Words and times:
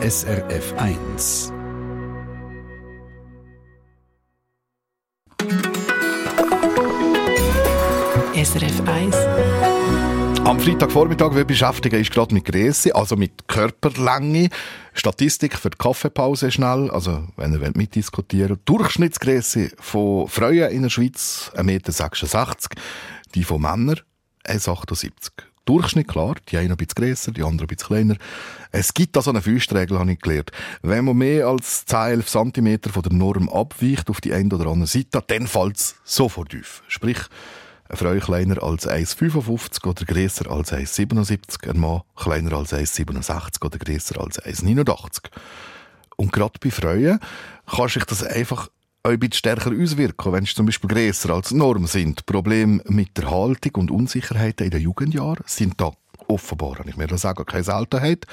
SRF 0.00 0.74
1. 0.76 1.52
SRF 8.32 8.80
1. 8.86 9.16
Am 10.44 10.60
Freitagvormittag 10.60 11.34
wir 11.34 11.44
beschäftigen 11.44 12.00
ist 12.00 12.12
gerade 12.12 12.32
mit 12.32 12.44
Größe, 12.44 12.94
also 12.94 13.16
mit 13.16 13.48
Körperlänge. 13.48 14.50
Statistik 14.94 15.58
für 15.58 15.70
die 15.70 15.78
Kaffeepause 15.78 16.52
schnell, 16.52 16.92
also 16.92 17.26
wenn 17.36 17.54
ihr 17.54 17.72
mitdiskutieren 17.74 18.50
wollt. 18.50 18.68
Durchschnittsgröße 18.68 19.72
von 19.80 20.28
Frauen 20.28 20.70
in 20.70 20.82
der 20.82 20.90
Schweiz 20.90 21.50
1,66 21.56 22.36
m, 22.36 22.82
die 23.34 23.42
von 23.42 23.60
Männern 23.60 23.98
1,78 24.44 25.02
m. 25.02 25.10
Durchschnitt 25.68 26.08
klar, 26.08 26.36
die 26.48 26.56
einen 26.56 26.70
ein 26.70 26.78
bisschen 26.78 26.94
grösser, 26.94 27.30
die 27.30 27.42
anderen 27.42 27.68
ein 27.68 27.76
bisschen 27.76 27.88
kleiner. 27.88 28.16
Es 28.72 28.94
gibt 28.94 29.14
da 29.14 29.20
so 29.20 29.28
eine 29.28 29.42
Faustregel, 29.42 29.98
habe 29.98 30.12
ich 30.12 30.18
gelernt. 30.18 30.50
Wenn 30.80 31.04
man 31.04 31.18
mehr 31.18 31.46
als 31.46 31.84
10, 31.84 31.98
11 32.24 32.26
cm 32.26 32.80
von 32.90 33.02
der 33.02 33.12
Norm 33.12 33.50
abweicht 33.50 34.08
auf 34.08 34.22
die 34.22 34.32
eine 34.32 34.48
oder 34.54 34.70
andere 34.70 34.86
Seite, 34.86 35.22
dann 35.26 35.46
fällt 35.46 35.76
es 35.76 35.96
sofort 36.04 36.54
auf. 36.54 36.82
Sprich, 36.88 37.18
eine 37.86 37.96
Frau 37.98 38.14
kleiner 38.14 38.62
als 38.62 38.88
1,55 38.88 39.86
oder 39.86 40.04
grösser 40.06 40.50
als 40.50 40.72
1,77, 40.72 41.68
ein 41.68 41.78
Mann 41.78 42.00
kleiner 42.16 42.54
als 42.54 42.72
1,67 42.72 43.62
oder 43.62 43.78
grösser 43.78 44.22
als 44.22 44.42
1,89. 44.42 45.24
Und 46.16 46.32
gerade 46.32 46.58
bei 46.62 46.70
Frauen 46.70 47.20
kann 47.66 47.88
sich 47.88 48.04
das 48.04 48.22
einfach 48.24 48.68
ein 49.08 49.18
bisschen 49.18 49.38
stärker 49.38 49.72
auswirken, 49.72 50.32
wenn 50.32 50.44
sie 50.44 50.54
zum 50.54 50.66
Beispiel 50.66 50.88
grösser 50.88 51.30
als 51.30 51.52
Norm 51.52 51.86
sind. 51.86 52.26
Probleme 52.26 52.82
mit 52.86 53.16
der 53.16 53.30
Haltung 53.30 53.74
und 53.76 53.90
Unsicherheiten 53.90 54.64
in 54.66 54.70
den 54.70 54.80
Jugendjahren 54.80 55.44
sind 55.46 55.80
da 55.80 55.92
offenbar, 56.26 56.76
ich 56.86 56.96
mir 56.96 57.06
das 57.06 57.22
sagen, 57.22 57.46
keine 57.46 57.64
Seltenheit. 57.64 58.26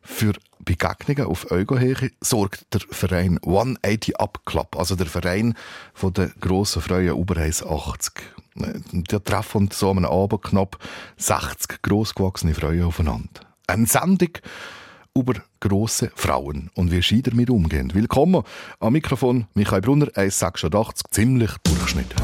Für 0.00 0.34
Begegnungen 0.58 1.26
auf 1.26 1.50
Augenhöhe 1.50 2.10
sorgt 2.20 2.72
der 2.74 2.82
Verein 2.90 3.38
180 3.42 4.20
Up 4.20 4.44
Club, 4.44 4.76
also 4.76 4.96
der 4.96 5.06
Verein 5.06 5.54
von 5.94 6.12
der 6.12 6.28
grossen 6.40 6.82
Frauen 6.82 7.18
über 7.18 7.36
1,80. 7.36 8.12
Der 9.10 9.24
treffen 9.24 9.70
so 9.72 9.90
am 9.90 10.04
Abend 10.04 10.42
knapp 10.42 10.78
60 11.16 11.82
grossgewachsene 11.82 12.54
Frauen 12.54 12.84
aufeinander. 12.84 13.40
Eine 13.66 13.86
Sendung 13.86 14.30
über 15.16 15.34
grosse 15.60 16.10
Frauen 16.16 16.70
und 16.74 16.90
wie 16.90 17.00
sie 17.00 17.22
damit 17.22 17.48
umgehen. 17.48 17.94
Willkommen 17.94 18.42
am 18.80 18.92
Mikrofon 18.92 19.46
Michael 19.54 19.80
Brunner, 19.80 20.06
1,86, 20.06 21.02
ziemlich 21.10 21.52
Durchschnitt. 21.62 22.14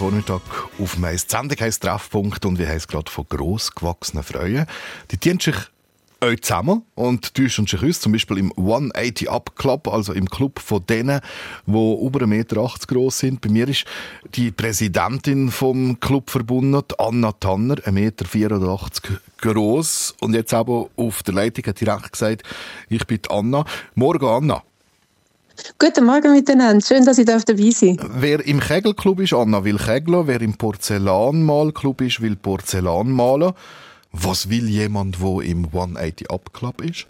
Freitagvormittag 0.00 0.40
auf 0.78 0.96
Mais. 0.96 1.26
Die 1.26 1.36
Sendung 1.36 1.58
heisst 1.60 1.82
Treffpunkt 1.82 2.46
und 2.46 2.58
wir 2.58 2.68
haben 2.68 2.76
es 2.78 2.88
gerade 2.88 3.10
von 3.10 3.26
grossgewachsenen 3.28 4.24
Freuen. 4.24 4.64
Die 5.10 5.18
dienen 5.18 5.40
sich 5.40 5.56
euch 6.22 6.40
zusammen 6.40 6.84
und 6.94 7.34
täuschen 7.34 7.66
sich 7.66 7.82
uns, 7.82 8.00
zum 8.00 8.12
Beispiel 8.12 8.38
im 8.38 8.50
180 8.56 9.30
Up 9.30 9.56
Club, 9.56 9.88
also 9.88 10.14
im 10.14 10.30
Club 10.30 10.58
von 10.58 10.86
denen, 10.86 11.20
die 11.66 11.72
über 11.72 12.20
1,80 12.20 12.26
Meter 12.26 12.70
groß 12.86 13.18
sind. 13.18 13.40
Bei 13.42 13.50
mir 13.50 13.68
ist 13.68 13.84
die 14.34 14.50
Präsidentin 14.50 15.50
vom 15.50 16.00
Club 16.00 16.30
verbunden, 16.30 16.82
Anna 16.96 17.32
Tanner, 17.32 17.74
1,84 17.74 17.92
Meter 17.92 19.20
groß 19.42 20.14
und 20.20 20.32
jetzt 20.34 20.54
aber 20.54 20.88
auf 20.96 21.22
der 21.24 21.34
Leitung 21.34 21.66
hat 21.66 21.80
direkt 21.80 22.12
gesagt, 22.12 22.42
ich 22.88 23.06
bin 23.06 23.20
Anna. 23.28 23.66
Morgen, 23.94 24.26
Anna. 24.26 24.62
Guten 25.78 26.04
Morgen 26.04 26.32
miteinander. 26.32 26.84
Schön, 26.84 27.04
dass 27.04 27.18
ich 27.18 27.26
dabei 27.26 27.70
sein 27.70 27.96
darf. 27.96 28.10
Wer 28.14 28.46
im 28.46 28.60
Kegelclub 28.60 29.20
ist, 29.20 29.32
Anna 29.32 29.64
will 29.64 29.78
kegeln. 29.78 30.26
Wer 30.26 30.40
im 30.40 30.54
Porzellanmalclub 30.54 32.00
ist, 32.00 32.20
will 32.20 32.36
Porzellan 32.36 33.10
malen. 33.10 33.52
Was 34.12 34.50
will 34.50 34.68
jemand, 34.68 35.20
der 35.20 35.42
im 35.42 35.66
180 35.66 36.30
Up 36.30 36.52
Club 36.52 36.80
ist? 36.82 37.06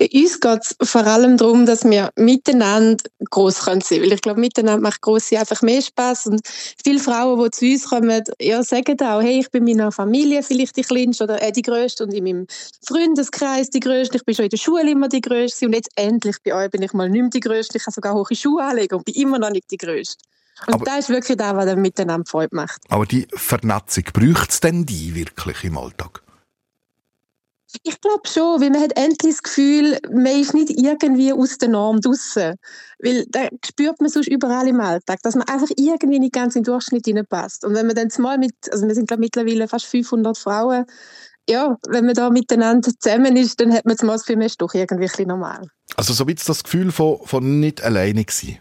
Uns 0.00 0.40
geht 0.40 0.60
es 0.60 0.76
vor 0.88 1.06
allem 1.06 1.36
darum, 1.36 1.66
dass 1.66 1.84
wir 1.84 2.10
miteinander 2.16 3.02
gross 3.30 3.64
sein 3.64 3.80
können. 3.80 4.02
Weil 4.02 4.12
ich 4.12 4.20
glaube, 4.20 4.40
miteinander 4.40 4.80
macht 4.80 5.00
grosse 5.00 5.38
einfach 5.38 5.62
mehr 5.62 5.82
Spaß. 5.82 6.26
Und 6.26 6.40
viele 6.84 7.00
Frauen, 7.00 7.42
die 7.42 7.50
zu 7.50 7.66
uns 7.66 7.88
kommen, 7.88 8.22
ja, 8.40 8.62
sagen 8.62 9.00
auch, 9.00 9.22
hey, 9.22 9.40
ich 9.40 9.50
bin 9.50 9.66
in 9.66 9.78
meiner 9.78 9.92
Familie 9.92 10.42
vielleicht 10.42 10.76
die 10.76 10.82
Kleinste 10.82 11.24
oder 11.24 11.42
äh, 11.42 11.52
die 11.52 11.62
Größte 11.62 12.04
und 12.04 12.12
in 12.12 12.24
meinem 12.24 12.46
Freundeskreis 12.86 13.70
die 13.70 13.80
Größte. 13.80 14.18
Ich 14.18 14.24
bin 14.24 14.34
schon 14.34 14.44
in 14.44 14.50
der 14.50 14.56
Schule 14.58 14.90
immer 14.90 15.08
die 15.08 15.20
Größte. 15.20 15.66
Und 15.66 15.74
jetzt 15.74 15.90
endlich 15.96 16.36
bei 16.44 16.54
euch 16.54 16.70
bin 16.70 16.82
ich 16.82 16.92
mal 16.92 17.08
nicht 17.08 17.20
mehr 17.20 17.30
die 17.30 17.40
Größte. 17.40 17.78
Ich 17.78 17.84
kann 17.84 17.94
sogar 17.94 18.14
hohe 18.14 18.36
Schuhe 18.36 18.62
anlegen 18.62 18.96
und 18.96 19.04
bin 19.04 19.14
immer 19.14 19.38
noch 19.38 19.50
nicht 19.50 19.70
die 19.70 19.78
Größte. 19.78 20.22
Und 20.66 20.74
aber, 20.74 20.84
das 20.84 20.98
ist 21.00 21.08
wirklich 21.08 21.36
das, 21.36 21.54
was 21.54 21.66
dann 21.66 21.80
miteinander 21.80 22.26
Freude 22.26 22.54
macht. 22.54 22.82
Aber 22.88 23.06
die 23.06 23.26
Vernetzung, 23.32 24.04
braucht 24.12 24.50
es 24.50 24.60
denn 24.60 24.84
die 24.84 25.14
wirklich 25.14 25.64
im 25.64 25.78
Alltag? 25.78 26.22
Ich 27.82 28.00
glaube 28.00 28.26
schon, 28.26 28.60
weil 28.60 28.70
man 28.70 28.82
hat 28.82 28.96
endlich 28.96 29.34
das 29.34 29.42
Gefühl, 29.42 29.98
man 30.10 30.40
ist 30.40 30.54
nicht 30.54 30.70
irgendwie 30.70 31.32
aus 31.32 31.58
der 31.58 31.68
Norm 31.68 32.00
draussen. 32.00 32.54
Weil 32.98 33.26
da 33.28 33.48
spürt 33.64 34.00
man 34.00 34.10
sonst 34.10 34.28
überall 34.28 34.66
im 34.68 34.80
Alltag, 34.80 35.20
dass 35.22 35.34
man 35.34 35.46
einfach 35.48 35.68
irgendwie 35.76 36.18
nicht 36.18 36.32
ganz 36.32 36.54
den 36.54 36.64
Durchschnitt 36.64 37.04
hineinpasst. 37.04 37.64
Und 37.64 37.74
wenn 37.74 37.86
man 37.86 37.94
dann 37.94 38.08
mal 38.18 38.38
mit, 38.38 38.54
also 38.72 38.86
wir 38.86 38.94
sind 38.94 39.08
glaube 39.08 39.20
mittlerweile 39.20 39.68
fast 39.68 39.86
500 39.86 40.38
Frauen, 40.38 40.86
ja, 41.48 41.76
wenn 41.88 42.04
man 42.06 42.14
da 42.14 42.30
miteinander 42.30 42.90
zusammen 42.98 43.36
ist, 43.36 43.60
dann 43.60 43.72
hat 43.72 43.84
man 43.86 43.96
das 43.96 44.24
für 44.24 44.36
mich 44.36 44.56
doch 44.58 44.74
irgendwie 44.74 45.10
ein 45.18 45.28
normal. 45.28 45.68
Also 45.96 46.12
so 46.12 46.26
wie 46.26 46.34
das 46.34 46.62
Gefühl 46.62 46.92
von, 46.92 47.18
von 47.24 47.60
nicht 47.60 47.82
alleine 47.82 48.24
sein. 48.30 48.58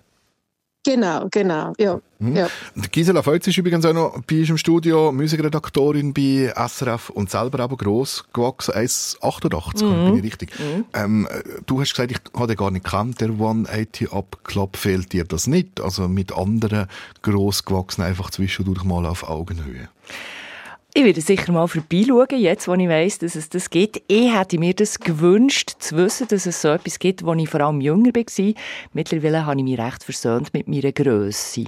Genau, 0.87 1.27
genau, 1.29 1.73
ja. 1.77 1.99
Mhm. 2.19 2.35
ja. 2.37 2.47
Gisela 2.93 3.21
Feutz 3.21 3.45
ist 3.45 3.57
übrigens 3.57 3.83
auch 3.83 3.91
noch 3.91 4.21
bei 4.25 4.39
uns 4.39 4.49
im 4.49 4.57
Studio, 4.57 5.11
Musikredaktorin 5.11 6.13
bei 6.13 6.53
SRF 6.55 7.09
und 7.09 7.29
selber 7.29 7.59
aber 7.59 7.75
gross 7.75 8.23
gewachsen, 8.31 8.73
1,88, 8.73 9.83
mhm. 9.83 10.05
bin 10.05 10.15
ich 10.15 10.23
richtig. 10.23 10.57
Mhm. 10.57 10.85
Ähm, 10.93 11.27
du 11.65 11.81
hast 11.81 11.91
gesagt, 11.91 12.11
ich 12.11 12.19
habe 12.33 12.47
den 12.47 12.55
gar 12.55 12.71
nicht 12.71 12.85
gekannt, 12.85 13.19
der 13.19 13.31
180 13.31 14.13
Up 14.13 14.37
Club, 14.45 14.77
fehlt 14.77 15.11
dir 15.11 15.25
das 15.25 15.45
nicht? 15.45 15.81
Also 15.81 16.07
mit 16.07 16.31
anderen 16.31 16.87
gross 17.21 17.65
gewachsen, 17.65 18.03
einfach 18.03 18.29
zwischendurch 18.29 18.85
mal 18.85 19.05
auf 19.05 19.27
Augenhöhe? 19.27 19.89
Ich 20.97 21.03
werde 21.03 21.21
sicher 21.21 21.51
mal 21.51 21.67
vorbeischauen, 21.67 22.39
jetzt, 22.39 22.67
wo 22.67 22.73
ich 22.73 22.89
weiss, 22.89 23.19
dass 23.19 23.35
es 23.35 23.49
das 23.49 23.69
gibt. 23.69 24.01
Ich 24.07 24.33
hätte 24.33 24.57
mir 24.57 24.73
das 24.73 24.99
gewünscht, 24.99 25.75
zu 25.77 25.95
wissen, 25.95 26.27
dass 26.27 26.47
es 26.47 26.59
so 26.59 26.69
etwas 26.69 26.97
gibt, 26.97 27.23
wo 27.23 27.35
ich 27.35 27.47
vor 27.47 27.61
allem 27.61 27.81
jünger 27.81 28.09
war. 28.15 28.53
Mittlerweile 28.94 29.45
habe 29.45 29.59
ich 29.59 29.63
mich 29.63 29.77
recht 29.77 30.03
versöhnt 30.03 30.55
mit 30.55 30.67
meiner 30.67 30.91
Grösse. 30.91 31.65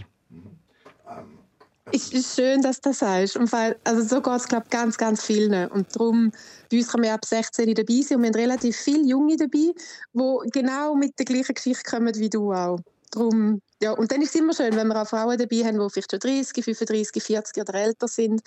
Es 1.93 2.11
ist 2.11 2.35
schön, 2.37 2.63
dass 2.63 2.81
du 2.81 2.89
das 2.89 2.97
sagst. 2.97 3.37
Und 3.37 3.51
weil, 3.51 3.75
also 3.83 4.01
so 4.01 4.19
geht 4.19 4.33
es, 4.33 4.47
glaube 4.47 4.63
ich, 4.65 4.71
ganz, 4.71 4.97
ganz 4.97 5.23
vielen. 5.23 5.69
Und 5.69 5.95
darum, 5.95 6.31
bei 6.71 6.77
uns 6.77 6.87
kann 6.87 7.01
man 7.01 7.11
ab 7.11 7.23
16 7.23 7.75
dabei 7.75 8.01
sein 8.01 8.17
und 8.17 8.23
wir 8.23 8.29
haben 8.29 8.35
relativ 8.35 8.77
viele 8.77 9.07
Junge 9.07 9.37
dabei, 9.37 9.73
die 10.11 10.49
genau 10.51 10.95
mit 10.95 11.19
der 11.19 11.25
gleichen 11.25 11.53
Geschichte 11.53 11.83
kommen 11.87 12.15
wie 12.15 12.31
du 12.31 12.51
auch. 12.51 12.79
Darum, 13.11 13.61
ja, 13.79 13.91
und 13.91 14.11
dann 14.11 14.23
ist 14.23 14.33
es 14.33 14.41
immer 14.41 14.53
schön, 14.55 14.75
wenn 14.75 14.87
wir 14.87 14.99
auch 14.99 15.07
Frauen 15.07 15.37
dabei 15.37 15.63
haben, 15.65 15.79
die 15.79 15.89
vielleicht 15.91 16.09
schon 16.09 16.19
30, 16.19 16.65
35, 16.65 17.23
40 17.23 17.61
oder 17.61 17.75
älter 17.75 18.07
sind 18.07 18.41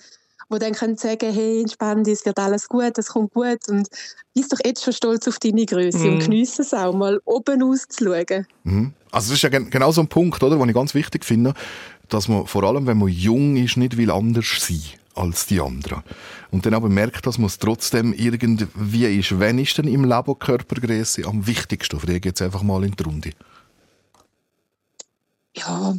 die 0.53 0.59
dann 0.59 0.73
können 0.73 0.97
sagen 0.97 1.33
hey, 1.33 1.61
entspann 1.61 2.03
dich, 2.03 2.13
es 2.13 2.25
wird 2.25 2.39
alles 2.39 2.67
gut, 2.67 2.97
es 2.97 3.07
kommt 3.07 3.33
gut 3.33 3.59
und 3.67 3.87
bist 4.33 4.51
doch 4.51 4.59
jetzt 4.63 4.83
schon 4.83 4.93
stolz 4.93 5.27
auf 5.27 5.39
deine 5.39 5.65
Größe 5.65 5.97
mm. 5.97 6.13
und 6.13 6.19
genieße 6.19 6.61
es 6.61 6.73
auch 6.73 6.93
mal, 6.93 7.19
oben 7.25 7.63
auszuschauen. 7.63 8.47
Mm. 8.63 8.87
Also 9.11 9.31
das 9.31 9.31
ist 9.31 9.41
ja 9.43 9.49
genau 9.49 9.91
so 9.91 10.01
ein 10.01 10.07
Punkt, 10.07 10.41
oder, 10.41 10.57
den 10.57 10.69
ich 10.69 10.75
ganz 10.75 10.93
wichtig 10.93 11.25
finde, 11.25 11.53
dass 12.09 12.27
man 12.27 12.45
vor 12.47 12.63
allem, 12.63 12.87
wenn 12.87 12.97
man 12.97 13.09
jung 13.09 13.55
ist, 13.57 13.77
nicht 13.77 13.97
will 13.97 14.11
anders 14.11 14.45
sein 14.59 14.81
als 15.15 15.45
die 15.45 15.61
anderen. 15.61 16.03
Und 16.51 16.65
dann 16.65 16.73
aber 16.73 16.89
merkt, 16.89 17.25
dass 17.25 17.37
man 17.37 17.47
es 17.47 17.59
trotzdem 17.59 18.13
irgendwie 18.13 19.19
ist. 19.19 19.39
Wenn 19.39 19.59
ist 19.59 19.77
denn 19.77 19.87
im 19.87 20.03
Leben 20.03 20.39
Körpergröße 20.39 21.25
am 21.25 21.45
wichtigsten? 21.45 21.99
Frage 21.99 22.29
jetzt 22.29 22.41
einfach 22.41 22.63
mal 22.63 22.83
in 22.83 22.91
die 22.91 23.03
Runde. 23.03 23.31
Ja, 25.55 25.93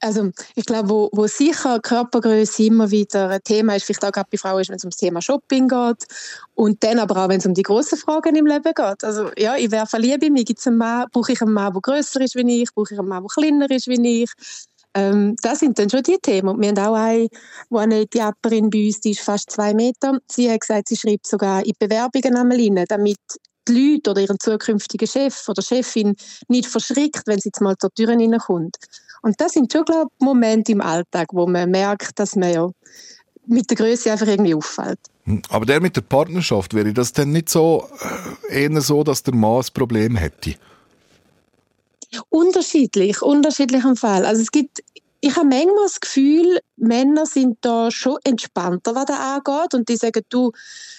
also 0.00 0.30
ich 0.56 0.66
glaube, 0.66 0.88
wo, 0.88 1.08
wo 1.12 1.28
sicher 1.28 1.78
Körpergröße 1.78 2.64
immer 2.64 2.90
wieder 2.90 3.28
ein 3.28 3.40
Thema 3.44 3.76
ist, 3.76 3.84
vielleicht 3.84 4.04
auch 4.04 4.10
gerade 4.10 4.28
bei 4.32 4.36
Frauen, 4.36 4.60
ist, 4.60 4.68
wenn 4.68 4.76
es 4.76 4.84
um 4.84 4.90
das 4.90 4.98
Thema 4.98 5.22
Shopping 5.22 5.68
geht 5.68 6.06
und 6.54 6.82
dann 6.82 6.98
aber 6.98 7.24
auch, 7.24 7.28
wenn 7.28 7.38
es 7.38 7.46
um 7.46 7.54
die 7.54 7.62
grossen 7.62 7.98
Fragen 7.98 8.34
im 8.34 8.46
Leben 8.46 8.74
geht. 8.74 9.04
Also 9.04 9.30
ja, 9.38 9.54
ich 9.56 9.70
wäre 9.70 9.86
verliebt 9.86 10.24
in 10.24 10.32
mich. 10.32 10.46
Gibt's 10.46 10.66
einen 10.66 10.78
Mann, 10.78 11.06
brauche 11.12 11.32
ich 11.32 11.40
einen 11.40 11.52
Mann, 11.52 11.72
der 11.72 11.82
grösser 11.82 12.20
ist 12.20 12.34
wie 12.34 12.62
ich? 12.62 12.74
Brauche 12.74 12.94
ich 12.94 12.98
einen 12.98 13.08
Mann, 13.08 13.22
der 13.22 13.42
kleiner 13.42 13.70
ist 13.70 13.86
wie 13.86 14.22
ich? 14.22 14.30
Ähm, 14.94 15.36
das 15.40 15.60
sind 15.60 15.78
dann 15.78 15.88
schon 15.88 16.02
die 16.02 16.18
Themen. 16.18 16.48
Und 16.48 16.60
wir 16.60 16.68
haben 16.70 16.78
auch 16.78 16.94
eine, 16.94 17.28
wo 17.70 17.78
eine 17.78 18.06
Diaperin 18.06 18.70
bei 18.70 18.86
uns, 18.86 19.00
die 19.00 19.12
ist 19.12 19.20
fast 19.20 19.50
zwei 19.50 19.72
Meter. 19.72 20.18
Sie 20.28 20.50
hat 20.50 20.60
gesagt, 20.60 20.88
sie 20.88 20.96
schreibt 20.96 21.26
sogar 21.26 21.64
in 21.64 21.74
Bewerbungen 21.78 22.36
einmal 22.36 22.58
rein, 22.58 22.84
damit 22.88 23.18
die 23.68 23.94
Leute 23.94 24.10
oder 24.10 24.20
ihren 24.22 24.38
zukünftigen 24.38 25.08
Chef 25.08 25.48
oder 25.48 25.62
Chefin 25.62 26.14
nicht 26.48 26.66
verschrickt, 26.66 27.22
wenn 27.26 27.38
sie 27.38 27.48
jetzt 27.48 27.60
mal 27.60 27.76
zur 27.76 27.92
Tür 27.92 28.10
hineinkommt. 28.10 28.76
Und 29.22 29.40
das 29.40 29.52
sind 29.52 29.72
schon, 29.72 29.84
glaube 29.84 30.10
ich, 30.18 30.24
Momente 30.24 30.72
im 30.72 30.80
Alltag, 30.80 31.28
wo 31.32 31.46
man 31.46 31.70
merkt, 31.70 32.18
dass 32.18 32.36
man 32.36 32.52
ja 32.52 32.70
mit 33.46 33.70
der 33.70 33.76
Größe 33.76 34.10
einfach 34.10 34.26
irgendwie 34.26 34.54
auffällt. 34.54 34.98
Hm, 35.24 35.42
aber 35.48 35.66
der 35.66 35.80
mit 35.80 35.96
der 35.96 36.02
Partnerschaft, 36.02 36.74
wäre 36.74 36.92
das 36.92 37.12
denn 37.12 37.32
nicht 37.32 37.48
so 37.48 37.88
äh, 38.50 38.64
eher 38.64 38.80
so, 38.80 39.02
dass 39.02 39.22
der 39.22 39.34
Mann 39.34 39.62
ein 39.62 39.72
Problem 39.72 40.16
hätte? 40.16 40.54
Unterschiedlich, 42.28 43.20
unterschiedlich 43.22 43.84
im 43.84 43.96
Fall. 43.96 44.24
Also 44.24 44.42
es 44.42 44.50
gibt 44.50 44.82
ich 45.26 45.34
habe 45.34 45.48
manchmal 45.48 45.82
das 45.82 45.98
Gefühl, 45.98 46.60
Männer 46.76 47.26
sind 47.26 47.58
da 47.62 47.90
schon 47.90 48.16
entspannter, 48.22 48.94
was 48.94 49.06
das 49.06 49.18
angeht. 49.18 49.74
Und 49.74 49.88
die 49.88 49.96
sagen, 49.96 50.22
du, 50.28 50.52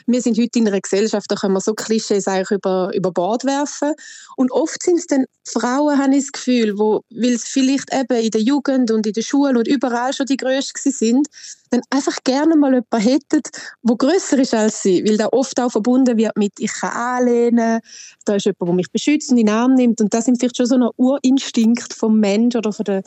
wir 0.05 0.21
sind 0.21 0.37
heute 0.37 0.59
in 0.59 0.67
einer 0.67 0.81
Gesellschaft, 0.81 1.31
da 1.31 1.35
können 1.35 1.53
wir 1.53 1.61
so 1.61 1.73
Klischees 1.73 2.27
eigentlich 2.27 2.51
über, 2.51 2.91
über 2.93 3.13
Bord 3.13 3.45
werfen. 3.45 3.93
Und 4.35 4.51
oft 4.51 4.83
sind 4.83 4.99
es 4.99 5.07
dann 5.07 5.27
Frauen, 5.45 5.97
habe 5.97 6.13
ich 6.13 6.25
das 6.25 6.31
Gefühl, 6.33 6.77
weil 6.77 7.33
es 7.33 7.45
vielleicht 7.45 7.93
eben 7.93 8.21
in 8.21 8.31
der 8.31 8.41
Jugend 8.41 8.91
und 8.91 9.07
in 9.07 9.13
der 9.13 9.21
Schule 9.21 9.57
und 9.57 9.67
überall 9.67 10.11
schon 10.11 10.25
die 10.25 10.35
Größten 10.35 10.91
sind, 10.91 11.27
dann 11.69 11.81
einfach 11.89 12.17
gerne 12.25 12.57
mal 12.57 12.73
jemanden 12.73 12.99
hätten, 12.99 13.41
der 13.81 13.95
grösser 13.95 14.39
ist 14.39 14.53
als 14.53 14.81
sie. 14.83 15.05
Weil 15.07 15.15
da 15.15 15.29
oft 15.31 15.57
auch 15.61 15.71
verbunden 15.71 16.17
wird 16.17 16.35
mit, 16.35 16.51
ich 16.59 16.73
kann 16.73 16.91
anlehnen, 16.91 17.79
da 18.25 18.35
ist 18.35 18.45
jemand, 18.45 18.67
der 18.67 18.73
mich 18.73 18.91
beschützt 18.91 19.31
und 19.31 19.37
in 19.37 19.45
den 19.45 19.55
Arm 19.55 19.75
nimmt. 19.75 20.01
Und 20.01 20.13
das 20.13 20.25
sind 20.25 20.37
vielleicht 20.37 20.57
schon 20.57 20.65
so 20.65 20.75
ein 20.75 20.89
Urinstinkt 20.97 21.93
vom 21.93 22.19
Mensch 22.19 22.57
oder 22.57 22.73
von 22.73 22.83
der 22.83 23.03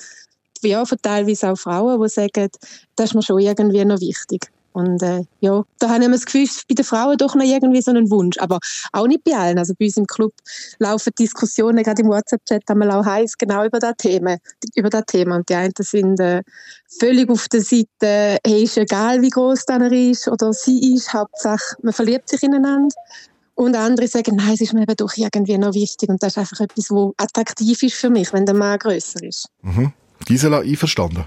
ja, 0.62 0.84
von 0.84 0.98
teilweise 1.00 1.50
auch 1.50 1.56
Frauen, 1.56 2.00
die 2.02 2.08
sagen, 2.08 2.48
das 2.96 3.10
ist 3.10 3.14
mir 3.14 3.22
schon 3.22 3.40
irgendwie 3.40 3.84
noch 3.84 4.00
wichtig. 4.00 4.50
Und 4.72 5.02
äh, 5.02 5.24
ja, 5.40 5.64
da 5.78 5.88
haben 5.88 6.02
wir 6.02 6.10
das 6.10 6.24
Gefühl, 6.24 6.46
bei 6.68 6.74
den 6.74 6.84
Frauen 6.84 7.16
doch 7.16 7.34
noch 7.34 7.44
irgendwie 7.44 7.82
so 7.82 7.90
einen 7.90 8.10
Wunsch. 8.10 8.38
Aber 8.38 8.58
auch 8.92 9.06
nicht 9.06 9.24
bei 9.24 9.36
allen. 9.36 9.58
Also 9.58 9.74
bei 9.78 9.86
uns 9.86 9.96
im 9.96 10.06
Club 10.06 10.32
laufen 10.78 11.12
Diskussionen, 11.18 11.82
gerade 11.82 12.02
im 12.02 12.08
WhatsApp-Chat 12.08 12.62
haben 12.68 12.78
wir 12.78 12.96
auch 12.96 13.04
heiß 13.04 13.36
genau 13.36 13.64
über 13.64 13.80
das 13.80 13.96
Thema. 13.98 14.36
Über 14.74 14.90
das 14.90 15.04
Thema. 15.06 15.36
Und 15.36 15.48
die 15.48 15.54
einen 15.54 15.72
sind 15.78 16.20
äh, 16.20 16.42
völlig 17.00 17.28
auf 17.30 17.48
der 17.48 17.62
Seite, 17.62 18.38
hey, 18.46 18.62
ist 18.62 18.78
egal, 18.78 19.20
wie 19.22 19.30
groß 19.30 19.64
er 19.68 19.92
ist 19.92 20.28
oder 20.28 20.52
sie 20.52 20.94
ist, 20.94 21.12
Hauptsache, 21.12 21.76
man 21.82 21.92
verliebt 21.92 22.28
sich 22.28 22.42
ineinander. 22.42 22.94
Und 23.54 23.76
andere 23.76 24.06
sagen, 24.06 24.36
nein, 24.36 24.54
es 24.54 24.60
ist 24.60 24.72
mir 24.72 24.82
eben 24.82 24.96
doch 24.96 25.12
irgendwie 25.16 25.58
noch 25.58 25.74
wichtig. 25.74 26.08
Und 26.08 26.22
das 26.22 26.32
ist 26.32 26.38
einfach 26.38 26.60
etwas, 26.60 26.90
was 26.90 27.12
attraktiv 27.18 27.82
ist 27.82 27.96
für 27.96 28.08
mich, 28.08 28.32
wenn 28.32 28.46
der 28.46 28.54
Mann 28.54 28.78
grösser 28.78 29.22
ist. 29.22 29.48
Mhm. 29.62 29.92
Gisela, 30.26 30.60
einverstanden? 30.60 31.24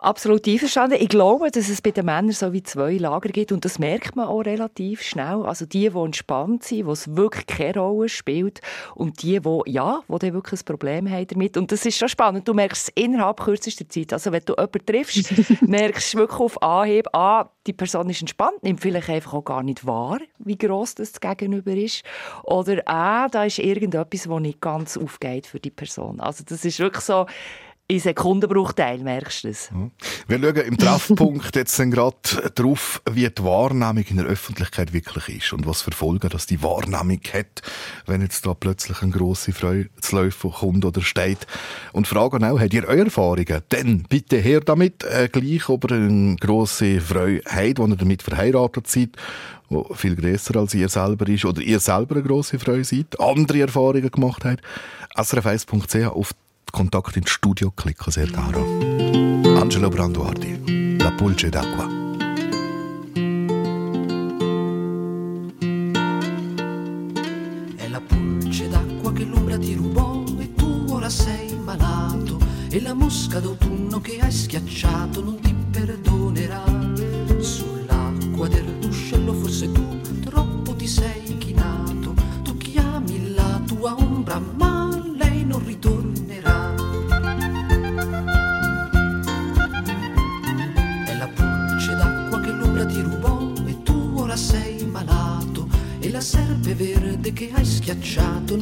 Absolut 0.00 0.48
einverstanden. 0.48 0.96
Ich 0.98 1.10
glaube, 1.10 1.50
dass 1.50 1.68
es 1.68 1.82
bei 1.82 1.90
den 1.90 2.06
Männern 2.06 2.32
so 2.32 2.54
wie 2.54 2.62
zwei 2.62 2.96
Lager 2.96 3.28
gibt 3.28 3.52
und 3.52 3.66
das 3.66 3.78
merkt 3.78 4.16
man 4.16 4.28
auch 4.28 4.40
relativ 4.40 5.02
schnell. 5.02 5.44
Also 5.44 5.66
die, 5.66 5.90
die 5.90 5.98
entspannt 5.98 6.64
sind, 6.64 6.86
wo 6.86 6.92
es 6.92 7.16
wirklich 7.16 7.46
keine 7.46 7.80
Rolle 7.80 8.08
spielt 8.08 8.62
und 8.94 9.22
die, 9.22 9.40
die, 9.40 9.60
ja, 9.66 10.00
die 10.08 10.18
dann 10.18 10.32
wirklich 10.32 10.62
ein 10.62 10.64
Problem 10.64 11.10
haben 11.10 11.26
damit. 11.26 11.58
Und 11.58 11.70
das 11.70 11.84
ist 11.84 11.98
schon 11.98 12.08
spannend. 12.08 12.48
Du 12.48 12.54
merkst 12.54 12.88
es 12.88 12.92
innerhalb 12.94 13.40
kürzester 13.40 13.86
Zeit. 13.90 14.14
Also 14.14 14.32
wenn 14.32 14.42
du 14.42 14.54
jemanden 14.54 14.86
triffst, 14.86 15.34
merkst 15.68 16.14
du 16.14 16.18
wirklich 16.18 16.40
auf 16.40 16.62
Anhieb, 16.62 17.06
ah, 17.12 17.50
die 17.66 17.74
Person 17.74 18.08
ist 18.08 18.22
entspannt, 18.22 18.62
nimmt 18.62 18.80
vielleicht 18.80 19.10
einfach 19.10 19.34
auch 19.34 19.44
gar 19.44 19.62
nicht 19.62 19.86
wahr, 19.86 20.18
wie 20.38 20.56
gross 20.56 20.94
das 20.94 21.20
Gegenüber 21.20 21.72
ist. 21.72 22.04
Oder 22.44 22.80
ah, 22.86 23.28
da 23.28 23.44
ist 23.44 23.58
irgendetwas, 23.58 24.22
das 24.22 24.40
nicht 24.40 24.62
ganz 24.62 24.96
aufgeht 24.96 25.46
für 25.46 25.60
die 25.60 25.70
Person. 25.70 26.20
Also 26.20 26.42
das 26.42 26.64
ist 26.64 26.78
wirklich 26.78 27.04
so, 27.04 27.26
in 27.90 27.98
Sekundenbruchteil, 27.98 28.98
merkst 28.98 29.44
du 29.44 29.48
es. 29.48 29.70
Mhm. 29.72 29.90
Wir 30.28 30.38
schauen 30.38 30.56
im 30.56 30.78
Treffpunkt 30.78 31.56
jetzt 31.56 31.76
gerade 31.76 32.16
darauf, 32.54 33.02
wie 33.10 33.28
die 33.28 33.42
Wahrnehmung 33.42 34.04
in 34.08 34.18
der 34.18 34.26
Öffentlichkeit 34.26 34.92
wirklich 34.92 35.28
ist 35.28 35.52
und 35.52 35.66
was 35.66 35.82
für 35.82 35.90
Folgen 35.90 36.28
dass 36.28 36.46
die 36.46 36.62
Wahrnehmung 36.62 37.20
hat, 37.32 37.62
wenn 38.06 38.22
jetzt 38.22 38.46
da 38.46 38.54
plötzlich 38.54 39.02
eine 39.02 39.10
grosse 39.10 39.52
Freude 39.52 39.90
zu 40.00 40.16
laufen 40.16 40.52
kommt 40.52 40.84
oder 40.84 41.02
steht. 41.02 41.46
Und 41.92 42.06
fragen 42.06 42.44
auch, 42.44 42.60
habt 42.60 42.74
ihr 42.74 42.86
eure 42.86 43.06
Erfahrungen? 43.06 43.62
Dann 43.70 44.04
bitte 44.08 44.36
her 44.36 44.60
damit, 44.60 45.02
äh, 45.02 45.28
gleich 45.30 45.68
ob 45.68 45.90
ihr 45.90 45.96
eine 45.96 46.36
grosse 46.36 47.00
Freude 47.00 47.42
habt, 47.46 47.80
wenn 47.80 47.90
ihr 47.90 47.96
damit 47.96 48.22
verheiratet 48.22 48.86
seid 48.86 49.10
wo 49.72 49.84
viel 49.94 50.16
grösser 50.16 50.56
als 50.56 50.74
ihr 50.74 50.88
selber 50.88 51.28
ist 51.28 51.44
oder 51.44 51.62
ihr 51.62 51.78
selber 51.78 52.16
eine 52.16 52.24
grosse 52.24 52.58
Freude 52.58 52.82
seid, 52.82 53.20
andere 53.20 53.60
Erfahrungen 53.60 54.10
gemacht 54.10 54.44
habt. 54.44 54.62
srf1.ch 55.14 56.08
auf 56.08 56.32
Kontakt 56.70 57.16
ins 57.16 57.30
Studio 57.30 57.70
klicken, 57.70 58.12
sehr 58.12 58.30
caro. 58.30 58.64
Angelo 59.60 59.88
Branduardi, 59.88 60.96
La 60.98 61.10
Pulce 61.12 61.48
d'acqua. 61.48 61.86
È 67.76 67.88
la 67.88 68.00
pulce 68.00 68.68
d'acqua 68.68 69.12
che 69.12 69.24
l'ombra 69.24 69.58
ti 69.58 69.74
rubò 69.74 70.22
e 70.38 70.54
tu 70.54 70.86
ora 70.88 71.08
sei 71.08 71.56
malato 71.56 72.38
e 72.70 72.80
la 72.80 72.94
mosca 72.94 73.40
d'autunno 73.40 74.00
che 74.00 74.18
hai 74.20 74.32
schiacciato 74.32 75.22
non 75.22 75.40
ti 75.40 75.54
perdonerà. 75.70 76.62
Sull'acqua 77.38 78.48
del 78.48 78.64
ruscello 78.82 79.32
forse 79.34 79.70
tu 79.72 80.00
troppo 80.20 80.74
ti 80.74 80.86
sei 80.86 81.19
schiacciato 97.90 98.59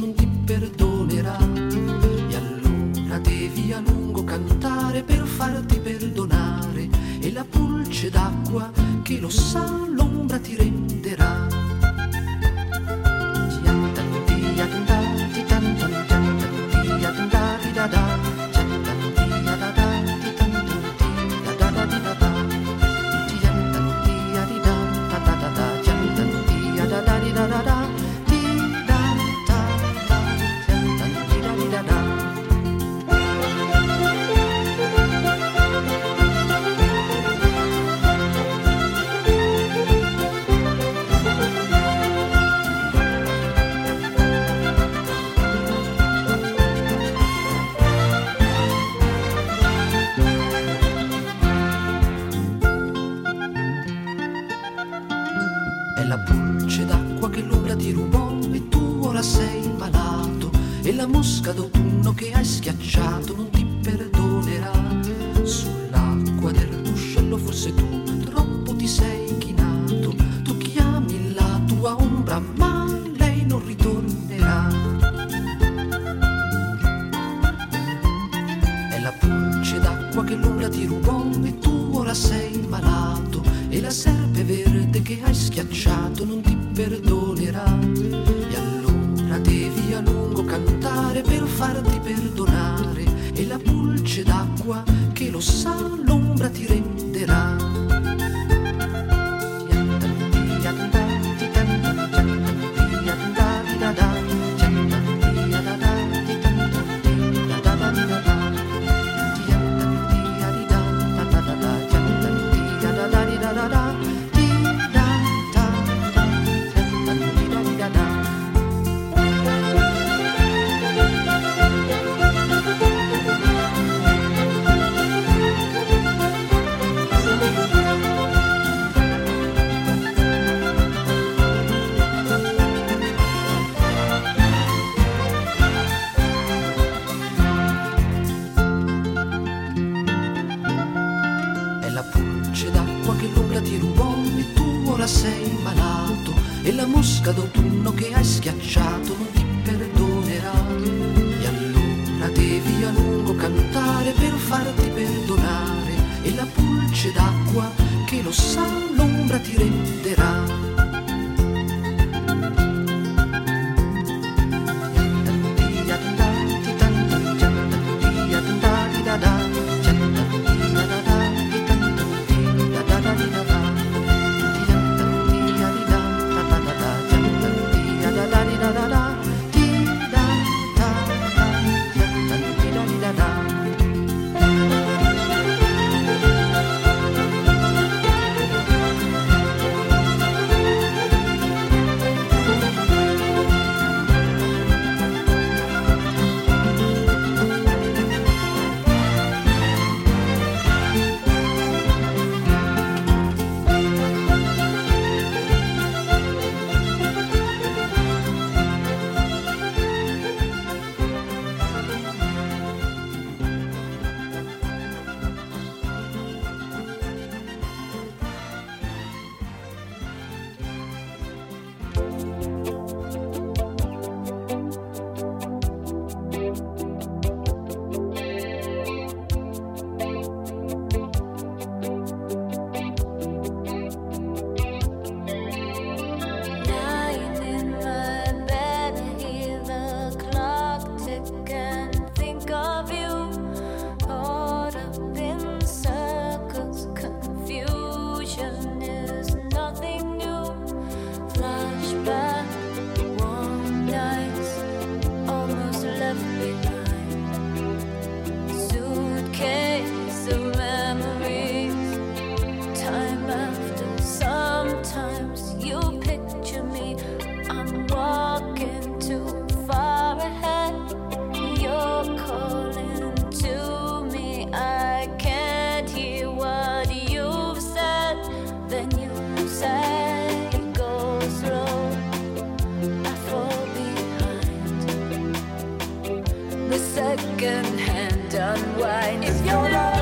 second 286.79 287.65
hand 287.79 288.33
unwind. 288.33 289.23
If 289.23 289.45
you're 289.45 289.98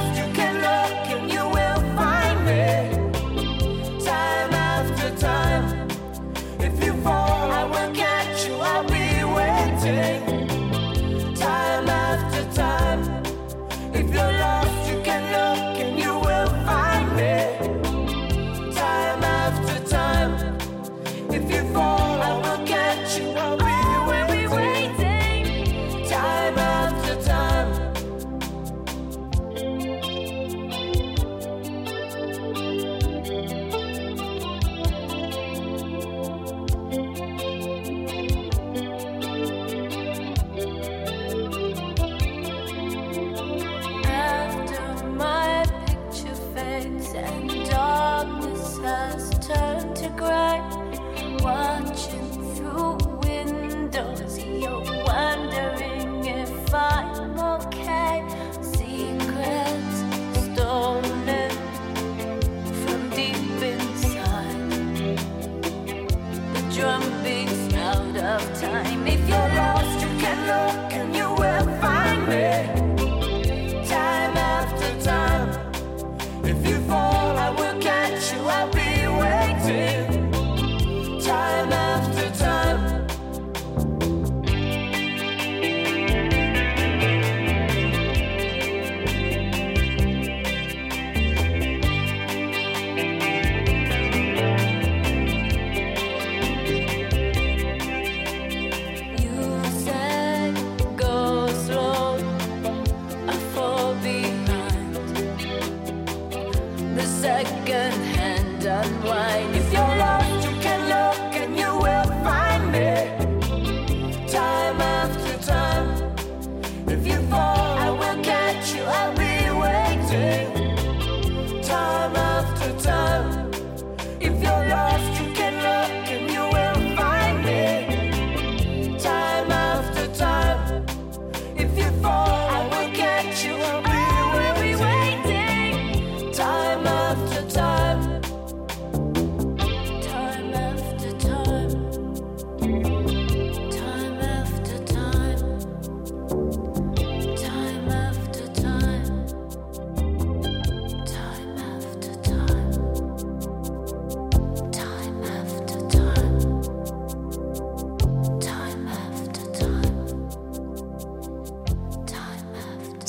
and. 108.88 109.27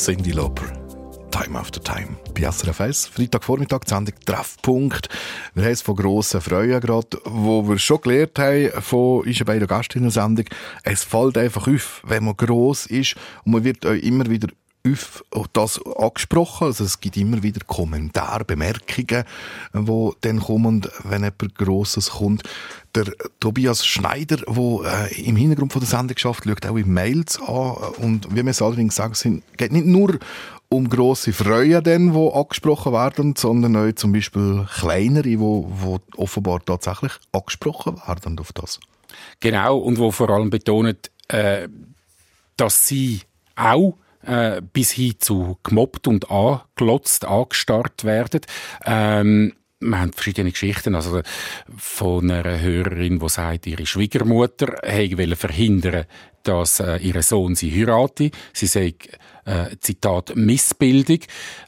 Cindy 0.08 0.30
Lauper. 0.30 0.64
Time 1.30 1.58
after 1.58 1.82
Time. 1.82 2.16
Bei 2.34 2.50
SRF 2.50 2.80
1, 2.80 3.06
Freitagvormittag, 3.08 3.80
Sendung 3.84 4.14
Treffpunkt. 4.24 5.10
Wir 5.52 5.64
haben 5.64 5.72
es 5.72 5.82
von 5.82 5.96
grossen 5.96 6.40
Freuen 6.40 6.80
gerade, 6.80 7.18
wo 7.26 7.68
wir 7.68 7.78
schon 7.78 8.00
gelernt 8.00 8.38
haben 8.38 8.70
von 8.80 9.26
unseren 9.26 9.44
beiden 9.44 9.68
Gastinnen-Sendung. 9.68 10.46
Es 10.82 11.04
fällt 11.04 11.36
einfach 11.36 11.68
auf, 11.68 12.00
wenn 12.06 12.24
man 12.24 12.38
gross 12.38 12.86
ist 12.86 13.16
und 13.44 13.52
man 13.52 13.64
wird 13.64 13.84
euch 13.84 14.02
immer 14.02 14.30
wieder 14.30 14.48
das 15.52 15.80
angesprochen. 15.84 16.68
Also 16.68 16.84
es 16.84 17.00
gibt 17.00 17.16
immer 17.16 17.42
wieder 17.42 17.60
Kommentare, 17.66 18.44
Bemerkungen, 18.44 19.24
die 19.74 20.10
dann 20.20 20.40
kommen, 20.40 20.86
wenn 21.04 21.22
jemand 21.22 21.54
Grosses 21.56 22.10
kommt. 22.10 22.42
Der 22.94 23.04
Tobias 23.40 23.84
Schneider, 23.84 24.36
der 24.36 25.10
äh, 25.10 25.22
im 25.22 25.36
Hintergrund 25.36 25.72
von 25.72 25.80
der 25.80 25.88
Sendung 25.88 26.16
schafft, 26.16 26.44
schaut 26.44 26.66
auch 26.66 26.76
in 26.76 26.92
Mails 26.92 27.40
an. 27.40 27.76
Und 27.98 28.28
wie 28.30 28.44
wir 28.44 28.50
es 28.50 28.62
allerdings 28.62 28.96
sagen, 28.96 29.12
es 29.12 29.22
geht 29.56 29.72
nicht 29.72 29.86
nur 29.86 30.18
um 30.70 30.88
grosse 30.88 31.32
Freuen, 31.32 31.82
die 31.84 31.90
angesprochen 32.34 32.92
werden, 32.92 33.34
sondern 33.36 33.76
auch 33.76 33.92
zum 33.94 34.12
Beispiel 34.12 34.66
kleinere, 34.78 35.22
die 35.22 35.38
offenbar 36.16 36.64
tatsächlich 36.64 37.12
angesprochen 37.32 37.96
werden 38.06 38.38
auf 38.38 38.52
das. 38.52 38.80
Genau, 39.40 39.78
und 39.78 39.98
wo 39.98 40.10
vor 40.10 40.30
allem 40.30 40.50
betont, 40.50 41.10
äh, 41.28 41.68
dass 42.56 42.86
sie 42.86 43.22
auch 43.56 43.96
äh, 44.28 44.62
bis 44.72 44.92
hin 44.92 45.14
zu 45.18 45.58
gemobbt 45.62 46.06
und 46.06 46.30
angelotzt, 46.30 47.24
angestarrt 47.24 48.04
werden. 48.04 48.42
Ähm, 48.84 49.54
wir 49.80 50.00
haben 50.00 50.12
verschiedene 50.12 50.50
Geschichten, 50.50 50.96
also 50.96 51.22
von 51.76 52.30
einer 52.30 52.60
Hörerin, 52.60 53.20
die 53.20 53.28
sagt, 53.28 53.66
ihre 53.66 53.86
Schwiegermutter 53.86 54.66
wollte 54.82 55.36
verhindern, 55.36 56.04
dass 56.42 56.80
äh, 56.80 56.96
ihr 56.96 57.22
Sohn 57.22 57.54
sie 57.54 57.70
heirate. 57.70 58.30
Sie 58.52 58.66
sagt, 58.66 59.08
äh, 59.44 59.76
Zitat, 59.80 60.34
Missbildung. 60.34 61.20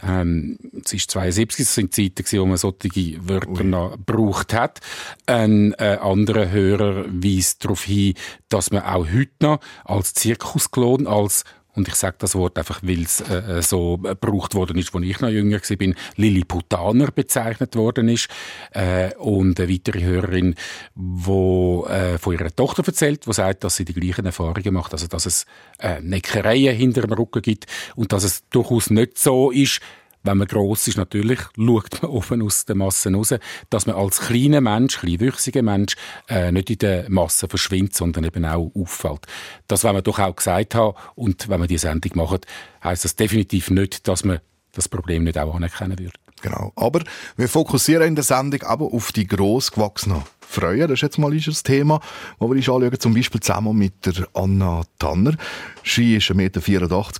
Ähm, 0.06 0.58
es 0.84 0.92
ist 0.92 1.10
72, 1.12 1.64
das 1.64 1.74
sind 1.74 1.94
Zeiten, 1.94 2.40
wo 2.40 2.46
man 2.46 2.56
solche 2.56 3.28
Wörter 3.28 3.64
noch 3.64 3.92
gebraucht 3.92 4.54
hat. 4.54 4.80
Ein 5.26 5.74
äh, 5.74 5.98
anderer 6.00 6.50
Hörer 6.50 7.06
weist 7.08 7.64
darauf 7.64 7.84
hin, 7.84 8.14
dass 8.48 8.70
man 8.70 8.82
auch 8.82 9.06
heute 9.06 9.32
noch 9.40 9.60
als 9.84 10.14
Zirkusklon, 10.14 11.06
als 11.06 11.44
und 11.74 11.88
ich 11.88 11.94
sage 11.94 12.16
das 12.18 12.34
Wort 12.34 12.58
einfach, 12.58 12.80
weil 12.82 13.02
es 13.02 13.20
äh, 13.20 13.62
so 13.62 13.98
gebraucht 13.98 14.54
worden 14.54 14.76
ist, 14.78 14.94
als 14.94 15.04
ich 15.04 15.20
noch 15.20 15.28
jünger 15.28 15.60
war, 15.60 15.94
Lilliputaner 16.16 17.10
bezeichnet 17.12 17.76
worden 17.76 18.08
ist. 18.08 18.28
Äh, 18.72 19.14
und 19.16 19.60
eine 19.60 19.72
weitere 19.72 20.02
Hörerin, 20.02 20.54
die 20.94 21.30
äh, 21.30 22.18
von 22.18 22.32
ihrer 22.32 22.54
Tochter 22.54 22.84
erzählt, 22.86 23.26
die 23.26 23.32
sagt, 23.32 23.64
dass 23.64 23.76
sie 23.76 23.84
die 23.84 23.94
gleichen 23.94 24.26
Erfahrungen 24.26 24.74
macht, 24.74 24.92
also 24.92 25.06
dass 25.06 25.26
es 25.26 25.46
äh, 25.78 26.00
Neckereien 26.00 26.76
hinter 26.76 27.02
dem 27.02 27.12
Rücken 27.12 27.42
gibt. 27.42 27.66
Und 27.94 28.12
dass 28.12 28.24
es 28.24 28.48
durchaus 28.48 28.90
nicht 28.90 29.18
so 29.18 29.50
ist, 29.50 29.80
wenn 30.22 30.38
man 30.38 30.46
gross 30.46 30.86
ist, 30.88 30.98
natürlich 30.98 31.40
schaut 31.56 32.02
man 32.02 32.10
offen 32.10 32.42
aus 32.42 32.64
der 32.64 32.76
Masse 32.76 33.12
raus, 33.12 33.34
dass 33.70 33.86
man 33.86 33.96
als 33.96 34.20
kleiner 34.20 34.60
Mensch, 34.60 34.98
kleinwüchsiger 34.98 35.62
Mensch, 35.62 35.96
äh, 36.28 36.52
nicht 36.52 36.70
in 36.70 36.78
der 36.78 37.10
Masse 37.10 37.48
verschwindet, 37.48 37.94
sondern 37.94 38.24
eben 38.24 38.44
auch 38.44 38.70
auffällt. 38.74 39.26
Das 39.66 39.84
wollen 39.84 39.96
wir 39.96 40.02
doch 40.02 40.18
auch 40.18 40.36
gesagt 40.36 40.74
haben. 40.74 40.96
Und 41.14 41.48
wenn 41.48 41.60
wir 41.60 41.66
diese 41.66 41.88
Sendung 41.88 42.12
machen, 42.16 42.40
heisst 42.82 43.04
das 43.04 43.16
definitiv 43.16 43.70
nicht, 43.70 44.06
dass 44.08 44.24
man 44.24 44.40
das 44.72 44.88
Problem 44.88 45.24
nicht 45.24 45.38
auch 45.38 45.54
anerkennen 45.54 45.98
würde. 45.98 46.12
Genau. 46.42 46.72
Aber 46.76 47.00
wir 47.36 47.48
fokussieren 47.48 48.08
in 48.08 48.14
der 48.14 48.24
Sendung 48.24 48.62
aber 48.62 48.86
auf 48.86 49.12
die 49.12 49.26
grossgewachsenen 49.26 50.22
Freuen. 50.40 50.80
Das 50.80 50.92
ist 50.92 51.02
jetzt 51.02 51.18
mal 51.18 51.30
unser 51.30 51.52
Thema, 51.62 52.00
wo 52.38 52.48
wir 52.48 52.56
uns 52.56 52.68
anschauen, 52.68 52.98
zum 52.98 53.14
Beispiel 53.14 53.40
zusammen 53.40 53.76
mit 53.76 54.04
der 54.04 54.26
Anna 54.34 54.82
Tanner. 54.98 55.36
Sie 55.84 56.16
ist 56.16 56.30
1,84 56.30 56.34
Meter 56.34 56.60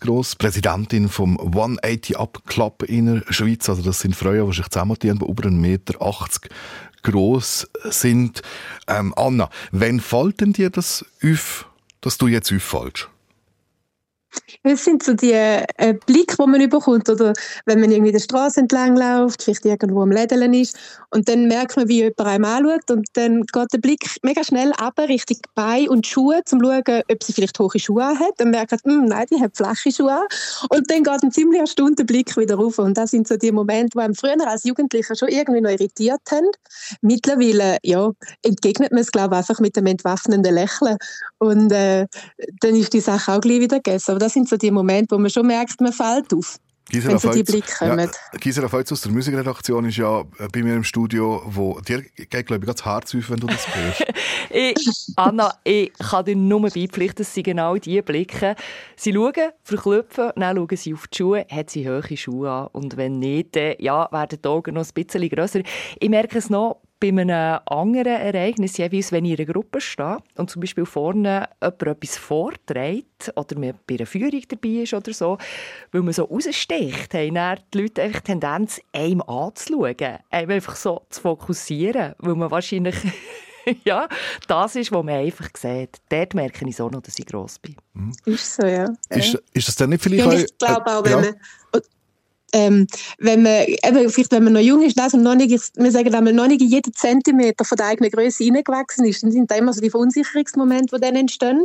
groß, 0.00 0.36
Präsidentin 0.36 1.08
vom 1.08 1.38
180 1.38 2.18
Up 2.18 2.42
Club 2.46 2.82
in 2.82 3.06
der 3.06 3.32
Schweiz. 3.32 3.68
Also 3.68 3.82
das 3.82 4.00
sind 4.00 4.16
Freuen, 4.16 4.48
die 4.48 4.56
sich 4.56 4.68
zusammentun, 4.68 5.18
die 5.18 5.24
über 5.24 5.44
1,80 5.44 5.50
Meter 5.50 5.94
groß 7.02 7.68
sind. 7.90 8.42
Ähm, 8.88 9.14
Anna, 9.16 9.48
wann 9.70 10.00
fällt 10.00 10.40
denn 10.40 10.52
dir 10.52 10.70
das 10.70 11.04
auf, 11.24 11.66
dass 12.00 12.18
du 12.18 12.26
jetzt 12.26 12.52
auffällst? 12.52 13.08
Es 14.62 14.84
sind 14.84 15.02
so 15.02 15.14
die 15.14 15.32
äh, 15.32 15.94
Blicke, 16.06 16.36
die 16.38 16.46
man 16.46 16.60
überkommt, 16.60 17.08
oder 17.08 17.32
wenn 17.66 17.80
man 17.80 17.90
irgendwie 17.90 18.12
der 18.12 18.20
Straße 18.20 18.60
entlang 18.60 18.96
läuft, 18.96 19.42
vielleicht 19.42 19.64
irgendwo 19.64 20.02
am 20.02 20.12
Lädeln 20.12 20.54
ist, 20.54 20.76
und 21.10 21.28
dann 21.28 21.48
merkt 21.48 21.76
man, 21.76 21.88
wie 21.88 22.02
jemand 22.02 22.20
einem 22.20 22.44
anschaut, 22.44 22.90
und 22.90 23.08
dann 23.14 23.42
geht 23.42 23.72
der 23.72 23.78
Blick 23.78 24.00
mega 24.22 24.44
schnell 24.44 24.72
ab 24.78 24.98
Richtung 24.98 25.38
Bein 25.54 25.88
und 25.88 26.06
Schuhe, 26.06 26.36
um 26.36 26.44
zu 26.44 26.58
schauen, 26.60 27.02
ob 27.10 27.22
sie 27.22 27.32
vielleicht 27.32 27.58
hohe 27.58 27.78
Schuhe 27.78 28.04
hat. 28.04 28.34
Dann 28.38 28.50
merkt 28.50 28.72
man, 28.84 28.94
hm, 28.94 29.04
nein, 29.06 29.26
die 29.30 29.40
hat 29.40 29.56
flache 29.56 29.90
Schuhe. 29.90 30.26
Und 30.68 30.90
dann 30.90 31.02
geht 31.02 31.22
ein 31.22 31.32
ziemlich 31.32 31.60
erstaunter 31.60 32.04
Blick 32.04 32.36
wieder 32.36 32.56
rauf. 32.56 32.78
Und 32.78 32.96
das 32.96 33.10
sind 33.10 33.26
so 33.26 33.36
die 33.36 33.52
Momente, 33.52 33.90
die 33.94 34.02
einem 34.02 34.14
früher 34.14 34.36
als 34.46 34.64
Jugendlicher 34.64 35.16
schon 35.16 35.28
irgendwie 35.28 35.60
noch 35.60 35.70
irritiert 35.70 36.20
haben. 36.30 36.46
Mittlerweile, 37.00 37.78
ja, 37.82 38.10
entgegnet 38.42 38.92
man 38.92 39.00
es, 39.00 39.10
glaube 39.10 39.34
ich, 39.34 39.38
einfach 39.38 39.60
mit 39.60 39.76
einem 39.76 39.88
entwaffnenden 39.88 40.54
Lächeln. 40.54 40.96
Und 41.38 41.72
äh, 41.72 42.06
dann 42.60 42.76
ist 42.76 42.92
die 42.92 43.00
Sache 43.00 43.32
auch 43.32 43.40
gleich 43.40 43.60
wieder 43.60 43.76
gegessen. 43.76 44.19
Das 44.20 44.32
sind 44.34 44.48
so 44.48 44.56
die 44.56 44.70
Momente, 44.70 45.14
wo 45.14 45.18
man 45.18 45.30
schon 45.30 45.46
merkt, 45.46 45.80
man 45.80 45.92
fällt 45.92 46.32
auf. 46.34 46.56
Gisela 46.90 47.12
wenn 47.12 47.18
so 47.20 47.30
die 47.30 47.38
Feutz- 47.38 47.50
Blicke 47.52 47.72
kommen. 47.78 48.10
Ja, 48.32 48.38
Gisela 48.40 48.68
Feutz 48.68 48.90
aus 48.90 49.00
der 49.02 49.12
Musikredaktion 49.12 49.84
ist 49.84 49.96
ja 49.96 50.22
äh, 50.38 50.48
bei 50.52 50.62
mir 50.62 50.74
im 50.74 50.82
Studio, 50.82 51.40
wo 51.46 51.80
dir 51.80 52.02
geht, 52.02 52.46
glaube 52.46 52.64
ich, 52.64 52.66
ganz 52.66 52.84
Herz 52.84 53.14
auf, 53.14 53.30
wenn 53.30 53.38
du 53.38 53.46
das 53.46 53.66
hörst. 53.74 54.04
Ich, 54.52 54.74
Anna, 55.14 55.54
ich 55.62 55.92
kann 55.92 56.24
dir 56.24 56.34
nur 56.34 56.62
beipflichten, 56.62 57.22
es 57.22 57.32
sind 57.32 57.44
genau 57.44 57.76
diese 57.76 58.02
Blicke. 58.02 58.56
Sie 58.96 59.12
schauen, 59.12 59.32
verklopfen, 59.62 60.32
dann 60.34 60.56
schauen 60.56 60.76
sie 60.76 60.92
auf 60.92 61.06
die 61.06 61.18
Schuhe, 61.18 61.46
hat 61.48 61.70
sie 61.70 61.88
hohe 61.88 62.16
Schuhe 62.16 62.50
an. 62.50 62.66
Und 62.72 62.96
wenn 62.96 63.20
nicht, 63.20 63.54
dann, 63.54 63.74
ja, 63.78 64.08
werden 64.10 64.40
die 64.42 64.48
Augen 64.48 64.74
noch 64.74 64.84
ein 64.84 64.92
bisschen 64.92 65.28
grösser. 65.28 65.60
Ich 66.00 66.08
merke 66.08 66.38
es 66.38 66.50
noch 66.50 66.80
bei 67.00 67.08
einem 67.08 67.58
anderen 67.66 68.06
Ereignis, 68.20 68.76
jeweils, 68.76 69.10
wenn 69.10 69.24
ich 69.24 69.32
in 69.32 69.38
einer 69.44 69.52
Gruppe 69.52 69.80
stehe 69.80 70.18
und 70.36 70.50
zum 70.50 70.60
Beispiel 70.60 70.84
vorne 70.84 71.48
jemand 71.62 71.82
etwas 71.82 72.18
vorträgt 72.18 73.32
oder 73.36 73.58
man 73.58 73.74
bei 73.86 73.94
einer 73.96 74.06
Führung 74.06 74.42
dabei 74.48 74.68
ist 74.82 74.92
oder 74.94 75.12
so, 75.14 75.38
weil 75.92 76.02
man 76.02 76.12
so 76.12 76.24
raussticht, 76.24 77.14
haben 77.14 77.34
dann 77.34 77.58
die 77.72 77.78
Leute 77.82 78.02
einfach 78.02 78.20
die 78.20 78.26
Tendenz, 78.32 78.80
einem 78.92 79.22
anzuschauen, 79.22 79.96
einem 80.30 80.50
einfach 80.50 80.76
so 80.76 81.02
zu 81.08 81.20
fokussieren, 81.22 82.14
weil 82.18 82.34
man 82.34 82.50
wahrscheinlich 82.50 82.96
ja, 83.84 84.08
das 84.48 84.76
ist, 84.76 84.90
was 84.92 85.04
man 85.04 85.14
einfach 85.14 85.48
sieht. 85.56 85.98
Dort 86.08 86.34
merke 86.34 86.66
ich 86.68 86.76
so 86.76 86.88
noch, 86.88 87.02
dass 87.02 87.18
ich 87.18 87.26
gross 87.26 87.58
bin. 87.58 87.76
Ist 88.24 88.56
so, 88.56 88.66
ja. 88.66 88.86
Ist, 89.10 89.38
ist 89.52 89.68
das 89.68 89.76
dann 89.76 89.90
nicht 89.90 90.02
vielleicht 90.02 90.24
Ja, 90.24 90.30
auch- 90.32 90.38
ich 90.38 90.58
glaube 90.58 90.86
auch, 90.86 91.04
wenn 91.04 91.12
ja? 91.12 91.20
man 91.20 91.34
ähm, 92.52 92.86
wenn 93.18 93.42
man, 93.42 93.64
eben, 93.66 94.10
vielleicht 94.10 94.32
wenn 94.32 94.44
man 94.44 94.54
noch 94.54 94.60
jung 94.60 94.82
ist, 94.82 94.98
also 94.98 95.16
noch 95.16 95.34
nicht, 95.34 95.50
wir 95.50 95.90
sagen 95.90 96.14
einmal, 96.14 96.32
noch 96.32 96.48
nicht 96.48 96.62
jeden 96.62 96.92
Zentimeter 96.94 97.64
von 97.64 97.76
der 97.76 97.86
eigenen 97.86 98.10
Größe 98.10 98.44
hineingewachsen 98.44 99.04
ist, 99.04 99.22
dann 99.22 99.32
sind 99.32 99.50
da 99.50 99.56
immer 99.56 99.72
so 99.72 99.80
die 99.80 99.90
Verunsicherungsmomente, 99.90 100.96
die 100.96 101.00
dann 101.00 101.16
entstehen. 101.16 101.64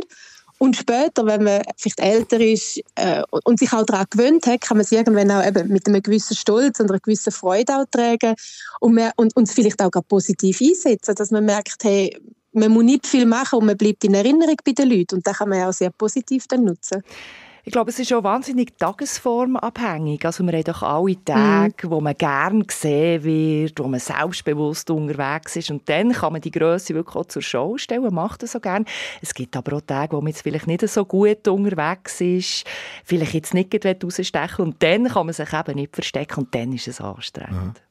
Und 0.58 0.74
später, 0.76 1.26
wenn 1.26 1.44
man 1.44 1.62
vielleicht 1.76 2.00
älter 2.00 2.40
ist 2.40 2.80
äh, 2.94 3.22
und 3.44 3.58
sich 3.58 3.72
auch 3.72 3.84
daran 3.84 4.06
gewöhnt 4.08 4.46
hat, 4.46 4.62
kann 4.62 4.78
man 4.78 4.84
es 4.84 4.92
irgendwann 4.92 5.30
auch 5.30 5.46
eben 5.46 5.68
mit 5.68 5.86
einem 5.86 6.02
gewissen 6.02 6.34
Stolz 6.34 6.80
und 6.80 6.90
einer 6.90 7.00
gewissen 7.00 7.32
Freude 7.32 7.76
auch 7.76 7.84
tragen 7.90 8.34
und, 8.80 8.94
man, 8.94 9.10
und, 9.16 9.36
und 9.36 9.50
vielleicht 9.50 9.82
auch 9.82 9.90
positiv 10.08 10.60
einsetzen, 10.62 11.14
dass 11.14 11.30
man 11.30 11.44
merkt, 11.44 11.84
hey, 11.84 12.16
man 12.52 12.72
muss 12.72 12.84
nicht 12.84 13.06
viel 13.06 13.26
machen 13.26 13.58
und 13.58 13.66
man 13.66 13.76
bleibt 13.76 14.02
in 14.04 14.14
Erinnerung 14.14 14.56
bei 14.64 14.72
den 14.72 14.88
Leuten 14.88 15.16
und 15.16 15.26
das 15.26 15.36
kann 15.36 15.50
man 15.50 15.62
auch 15.62 15.74
sehr 15.74 15.90
positiv 15.90 16.46
dann 16.48 16.64
nutzen. 16.64 17.02
Ich 17.68 17.72
glaube, 17.72 17.90
es 17.90 17.98
ist 17.98 18.12
auch 18.12 18.22
wahnsinnig 18.22 18.78
tagesformabhängig. 18.78 20.24
Also 20.24 20.44
wir 20.44 20.52
haben 20.52 20.62
doch 20.62 20.84
alle 20.84 21.24
Tage, 21.24 21.90
wo 21.90 22.00
man 22.00 22.14
gern 22.16 22.64
gesehen 22.64 23.24
wird, 23.24 23.80
wo 23.80 23.88
man 23.88 23.98
selbstbewusst 23.98 24.88
unterwegs 24.88 25.56
ist. 25.56 25.72
Und 25.72 25.88
dann 25.88 26.12
kann 26.12 26.32
man 26.32 26.40
die 26.40 26.52
Größe 26.52 26.94
wirklich 26.94 27.16
auch 27.16 27.26
zur 27.26 27.42
Show 27.42 27.76
stellen, 27.76 28.04
man 28.04 28.14
macht 28.14 28.44
das 28.44 28.52
so 28.52 28.60
gern. 28.60 28.84
Es 29.20 29.34
gibt 29.34 29.56
aber 29.56 29.78
auch 29.78 29.80
Tage, 29.80 30.16
wo 30.16 30.20
man 30.20 30.28
jetzt 30.28 30.42
vielleicht 30.42 30.68
nicht 30.68 30.88
so 30.88 31.04
gut 31.04 31.48
unterwegs 31.48 32.20
ist, 32.20 32.64
vielleicht 33.04 33.34
jetzt 33.34 33.52
nicht 33.52 33.74
rausstechen 33.84 34.64
und 34.64 34.80
dann 34.80 35.08
kann 35.08 35.26
man 35.26 35.32
sich 35.32 35.52
eben 35.52 35.74
nicht 35.74 35.92
verstecken 35.92 36.44
und 36.44 36.54
dann 36.54 36.72
ist 36.72 36.86
es 36.86 37.00
anstrengend. 37.00 37.82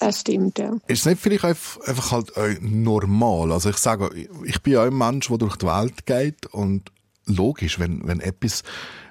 Das 0.00 0.20
stimmt, 0.20 0.58
ja. 0.58 0.72
Ist 0.86 1.00
es 1.00 1.04
nicht 1.04 1.20
vielleicht 1.20 1.44
einfach, 1.44 1.86
einfach 1.86 2.12
halt 2.12 2.62
normal? 2.62 3.52
Also 3.52 3.68
ich 3.68 3.76
sage, 3.76 4.08
ich 4.42 4.62
bin 4.62 4.72
ja 4.72 4.84
ein 4.84 4.96
Mensch, 4.96 5.28
der 5.28 5.36
durch 5.36 5.56
die 5.56 5.66
Welt 5.66 6.06
geht 6.06 6.46
und 6.46 6.90
logisch, 7.26 7.78
wenn, 7.78 8.06
wenn 8.06 8.20
etwas 8.20 8.62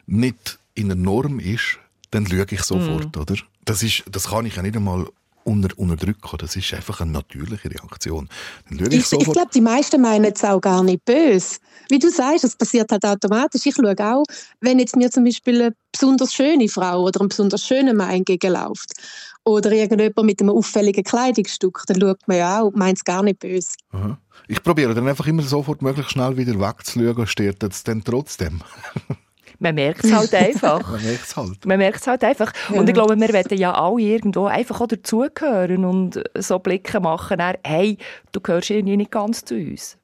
nicht 0.06 0.60
in 0.74 0.88
der 0.88 0.98
Norm 0.98 1.40
ist, 1.40 1.80
dann 2.12 2.28
schaue 2.28 2.46
ich 2.50 2.64
sofort, 2.64 3.16
oder? 3.18 3.36
Das, 3.66 3.84
ist, 3.84 4.04
das 4.10 4.30
kann 4.30 4.46
ich 4.46 4.56
ja 4.56 4.62
nicht 4.62 4.76
einmal 4.76 5.08
unter, 5.44 5.78
unterdrücken. 5.78 6.38
Das 6.38 6.56
ist 6.56 6.74
einfach 6.74 7.02
eine 7.02 7.12
natürliche 7.12 7.70
Reaktion. 7.70 8.30
Ich, 8.70 8.82
Ich, 8.92 9.12
ich 9.12 9.32
glaube, 9.32 9.50
die 9.54 9.62
meisten 9.62 10.02
meinen 10.02 10.32
es 10.34 10.44
auch 10.44 10.60
gar 10.60 10.84
nicht 10.84 11.04
böse. 11.06 11.58
Wie 11.90 12.00
du 12.00 12.10
sagst, 12.10 12.44
es 12.44 12.56
passiert 12.56 12.92
halt 12.92 13.06
automatisch. 13.06 13.66
Ich 13.66 13.76
schaue 13.76 13.96
auch, 14.00 14.24
wenn 14.60 14.80
jetzt 14.80 14.96
mir 14.96 15.10
zum 15.10 15.24
Beispiel 15.24 15.62
eine 15.62 15.76
besonders 15.92 16.34
schöne 16.34 16.70
Frau 16.70 17.04
oder 17.04 17.22
ein 17.22 17.30
besonders 17.30 17.66
schöner 17.66 17.94
Mann 17.94 18.12
entgegenläuft 18.12 18.94
oder 19.44 19.72
irgendjemand 19.72 20.26
mit 20.26 20.40
einem 20.42 20.52
auffälligen 20.52 21.04
Kleidungsstück, 21.04 21.84
dann 21.88 22.00
schaut 22.00 22.28
man 22.28 22.38
ja 22.38 22.62
auch 22.62 22.68
und 22.68 22.78
meint 22.78 22.98
es 22.98 23.04
gar 23.04 23.24
nicht 23.24 23.40
böse. 23.40 23.70
Aha. 23.92 24.18
Ich 24.48 24.62
probiere 24.64 24.94
dann 24.94 25.08
einfach 25.08 25.28
immer 25.28 25.44
sofort 25.44 25.82
möglichst 25.82 26.12
schnell 26.12 26.38
wieder 26.38 26.60
wegzuschauen, 26.60 27.28
steht 27.28 27.64
es 27.64 27.84
dann 27.84 28.04
trotzdem. 28.04 28.62
Man 29.60 29.76
merkt 29.76 30.04
es 30.04 30.12
halt 30.12 30.34
einfach. 30.34 30.90
Man 30.90 31.04
merkt 31.04 31.24
es 31.24 31.38
halt. 31.38 31.66
Man 31.68 31.78
merkt 31.78 32.02
es 32.02 32.08
halt 32.08 32.24
einfach. 32.24 32.52
Und 32.70 32.88
ich 32.88 32.96
glaube, 32.96 33.16
wir 33.16 33.30
wollen 33.32 33.60
ja 33.60 33.74
alle 33.74 34.02
irgendwo 34.02 34.46
einfach 34.46 34.82
auch 34.82 34.88
dazugehören 34.88 35.86
und 35.86 36.24
so 36.36 36.58
Blicke 36.58 37.00
machen, 37.00 37.38
nach, 37.38 37.54
hey, 37.64 38.00
du 38.32 38.42
gehörst 38.42 38.72
irgendwie 38.72 38.98
nicht 38.98 39.12
ganz 39.12 39.46
zu 39.46 39.54
uns. 39.54 40.00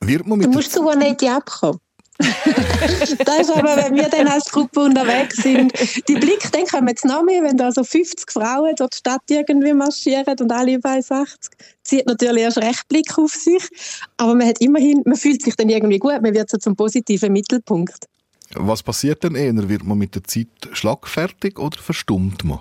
Wird 0.00 0.26
man 0.26 0.38
Du 0.38 0.48
mit 0.48 0.54
musst 0.54 0.72
zu 0.72 0.86
Annette 0.86 1.32
abkommen. 1.32 1.78
das 2.18 3.40
ist 3.40 3.50
aber, 3.50 3.76
wenn 3.76 3.96
wir 3.96 4.08
dann 4.08 4.28
als 4.28 4.44
Gruppe 4.50 4.80
unterwegs 4.80 5.36
sind, 5.38 5.72
die 6.08 6.14
Blicke, 6.14 6.48
dann 6.52 6.64
kommen 6.66 6.88
jetzt 6.88 7.04
noch 7.04 7.24
mehr, 7.24 7.42
wenn 7.42 7.56
da 7.56 7.72
so 7.72 7.82
50 7.82 8.30
Frauen 8.30 8.74
durch 8.76 8.90
die 8.90 8.98
Stadt 8.98 9.22
irgendwie 9.28 9.72
marschieren 9.72 10.36
und 10.38 10.52
alle 10.52 10.78
bei 10.78 11.00
60, 11.00 11.50
zieht 11.82 12.06
natürlich 12.06 12.42
erst 12.42 12.58
recht 12.58 12.86
Blick 12.88 13.18
auf 13.18 13.32
sich. 13.32 13.68
Aber 14.16 14.34
man 14.34 14.46
hat 14.46 14.60
immerhin, 14.60 15.02
man 15.04 15.16
fühlt 15.16 15.42
sich 15.42 15.56
dann 15.56 15.68
irgendwie 15.68 15.98
gut, 15.98 16.22
man 16.22 16.34
wird 16.34 16.50
so 16.50 16.58
zum 16.58 16.76
positiven 16.76 17.32
Mittelpunkt. 17.32 18.06
Was 18.54 18.82
passiert 18.82 19.24
denn 19.24 19.34
eher? 19.34 19.68
Wird 19.68 19.84
man 19.84 19.98
mit 19.98 20.14
der 20.14 20.22
Zeit 20.24 20.46
schlagfertig 20.72 21.58
oder 21.58 21.78
verstummt 21.78 22.44
man? 22.44 22.60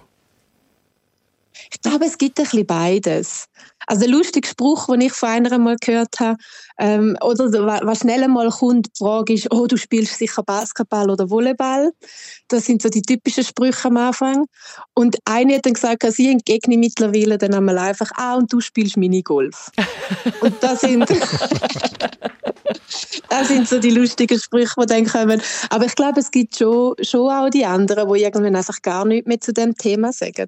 Ich 1.71 1.81
glaube, 1.81 2.05
es 2.05 2.17
gibt 2.17 2.39
ein 2.39 2.43
bisschen 2.43 2.65
beides. 2.65 3.45
Also 3.87 4.03
der 4.03 4.11
lustige 4.11 4.47
Spruch, 4.47 4.87
den 4.87 5.01
ich 5.01 5.13
von 5.13 5.29
einer 5.29 5.57
mal 5.57 5.75
gehört 5.79 6.19
habe, 6.19 6.37
ähm, 6.79 7.17
oder 7.21 7.51
was 7.85 7.99
schnell 7.99 8.27
mal 8.27 8.49
kommt, 8.49 8.87
die 8.87 9.03
Frage 9.03 9.33
ist, 9.33 9.51
oh, 9.51 9.67
du 9.67 9.77
spielst 9.77 10.17
sicher 10.17 10.43
Basketball 10.43 11.09
oder 11.09 11.29
Volleyball. 11.29 11.91
Das 12.47 12.65
sind 12.65 12.81
so 12.81 12.89
die 12.89 13.01
typischen 13.01 13.43
Sprüche 13.43 13.89
am 13.89 13.97
Anfang. 13.97 14.45
Und 14.93 15.17
eine 15.25 15.55
hat 15.55 15.65
dann 15.65 15.73
gesagt, 15.73 16.03
sie 16.13 16.31
entgegne 16.31 16.77
mittlerweile 16.77 17.37
dann 17.37 17.53
einmal 17.53 17.77
einfach, 17.77 18.11
ah, 18.15 18.35
und 18.35 18.51
du 18.51 18.61
spielst 18.61 18.97
Minigolf. 18.97 19.71
und 20.41 20.55
das 20.61 20.81
sind... 20.81 21.07
Das 23.29 23.47
sind 23.47 23.67
so 23.67 23.79
die 23.79 23.89
lustigen 23.89 24.39
Sprüche, 24.39 24.75
die 24.81 24.85
dann 24.85 25.05
kommen. 25.05 25.41
Aber 25.69 25.85
ich 25.85 25.95
glaube, 25.95 26.19
es 26.19 26.29
gibt 26.29 26.55
schon, 26.55 26.93
schon 27.01 27.31
auch 27.31 27.49
die 27.49 27.65
anderen, 27.65 28.11
die 28.13 28.21
irgendwann 28.21 28.55
einfach 28.55 28.81
gar 28.81 29.05
nichts 29.05 29.27
mehr 29.27 29.39
zu 29.39 29.53
dem 29.53 29.75
Thema 29.75 30.13
sagen. 30.13 30.47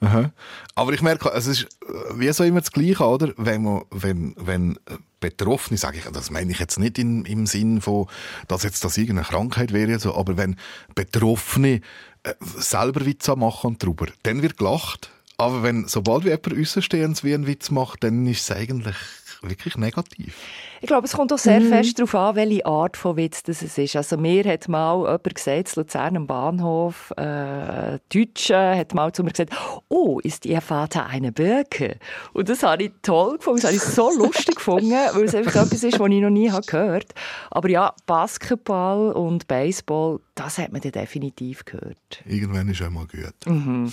Aha. 0.00 0.30
Aber 0.74 0.92
ich 0.92 1.02
merke, 1.02 1.30
es 1.30 1.46
ist 1.46 1.64
äh, 1.64 1.92
wie 2.14 2.32
so 2.32 2.44
immer 2.44 2.60
das 2.60 2.72
Gleiche, 2.72 3.04
oder? 3.04 3.32
Wenn, 3.36 3.62
man, 3.62 3.82
wenn, 3.90 4.34
wenn 4.36 4.78
Betroffene, 5.20 5.76
sage 5.76 5.98
ich, 5.98 6.04
das 6.04 6.30
meine 6.30 6.52
ich 6.52 6.60
jetzt 6.60 6.78
nicht 6.78 6.98
in, 6.98 7.24
im 7.24 7.46
Sinn 7.46 7.80
von, 7.80 8.06
dass 8.46 8.62
jetzt 8.62 8.84
das 8.84 8.96
irgendeine 8.96 9.26
Krankheit 9.26 9.72
wäre, 9.72 9.98
so, 9.98 10.14
aber 10.14 10.36
wenn 10.36 10.56
Betroffene 10.94 11.80
äh, 12.22 12.34
selber 12.40 13.04
Witze 13.06 13.34
machen 13.36 13.78
drüber, 13.78 14.06
dann 14.22 14.42
wird 14.42 14.58
gelacht. 14.58 15.10
Aber 15.36 15.62
wenn, 15.62 15.86
sobald 15.86 16.24
wie 16.24 16.30
jemand 16.30 16.58
Außenstehendes 16.58 17.22
wie 17.22 17.34
einen 17.34 17.46
Witz 17.46 17.70
macht, 17.70 18.02
dann 18.02 18.26
ist 18.26 18.42
es 18.42 18.56
eigentlich 18.56 18.96
wirklich 19.42 19.76
negativ. 19.76 20.36
Ich 20.80 20.86
glaube, 20.86 21.06
es 21.06 21.12
kommt 21.12 21.32
auch 21.32 21.38
sehr 21.38 21.60
fest 21.60 21.98
darauf 21.98 22.14
an, 22.14 22.36
welche 22.36 22.64
Art 22.66 22.96
von 22.96 23.16
Witz 23.16 23.42
das 23.42 23.62
es 23.62 23.76
ist. 23.78 23.96
Also 23.96 24.16
mir 24.16 24.44
hat 24.44 24.68
mal 24.68 24.98
jemand 24.98 25.34
gesagt, 25.34 25.76
in 25.76 25.82
Luzern 25.82 26.16
am 26.16 26.26
Bahnhof, 26.26 27.12
äh, 27.16 27.98
Deutsche 28.12 28.76
hat 28.76 28.94
mal 28.94 29.12
zu 29.12 29.24
mir 29.24 29.30
gesagt, 29.30 29.52
oh, 29.88 30.20
ist 30.20 30.46
Ihr 30.46 30.60
Vater 30.60 31.06
eine 31.06 31.32
Birke? 31.32 31.96
Und 32.32 32.48
das 32.48 32.62
habe 32.62 32.84
ich 32.84 32.92
toll 33.02 33.38
gefunden, 33.38 33.60
das 33.60 33.70
habe 33.70 33.76
ich 33.76 33.82
so 33.82 34.10
lustig 34.18 34.56
gefunden, 34.56 34.90
weil 34.90 35.24
es 35.24 35.34
einfach 35.34 35.66
etwas 35.66 35.82
ist, 35.82 35.98
was 35.98 36.08
ich 36.08 36.20
noch 36.20 36.30
nie 36.30 36.50
habe 36.50 36.66
gehört 36.66 37.14
Aber 37.50 37.68
ja, 37.68 37.94
Basketball 38.06 39.12
und 39.12 39.48
Baseball, 39.48 40.20
das 40.34 40.58
hat 40.58 40.72
man 40.72 40.80
dann 40.80 40.92
definitiv 40.92 41.64
gehört. 41.64 42.22
Irgendwann 42.24 42.68
ist 42.68 42.82
einmal 42.82 43.06
gut. 43.06 43.34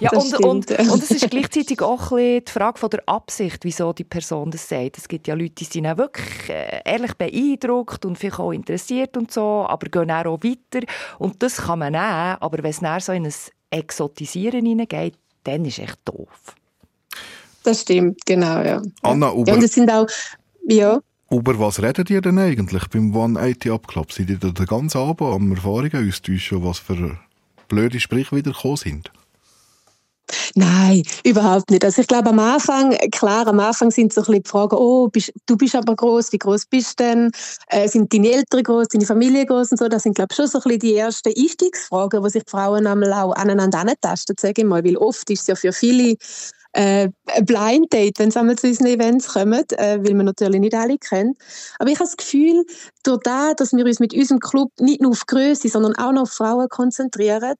Ja, 0.00 0.10
Das 0.10 0.32
und, 0.32 0.44
und, 0.44 0.70
ja. 0.70 0.90
und 0.90 1.02
es 1.02 1.10
ist 1.10 1.30
gleichzeitig 1.30 1.82
auch 1.82 2.12
ein 2.12 2.16
bisschen 2.16 2.44
die 2.46 2.52
Frage 2.52 2.78
von 2.78 2.90
der 2.90 3.02
Absicht, 3.06 3.64
wieso 3.64 3.92
die 3.92 4.04
Person 4.04 4.50
das 4.50 4.68
sagt. 4.70 4.98
Es 4.98 5.08
gibt 5.08 5.28
ja 5.28 5.34
Leute, 5.34 5.50
die 5.50 5.64
sind 5.64 5.86
auch 5.86 5.98
wirklich 5.98 6.48
äh, 6.48 6.80
ehrlich 6.84 7.14
beeindruckt 7.14 8.04
und 8.04 8.16
vielleicht 8.16 8.38
auch 8.38 8.52
interessiert 8.52 9.16
und 9.16 9.30
so, 9.30 9.66
aber 9.68 9.88
gehen 9.88 10.10
auch 10.10 10.42
weiter. 10.42 10.86
Und 11.18 11.42
das 11.42 11.58
kann 11.58 11.80
man 11.80 11.92
nehmen, 11.92 12.36
aber 12.40 12.62
wenn 12.62 12.70
es 12.70 12.80
dann 12.80 13.00
so 13.00 13.12
in 13.12 13.26
ein 13.26 13.34
Exotisieren 13.70 14.66
hineingeht, 14.66 15.14
dann 15.44 15.64
ist 15.64 15.78
es 15.78 15.84
echt 15.84 15.98
doof. 16.04 16.54
Das 17.62 17.82
stimmt, 17.82 18.24
genau, 18.24 18.62
ja. 18.62 18.82
Anna, 19.02 19.26
Ja, 19.26 19.32
über, 19.34 19.52
und 19.52 19.62
es 19.62 19.74
sind 19.74 19.90
auch, 19.90 20.06
ja, 20.66 21.00
über 21.30 21.58
was 21.60 21.80
redet 21.80 22.10
ihr 22.10 22.20
denn 22.20 22.38
eigentlich 22.38 22.88
beim 22.88 23.14
One-80 23.14 24.12
Seid 24.12 24.30
ihr 24.30 24.38
da 24.38 24.48
den 24.48 24.66
ganzen 24.66 24.98
Abend 24.98 25.22
am 25.32 25.52
Erfahrungen 25.52 26.08
austauschen, 26.08 26.64
was 26.64 26.80
für 26.80 27.18
blöde 27.68 28.00
Sprüche 28.00 28.34
wieder 28.34 28.50
gekommen 28.50 28.76
sind? 28.76 29.12
Nein, 30.54 31.02
überhaupt 31.24 31.70
nicht. 31.70 31.84
Also 31.84 32.02
ich 32.02 32.08
glaube 32.08 32.30
am 32.30 32.38
Anfang, 32.38 32.90
klar, 33.10 33.46
am 33.46 33.60
Anfang 33.60 33.90
sind 33.90 34.12
so 34.12 34.22
ein 34.22 34.42
die 34.42 34.48
Fragen, 34.48 34.76
oh, 34.76 35.08
bist, 35.08 35.32
du 35.46 35.56
bist 35.56 35.74
aber 35.74 35.94
groß, 35.96 36.32
wie 36.32 36.38
groß 36.38 36.66
bist 36.66 36.98
du 37.00 37.04
denn? 37.04 37.30
Äh, 37.68 37.88
sind 37.88 38.12
deine 38.12 38.32
Eltern 38.32 38.62
groß, 38.62 38.88
deine 38.88 39.06
Familie 39.06 39.46
groß 39.46 39.72
und 39.72 39.78
so? 39.78 39.88
Das 39.88 40.02
sind, 40.02 40.14
glaube 40.14 40.28
ich, 40.32 40.36
schon 40.36 40.46
so 40.46 40.60
ein 40.64 40.78
die 40.78 40.96
ersten 40.96 41.32
Einstiegsfragen, 41.36 42.22
wo 42.22 42.28
sich 42.28 42.44
die 42.44 42.50
Frauen 42.50 42.86
einmal 42.86 43.12
auch 43.12 43.32
aneinander 43.32 43.80
antasten, 43.80 44.36
sage 44.38 44.62
ich 44.62 44.66
mal, 44.66 44.84
weil 44.84 44.96
oft 44.96 45.28
ist 45.30 45.42
es 45.42 45.46
ja 45.46 45.54
für 45.54 45.72
viele 45.72 46.16
äh, 46.72 47.08
ein 47.26 47.44
Blind 47.44 47.92
Date, 47.92 48.18
wenn 48.18 48.30
sie 48.30 48.56
zu 48.56 48.68
unseren 48.68 48.86
Events 48.86 49.28
kommen, 49.28 49.64
äh, 49.70 49.98
weil 50.02 50.14
man 50.14 50.26
natürlich 50.26 50.60
nicht 50.60 50.74
alle 50.74 50.98
kennt. 50.98 51.36
Aber 51.78 51.90
ich 51.90 51.96
habe 51.96 52.08
das 52.08 52.16
Gefühl, 52.16 52.64
durch 53.02 53.20
das, 53.24 53.56
dass 53.56 53.72
wir 53.72 53.84
uns 53.84 54.00
mit 54.00 54.14
unserem 54.14 54.40
Club 54.40 54.70
nicht 54.78 55.00
nur 55.00 55.12
auf 55.12 55.26
Größe, 55.26 55.68
sondern 55.68 55.96
auch 55.96 56.12
noch 56.12 56.22
auf 56.22 56.32
Frauen 56.32 56.68
konzentrieren, 56.68 57.54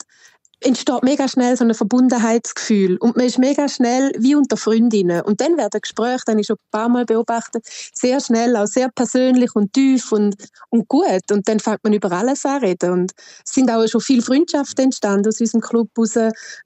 entsteht 0.60 1.02
mega 1.02 1.28
schnell 1.28 1.56
so 1.56 1.64
ein 1.64 1.74
Verbundenheitsgefühl. 1.74 2.96
Und 2.98 3.16
man 3.16 3.26
ist 3.26 3.38
mega 3.38 3.68
schnell 3.68 4.12
wie 4.18 4.34
unter 4.34 4.56
Freundinnen. 4.56 5.22
Und 5.22 5.40
dann 5.40 5.56
werden 5.56 5.80
Gespräche, 5.80 6.22
dann 6.26 6.38
ich 6.38 6.46
schon 6.46 6.56
ein 6.56 6.70
paar 6.70 6.88
Mal 6.88 7.04
beobachtet, 7.04 7.66
sehr 7.94 8.20
schnell, 8.20 8.56
auch 8.56 8.66
sehr 8.66 8.90
persönlich 8.90 9.54
und 9.54 9.72
tief 9.72 10.12
und, 10.12 10.36
und 10.68 10.88
gut. 10.88 11.30
Und 11.30 11.48
dann 11.48 11.60
fängt 11.60 11.82
man 11.82 11.92
über 11.92 12.12
alles 12.12 12.44
an 12.44 12.60
reden. 12.60 12.90
Und 12.90 13.12
es 13.44 13.52
sind 13.52 13.70
auch 13.70 13.86
schon 13.86 14.00
viele 14.00 14.22
Freundschaften 14.22 14.84
entstanden 14.84 15.28
aus 15.28 15.40
unserem 15.40 15.60
Club 15.60 15.88
raus. 15.96 16.14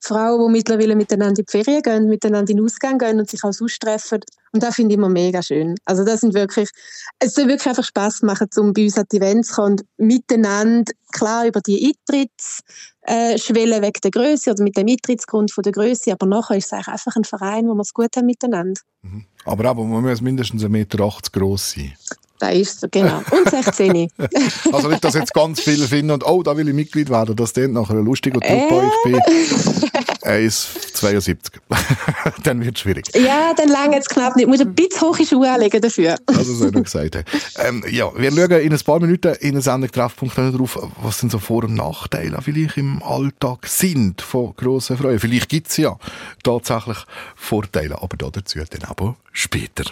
Frauen, 0.01 0.47
die 0.47 0.53
mittlerweile 0.53 0.97
miteinander 0.97 1.41
in 1.41 1.47
die 1.47 1.51
Ferien 1.51 1.83
gehen, 1.83 2.09
miteinander 2.09 2.51
in 2.51 2.57
den 2.57 2.65
Ausgang 2.65 2.99
gehen 2.99 3.19
und 3.19 3.31
sich 3.31 3.43
auch 3.45 3.53
sonst 3.53 3.81
treffen. 3.81 4.21
Und 4.53 4.63
das 4.63 4.77
finde 4.77 4.93
ich 4.93 4.99
immer 4.99 5.09
mega 5.09 5.43
schön. 5.43 5.75
Also 5.85 6.05
das 6.05 6.21
sind 6.21 6.33
wirklich, 6.33 6.71
es 7.19 7.35
soll 7.35 7.49
wirklich 7.49 7.67
einfach 7.67 7.83
Spass 7.83 8.23
machen, 8.23 8.49
um 8.57 8.73
bei 8.73 8.85
uns 8.85 8.97
an 8.97 9.05
die 9.11 9.17
Events 9.17 9.49
zu 9.49 9.55
kommen 9.57 9.73
und 9.73 9.85
miteinander, 9.97 10.93
klar 11.15 11.47
über 11.47 11.61
die 11.61 11.95
Eintritts, 11.95 12.61
äh, 13.03 13.37
wegen 13.37 13.93
der 14.03 14.11
Größe 14.11 14.51
oder 14.51 14.63
mit 14.63 14.77
dem 14.77 14.89
Eintrittsgrund 14.89 15.53
von 15.53 15.63
der 15.63 15.73
Größe, 15.73 16.13
aber 16.13 16.27
nachher 16.27 16.57
ist 16.57 16.73
es 16.73 16.73
einfach 16.73 17.17
ein 17.17 17.25
Verein, 17.25 17.67
wo 17.67 17.75
wir 17.75 17.83
es 17.83 17.95
gut 17.95 18.17
haben 18.17 18.27
miteinander. 18.27 18.81
Aber 19.45 19.65
aber 19.71 19.85
man 19.85 20.03
muss 20.03 20.21
mindestens 20.21 20.63
1,80 20.65 20.69
Meter 20.69 21.11
groß 21.33 21.73
sein. 21.73 21.95
Da 22.39 22.49
ist 22.49 22.81
so, 22.81 22.89
genau. 22.91 23.23
Und 23.31 23.49
16. 23.49 24.09
Also 24.73 24.89
nicht, 24.89 25.05
dass 25.05 25.15
jetzt 25.15 25.33
ganz 25.35 25.61
viele 25.61 25.87
finden 25.87 26.11
und 26.11 26.27
oh, 26.27 26.43
da 26.43 26.57
will 26.57 26.69
ich 26.69 26.75
Mitglied 26.75 27.09
werden, 27.11 27.37
das 27.37 27.53
klingt 27.53 27.75
nachher 27.75 27.95
ein 27.97 28.05
lustiger 28.05 28.41
Äh. 28.43 28.69
Truppe. 28.69 28.91
Ich 29.05 29.13
bin 29.13 29.21
1,72. 30.23 31.39
Dann 32.43 32.65
wird 32.65 32.77
es 32.77 32.81
schwierig. 32.81 33.05
ja, 33.15 33.53
dann 33.55 33.69
lange 33.69 33.97
jetzt 33.97 34.09
knapp 34.09 34.35
nicht. 34.37 34.45
Ich 34.45 34.49
muss 34.49 34.61
ein 34.61 34.75
bisschen 34.75 35.01
hohe 35.01 35.25
Schuhe 35.27 35.51
anlegen 35.53 35.81
dafür. 35.81 36.17
Also 36.27 36.55
so 36.55 36.65
noch 36.67 36.83
gesagt. 36.83 37.25
Ähm, 37.59 37.85
ja, 37.91 38.11
wir 38.17 38.33
schauen 38.33 38.51
in 38.61 38.73
ein 38.73 38.81
paar 38.81 39.01
Minuten 39.01 39.35
in 39.41 39.53
der 39.53 39.63
Sendung 39.63 39.91
Treffpunkt 39.93 40.37
darauf, 40.37 40.79
was 41.03 41.19
denn 41.19 41.31
so 41.31 41.39
Vor- 41.39 41.65
und 41.65 41.75
Nachteile 41.75 42.39
vielleicht 42.43 42.79
im 42.79 43.03
Alltag 43.03 43.67
sind 43.67 44.23
von 44.23 44.55
grossen 44.57 44.97
Freuden. 44.97 45.21
Vielleicht 45.21 45.49
gibt 45.49 45.69
es 45.69 45.77
ja 45.77 45.97
tatsächlich 46.43 46.99
Vorteile, 47.37 48.01
aber 48.03 48.17
dazu 48.17 48.59
dann 48.59 48.89
aber 48.89 49.17
später. 49.33 49.85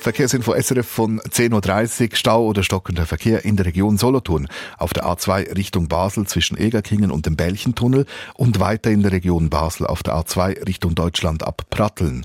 Verkehrsinfo 0.00 0.54
SRF 0.54 0.86
von 0.86 1.20
10.30 1.20 2.02
Uhr. 2.02 2.16
Stau 2.16 2.46
oder 2.46 2.62
stockender 2.62 3.04
Verkehr 3.04 3.44
in 3.44 3.56
der 3.56 3.66
Region 3.66 3.98
Solothurn. 3.98 4.48
Auf 4.78 4.94
der 4.94 5.04
A2 5.04 5.54
Richtung 5.54 5.88
Basel 5.88 6.26
zwischen 6.26 6.56
Egerkingen 6.56 7.10
und 7.10 7.26
dem 7.26 7.36
Bällchentunnel 7.36 8.06
und 8.34 8.60
weiter 8.60 8.90
in 8.90 9.02
der 9.02 9.12
Region 9.12 9.50
Basel 9.50 9.86
auf 9.86 10.02
der 10.02 10.14
A2 10.14 10.66
Richtung 10.66 10.94
Deutschland 10.94 11.42
ab 11.42 11.66
Pratteln. 11.68 12.24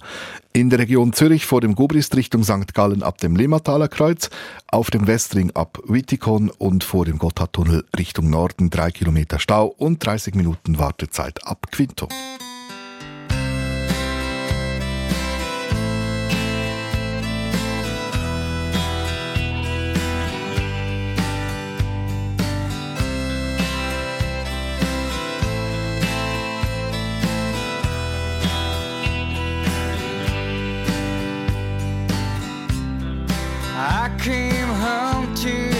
In 0.53 0.69
der 0.69 0.79
Region 0.79 1.11
Zürich 1.11 1.45
vor 1.45 1.59
dem 1.59 1.75
Gubrist 1.75 2.15
Richtung 2.15 2.45
St. 2.45 2.73
Gallen 2.73 3.03
ab 3.03 3.17
dem 3.17 3.35
Limataler 3.35 3.89
Kreuz, 3.89 4.29
auf 4.67 4.89
dem 4.89 5.05
Westring 5.05 5.51
ab 5.51 5.77
Wittikon 5.83 6.49
und 6.51 6.85
vor 6.85 7.03
dem 7.03 7.17
Gotthardtunnel 7.17 7.83
Richtung 7.97 8.29
Norden 8.29 8.69
drei 8.69 8.91
Kilometer 8.91 9.37
Stau 9.37 9.65
und 9.67 10.05
30 10.05 10.33
Minuten 10.35 10.79
Wartezeit 10.79 11.45
ab 11.45 11.67
Quinto. 11.71 12.07
I 33.77 34.09
came 34.19 34.69
home 34.69 35.35
today, 35.35 35.74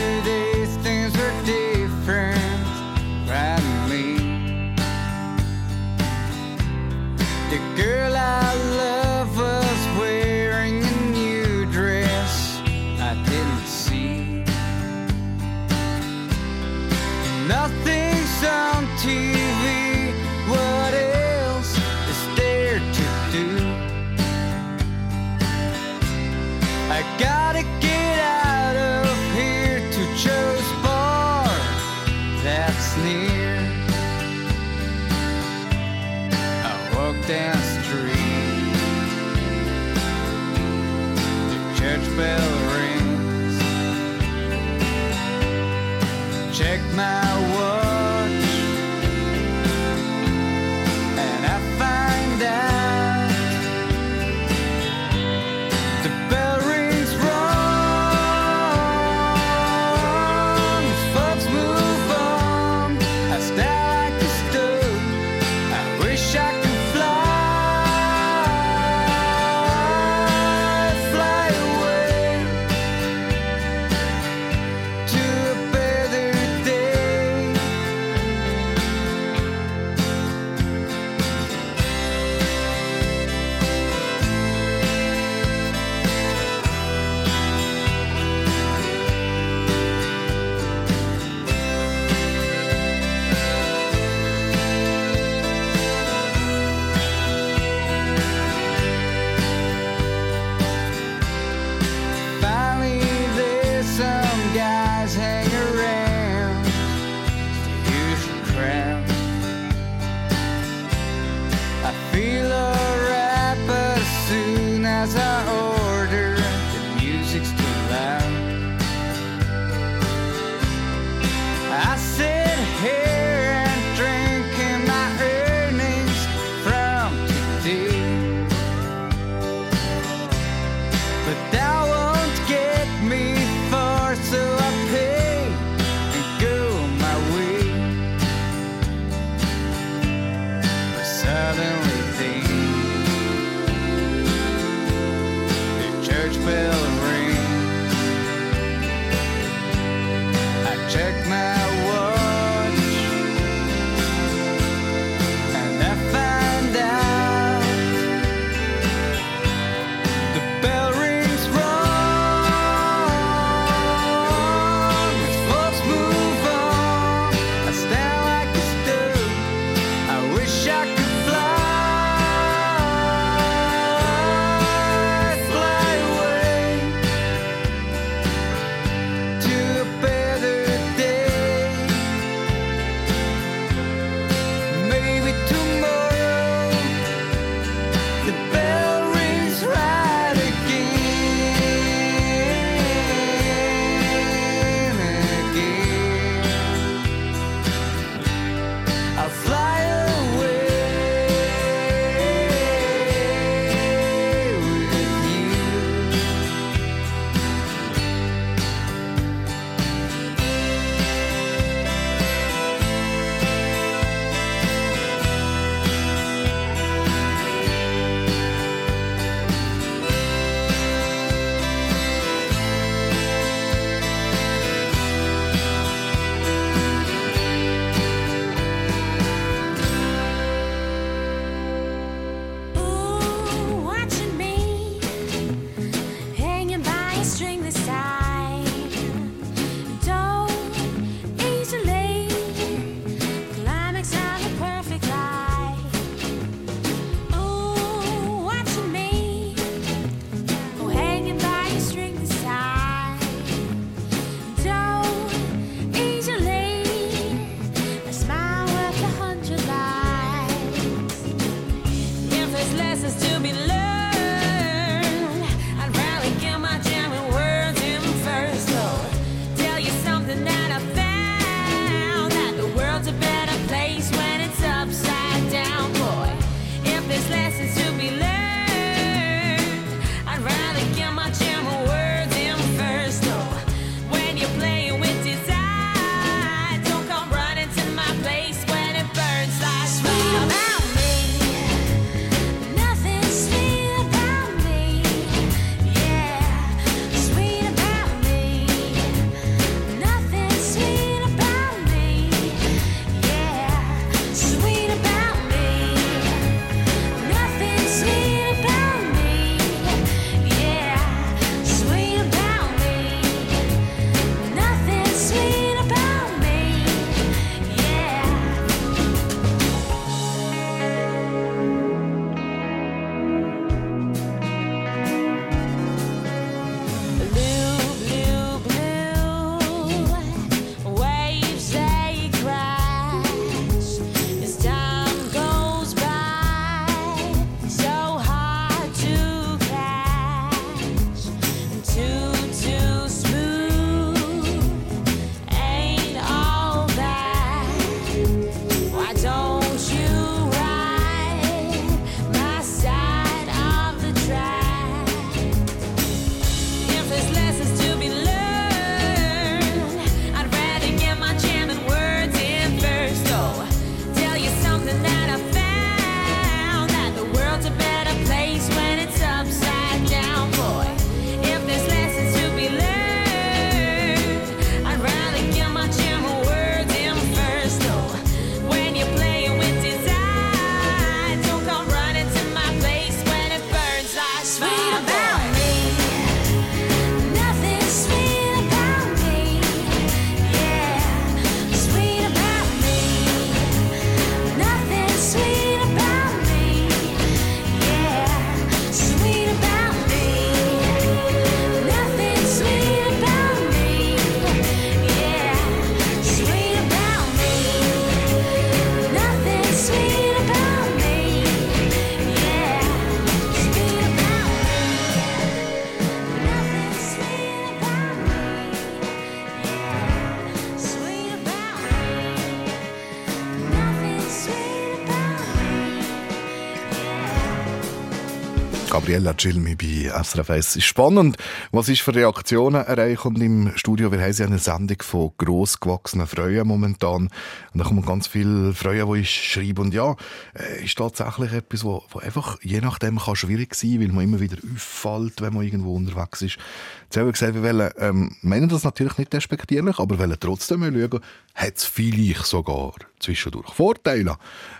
Gabriella 428.96 429.34
Gilmi 429.34 429.76
bei 429.76 430.10
SRF 430.24 430.52
1. 430.52 430.68
Es 430.68 430.76
ist 430.78 430.86
spannend, 430.86 431.36
was 431.74 431.90
ist 431.90 432.00
für 432.00 432.16
Reaktionen 432.16 432.82
erreicht 432.82 433.26
und 433.26 433.42
im 433.42 433.74
Studio, 433.76 434.10
wir 434.10 434.22
haben 434.22 434.32
ja 434.32 434.46
eine 434.46 434.58
Sendung 434.58 435.02
von 435.02 435.32
grossgewachsenen 435.38 436.28
Freuen 436.28 436.66
momentan 436.66 437.24
und 437.24 437.30
da 437.74 437.84
kommen 437.84 438.06
ganz 438.06 438.28
viele 438.28 438.74
Freuen, 438.74 439.12
die 439.12 439.20
ich 439.20 439.52
schreibe 439.52 439.82
und 439.82 439.94
ja, 439.94 440.16
äh, 440.58 440.86
ist 440.86 440.98
tatsächlich 440.98 441.52
etwas, 441.52 441.84
wo, 441.84 442.04
wo 442.10 442.20
einfach 442.20 442.58
je 442.62 442.80
nachdem 442.80 443.20
kann 443.20 443.36
schwierig 443.36 443.76
sein, 443.76 444.00
weil 444.00 444.08
man 444.08 444.24
immer 444.24 444.40
wieder 444.40 444.56
auffällt, 444.74 445.42
wenn 445.42 445.54
man 445.54 445.66
irgendwo 445.66 445.94
unterwegs 445.94 446.42
ist. 446.42 446.58
Jetzt 447.04 447.18
haben 447.18 447.26
wir 447.26 447.34
gesagt, 447.34 447.54
wir 447.54 447.64
wollen, 447.64 447.92
ähm, 448.00 448.38
meinen 448.44 448.70
das 448.70 448.86
natürlich 448.86 449.18
nicht 449.18 449.36
respektierlich, 449.36 450.00
aber 450.00 450.20
wollen 450.20 450.38
trotzdem 450.40 450.80
mal 450.80 450.94
schauen, 450.94 451.20
hat 451.56 451.78
es 451.78 451.86
vielleicht 451.86 452.46
sogar 452.46 452.94
zwischendurch 453.20 453.74
Vorteile, 453.74 454.38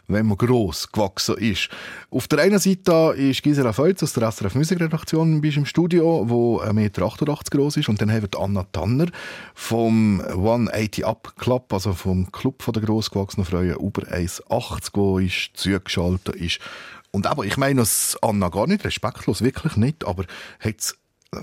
wenn 0.08 0.28
man 0.28 0.38
gross 0.38 0.92
gewachsen 0.92 1.38
ist. 1.38 1.70
Auf 2.12 2.28
der 2.28 2.40
einen 2.40 2.60
Seite 2.60 3.16
ist 3.18 3.42
Gisela 3.42 3.72
Feutz 3.72 4.04
aus 4.04 4.14
der 4.14 4.30
SRF 4.30 4.56
Musikredaktion 4.56 5.42
bei 5.42 5.48
im 5.48 5.66
Studio, 5.66 6.26
wo 6.28 6.60
1,88 6.62 6.74
Meter 6.74 7.10
groß 7.50 7.78
ist. 7.78 7.90
Und 7.90 8.02
dann 8.02 8.12
haben 8.12 8.28
wir 8.30 8.40
Anna 8.40 8.64
Tanner 8.72 9.08
vom 9.54 10.20
180 10.20 11.06
Up 11.06 11.34
Club, 11.38 11.72
also 11.72 11.94
vom 11.94 12.30
Club 12.32 12.64
der 12.74 12.84
grossgewachsenen 12.84 13.46
Frauen 13.46 13.76
über 13.76 14.04
1,80, 14.04 14.90
wo 14.94 15.18
ist 15.18 15.52
zugeschaltet 15.54 16.36
ist. 16.36 16.60
Und 17.12 17.26
aber, 17.28 17.46
ich 17.46 17.56
meine 17.56 17.80
das 17.80 18.18
Anna 18.22 18.50
gar 18.50 18.68
nicht 18.68 18.84
respektlos, 18.84 19.42
wirklich 19.42 19.78
nicht, 19.78 20.06
aber 20.06 20.26
hat 20.60 20.96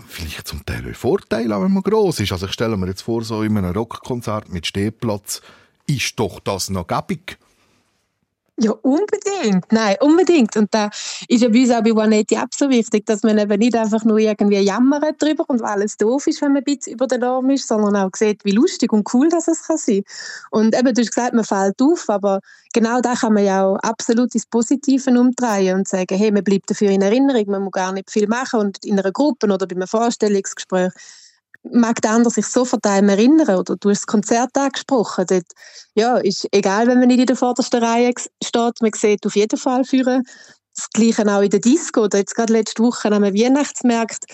vielleicht 0.09 0.47
zum 0.49 0.65
Teil 0.65 0.91
auch 0.91 0.97
Vorteile, 0.97 1.61
wenn 1.61 1.73
man 1.73 1.83
gross 1.83 2.21
ist. 2.21 2.33
Also 2.33 2.47
ich 2.47 2.53
stelle 2.53 2.77
mir 2.77 2.89
jetzt 2.89 3.03
vor, 3.03 3.23
so 3.25 3.43
in 3.43 3.57
einem 3.57 3.73
Rockkonzert 3.73 4.49
mit 4.49 4.67
Stehplatz, 4.67 5.43
ist 5.87 6.19
doch 6.19 6.41
das 6.41 6.71
noch 6.71 6.87
gäbig. 6.87 7.39
Ja, 8.63 8.71
unbedingt. 8.83 9.73
Nein, 9.73 9.97
unbedingt. 10.01 10.57
Und 10.57 10.73
da 10.73 10.89
ist 11.27 11.43
ja 11.43 11.49
bei 11.49 11.63
uns 11.63 11.71
auch 11.73 11.83
bei 11.83 11.91
180 11.91 12.39
Up 12.39 12.55
so 12.55 12.71
wichtig, 12.71 13.05
dass 13.07 13.25
man 13.25 13.37
eben 13.37 13.59
nicht 13.59 13.75
einfach 13.75 14.05
nur 14.05 14.19
irgendwie 14.19 14.59
jammert 14.59 15.21
drüber 15.21 15.45
und 15.49 15.63
alles 15.63 15.97
doof 15.97 16.29
ist, 16.29 16.41
wenn 16.43 16.53
man 16.53 16.59
ein 16.63 16.65
bisschen 16.65 16.93
über 16.93 17.09
den 17.09 17.23
Norm 17.23 17.51
ist, 17.51 17.67
sondern 17.67 17.97
auch 17.97 18.11
sieht, 18.15 18.45
wie 18.45 18.53
lustig 18.53 18.93
und 18.93 19.13
cool 19.13 19.29
das 19.29 19.49
es 19.49 19.67
kann 19.67 19.79
sein. 19.79 20.03
Und 20.53 20.77
eben, 20.79 20.95
du 20.95 21.01
hast 21.01 21.13
gesagt, 21.13 21.35
man 21.35 21.45
fällt 21.45 21.83
auf, 21.83 22.09
aber 22.09 22.41
genau 22.73 23.01
da 23.01 23.15
kann 23.15 23.33
man 23.33 23.45
ja 23.45 23.65
auch 23.65 23.79
absolut 23.79 24.33
ins 24.33 24.47
Positive 24.47 25.11
umdrehen 25.11 25.79
und 25.79 25.89
sagen, 25.89 26.17
hey, 26.17 26.31
man 26.31 26.45
bleibt 26.45 26.71
dafür 26.71 26.91
in 26.91 27.03
Erinnerung, 27.03 27.47
man 27.47 27.63
muss 27.63 27.73
gar 27.73 27.93
nicht 27.93 28.13
viel 28.13 28.29
machen 28.29 28.61
und 28.61 28.85
in 28.85 28.97
einer 28.97 29.11
Gruppe 29.11 29.47
oder 29.47 29.67
bei 29.67 29.75
einem 29.75 29.89
Vorstellungsgespräch 29.89 30.93
mag 31.71 32.01
der 32.03 32.13
andere 32.13 32.33
sich 32.33 32.47
sofort 32.47 32.85
an 32.87 33.09
erinnern 33.09 33.57
oder 33.57 33.77
du 33.77 33.91
hast 33.91 34.01
das 34.01 34.07
Konzert 34.07 34.57
angesprochen. 34.57 35.27
Dort, 35.29 35.47
ja, 35.95 36.17
ist 36.19 36.49
egal, 36.53 36.87
wenn 36.87 36.99
man 36.99 37.09
nicht 37.09 37.21
in 37.21 37.27
der 37.27 37.37
vordersten 37.37 37.83
Reihe 37.83 38.13
steht, 38.43 38.83
man 38.83 38.91
sieht 38.95 39.27
auf 39.27 39.37
jeden 39.37 39.59
Fall 39.59 39.85
führen. 39.85 40.25
Das 40.75 40.89
Gleiche 40.91 41.27
auch 41.31 41.43
in 41.43 41.51
der 41.51 41.61
Disco 41.61 42.05
oder 42.05 42.19
jetzt 42.19 42.35
gerade 42.35 42.53
letzte 42.53 42.83
Woche 42.83 43.13
am 43.13 43.23
Weihnachtsmarkt. 43.23 44.25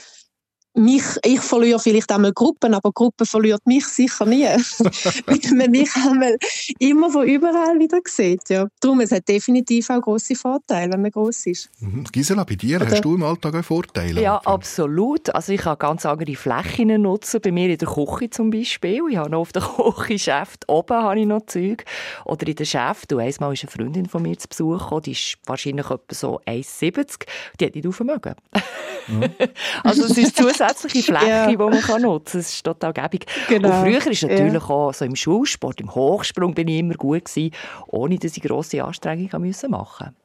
Mich, 0.79 1.03
ich 1.25 1.41
verliere 1.41 1.79
vielleicht 1.79 2.11
einmal 2.13 2.33
Gruppen, 2.33 2.73
aber 2.75 2.93
Gruppe 2.93 3.27
verliert 3.27 3.67
mich 3.67 3.87
sicher 3.87 4.25
nie. 4.27 4.45
Weil 5.27 5.57
man 5.57 5.71
mich 5.71 5.91
einmal 5.97 6.37
immer 6.79 7.11
von 7.11 7.27
überall 7.27 7.79
wieder 7.79 7.99
sieht. 8.05 8.49
Ja. 8.49 8.69
Darum, 8.81 9.01
es 9.01 9.11
hat 9.11 9.29
definitiv 9.29 9.91
auch 9.91 10.01
grosse 10.01 10.35
Vorteile, 10.35 10.93
wenn 10.93 11.03
man 11.03 11.11
gross 11.11 11.47
ist. 11.47 11.69
Mhm. 11.81 12.05
Gisela, 12.05 12.45
bei 12.45 12.55
dir 12.55 12.81
Oder- 12.81 12.91
hast 12.91 13.05
du 13.05 13.15
im 13.15 13.23
Alltag 13.23 13.55
auch 13.57 13.65
Vorteile? 13.65 14.23
Ja, 14.23 14.37
absolut. 14.39 15.35
Also 15.35 15.53
ich 15.53 15.61
kann 15.61 15.79
ganz 15.79 16.07
andere 16.07 16.35
Flächen 16.35 17.03
nutzen. 17.03 17.41
Bei 17.43 17.51
mir 17.51 17.71
in 17.71 17.79
der 17.79 17.89
Küche 17.89 18.31
zum 18.31 18.51
Beispiel. 18.51 19.01
Ich 19.11 19.17
habe 19.17 19.31
noch 19.31 19.41
auf 19.41 19.53
der 19.53 19.63
Küchenchef 19.97 20.57
oben 20.69 20.97
habe 20.97 21.21
ich 21.21 21.27
noch 21.27 21.47
Zeug. 21.47 21.85
Oder 22.25 22.47
in 22.47 22.55
der 22.55 22.65
Chef. 22.65 23.07
Du, 23.07 23.19
einmal 23.19 23.53
ist 23.53 23.65
eine 23.65 23.71
Freundin 23.71 24.07
von 24.07 24.23
mir 24.23 24.39
zu 24.39 24.49
Besuch 24.49 24.79
gekommen. 24.79 25.03
Die 25.03 25.13
ist 25.13 25.39
wahrscheinlich 25.47 25.87
etwa 25.87 26.15
so 26.15 26.41
1,70. 26.47 27.27
Die 27.59 27.67
hat 27.67 27.75
nicht 27.75 27.87
aufmögen. 27.87 28.35
also 29.83 30.05
es 30.05 30.19
ist 30.19 30.37
zusätzliche 30.75 31.13
Fläche, 31.13 31.27
Ja. 31.29 31.47
die 31.47 31.57
man 31.57 31.81
kann 31.81 32.03
nutzen 32.03 32.33
kann. 32.33 32.41
Es 32.41 32.53
ist 32.55 32.65
total 32.65 32.93
gäbig. 32.93 33.27
Genau. 33.49 33.69
Und 33.69 33.87
früher 33.87 34.07
ist 34.11 34.23
Ja. 34.23 34.29
natürlich 34.29 34.63
auch 34.65 34.93
so 34.93 35.05
im 35.05 35.17
Schulsport, 35.17 35.81
im 35.81 35.95
Hochsprung 35.95 36.55
bin 36.55 36.69
ich 36.69 36.79
immer 36.79 36.95
gut 36.95 37.25
gewesen, 37.25 37.53
ohne 37.89 38.19
dass 38.19 38.37
ich 38.37 38.43
grosse 38.43 38.83
Anstrengungen 38.85 39.33
haben 39.33 39.43
müssen 39.43 39.71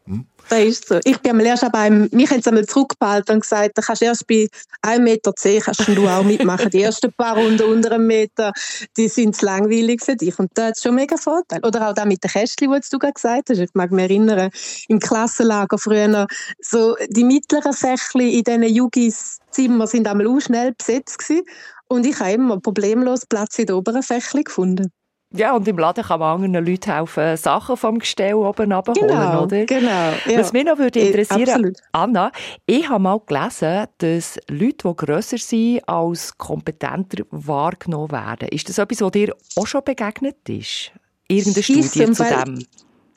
machen 0.05 0.27
Das 0.49 0.59
ist 0.59 0.87
so. 0.87 0.99
Ich 1.03 1.17
bin 1.19 1.31
einmal 1.31 1.45
erst 1.45 1.71
beim, 1.71 2.09
mich 2.11 2.29
haben 2.29 2.41
sie 2.41 2.49
einmal 2.49 2.65
zurückgehalten 2.65 3.35
und 3.35 3.41
gesagt, 3.41 3.77
da 3.77 3.81
kannst 3.81 4.01
erst 4.01 4.27
bei 4.27 4.47
1,10 4.81 4.99
Meter 4.99 5.33
kannst 5.33 5.87
du 5.87 6.07
auch 6.07 6.23
mitmachen. 6.23 6.69
Die 6.69 6.81
ersten 6.81 7.11
paar 7.13 7.37
Runden 7.37 7.63
unter 7.63 7.93
einem 7.93 8.07
Meter, 8.07 8.51
die 8.97 9.07
sind 9.07 9.35
zu 9.35 9.45
langweilig 9.45 10.01
für 10.01 10.15
dich. 10.15 10.37
Und 10.39 10.51
da 10.55 10.67
hat 10.67 10.79
schon 10.79 10.95
mega 10.95 11.17
Vorteil. 11.17 11.65
Oder 11.65 11.89
auch 11.89 11.93
da 11.93 12.05
mit 12.05 12.23
den 12.23 12.31
Kästchen, 12.31 12.71
die 12.71 12.79
du 12.91 12.99
gerade 12.99 13.13
gesagt 13.13 13.49
hast. 13.49 13.59
Ich 13.59 13.69
mag 13.73 13.91
mich 13.91 14.03
erinnern, 14.03 14.49
im 14.87 14.99
Klassenlager 14.99 15.77
früher, 15.77 16.27
so 16.59 16.95
die 17.09 17.23
mittleren 17.23 17.73
Fächli 17.73 18.37
in 18.37 18.43
diesen 18.43 18.63
Jugis-Zimmern 18.63 19.87
sind 19.87 20.07
einmal 20.07 20.27
auch 20.27 20.39
schnell 20.39 20.73
besetzt 20.73 21.19
gewesen. 21.19 21.43
Und 21.87 22.05
ich 22.05 22.19
habe 22.19 22.31
immer 22.31 22.59
problemlos 22.59 23.25
Platz 23.25 23.59
in 23.59 23.67
den 23.67 23.75
oberen 23.75 24.03
Fächli 24.03 24.43
gefunden. 24.43 24.91
Ja, 25.35 25.55
und 25.55 25.67
im 25.67 25.77
Laden 25.77 26.03
kann 26.03 26.19
man 26.19 26.35
anderen 26.43 26.65
Leuten 26.65 26.91
helfen, 26.93 27.37
Sachen 27.37 27.75
vom 27.75 27.97
Gestell 27.99 28.35
oben 28.35 28.71
abholen, 28.71 29.07
Genau, 29.07 29.43
oder? 29.43 29.65
genau. 29.65 30.11
Ja. 30.27 30.39
Was 30.39 30.53
mich 30.53 30.63
noch 30.63 30.77
würde 30.77 30.99
Eh, 30.99 31.07
interessieren, 31.07 31.41
absolut. 31.49 31.77
Anna, 31.91 32.31
ich 32.67 32.87
habe 32.87 33.01
mal 33.01 33.19
gelesen, 33.25 33.87
dass 33.97 34.37
Leute, 34.49 34.87
die 34.87 34.95
grösser 34.95 35.37
sind, 35.39 35.87
als 35.89 36.37
kompetenter 36.37 37.23
wahrgenommen 37.31 38.11
werden. 38.11 38.47
Ist 38.49 38.69
das 38.69 38.77
etwas, 38.77 39.01
was 39.01 39.11
dir 39.11 39.35
auch 39.55 39.65
schon 39.67 39.83
begegnet 39.83 40.37
ist? 40.47 40.91
Irgendeine 41.27 41.59
Ist 41.59 41.65
Studie 41.65 42.13
zu 42.13 42.23
dem? 42.23 42.65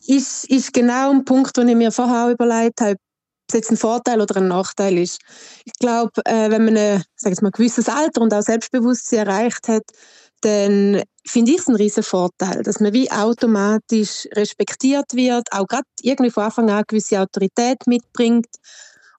ist, 0.07 0.45
ist 0.45 0.73
genau 0.73 1.11
ein 1.11 1.25
Punkt, 1.25 1.57
den 1.57 1.69
ich 1.69 1.77
mir 1.77 1.93
vorher 1.93 2.27
auch 2.27 2.31
überlegt 2.31 2.81
habe, 2.81 2.93
ob 2.93 2.99
es 3.49 3.55
jetzt 3.55 3.71
ein 3.71 3.77
Vorteil 3.77 4.21
oder 4.21 4.37
ein 4.39 4.49
Nachteil 4.49 4.99
ist. 4.99 5.21
Ich 5.65 5.73
glaube, 5.79 6.13
äh, 6.25 6.51
wenn 6.51 6.65
man 6.65 6.77
ein, 6.77 7.03
mal, 7.25 7.35
ein 7.43 7.51
gewisses 7.51 7.89
Alter 7.89 8.23
und 8.23 8.33
auch 8.33 8.43
Selbstbewusstsein 8.43 9.27
erreicht 9.27 9.69
hat, 9.69 9.85
dann 10.41 11.03
finde 11.27 11.53
ich 11.53 11.59
es 11.59 11.69
einen 11.69 11.77
riesen 11.77 12.03
Vorteil, 12.03 12.63
dass 12.63 12.81
man 12.81 12.93
wie 12.93 13.11
automatisch 13.11 14.29
respektiert 14.33 15.15
wird, 15.15 15.53
auch 15.53 15.67
gerade 15.67 15.87
irgendwie 16.01 16.31
von 16.31 16.45
Anfang 16.45 16.71
an 16.71 16.77
eine 16.77 16.85
gewisse 16.85 17.21
Autorität 17.21 17.87
mitbringt 17.87 18.47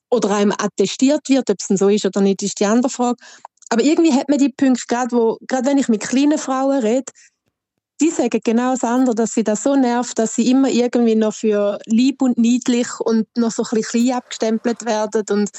oder 0.10 0.32
einem 0.32 0.53
attestiert 0.58 1.28
wird, 1.28 1.49
ob 1.49 1.58
es 1.60 1.68
denn 1.68 1.78
so 1.78 1.89
ist 1.89 2.05
oder 2.05 2.22
nicht, 2.22 2.43
ist 2.43 2.60
die 2.60 2.66
andere 2.66 2.89
Frage. 2.89 3.18
Aber 3.70 3.84
irgendwie 3.84 4.14
hat 4.14 4.30
man 4.30 4.38
die 4.38 4.49
Punkte, 4.49 4.84
gerade 4.88 5.12
wo, 5.12 5.38
gerade 5.47 5.68
wenn 5.68 5.78
ich 5.78 5.89
mit 5.89 6.01
kleinen 6.01 6.38
Frauen 6.38 6.80
rede, 6.80 7.12
die 7.99 8.12
sagen 8.12 8.39
genau 8.43 8.72
das 8.72 8.84
andere, 8.84 9.16
dass 9.16 9.34
sie 9.34 9.43
das 9.43 9.64
so 9.64 9.76
nervt, 9.76 10.18
dass 10.20 10.36
sie 10.36 10.49
immer 10.49 10.70
irgendwie 10.70 11.16
noch 11.16 11.34
für 11.34 11.80
lieb 11.86 12.22
und 12.22 12.38
niedlich 12.38 12.88
und 12.99 13.28
noch 13.36 13.51
so 13.51 13.64
ein 13.64 13.70
bisschen 13.74 14.05
klein 14.05 14.18
abgestempelt 14.18 14.86
werden 14.86 15.26
und 15.32 15.49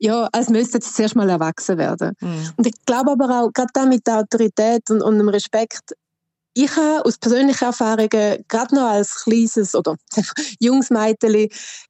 ja, 0.00 0.28
als 0.32 0.48
müssten 0.48 0.80
sie 0.80 0.92
zuerst 0.92 1.14
mal 1.14 1.28
erwachsen 1.28 1.78
werden. 1.78 2.16
Mhm. 2.20 2.52
Und 2.56 2.66
ich 2.66 2.74
glaube 2.86 3.12
aber 3.12 3.40
auch, 3.42 3.52
gerade 3.52 3.70
da 3.74 3.84
mit 3.84 4.06
der 4.06 4.20
Autorität 4.20 4.90
und, 4.90 5.02
und 5.02 5.18
dem 5.18 5.28
Respekt, 5.28 5.94
ich 6.54 6.74
habe 6.74 7.04
aus 7.04 7.18
persönlichen 7.18 7.64
Erfahrungen, 7.64 8.44
gerade 8.48 8.74
noch 8.74 8.88
als 8.88 9.22
kleines 9.22 9.74
oder 9.74 9.96
junges 10.58 10.90
Mädchen, 10.90 11.48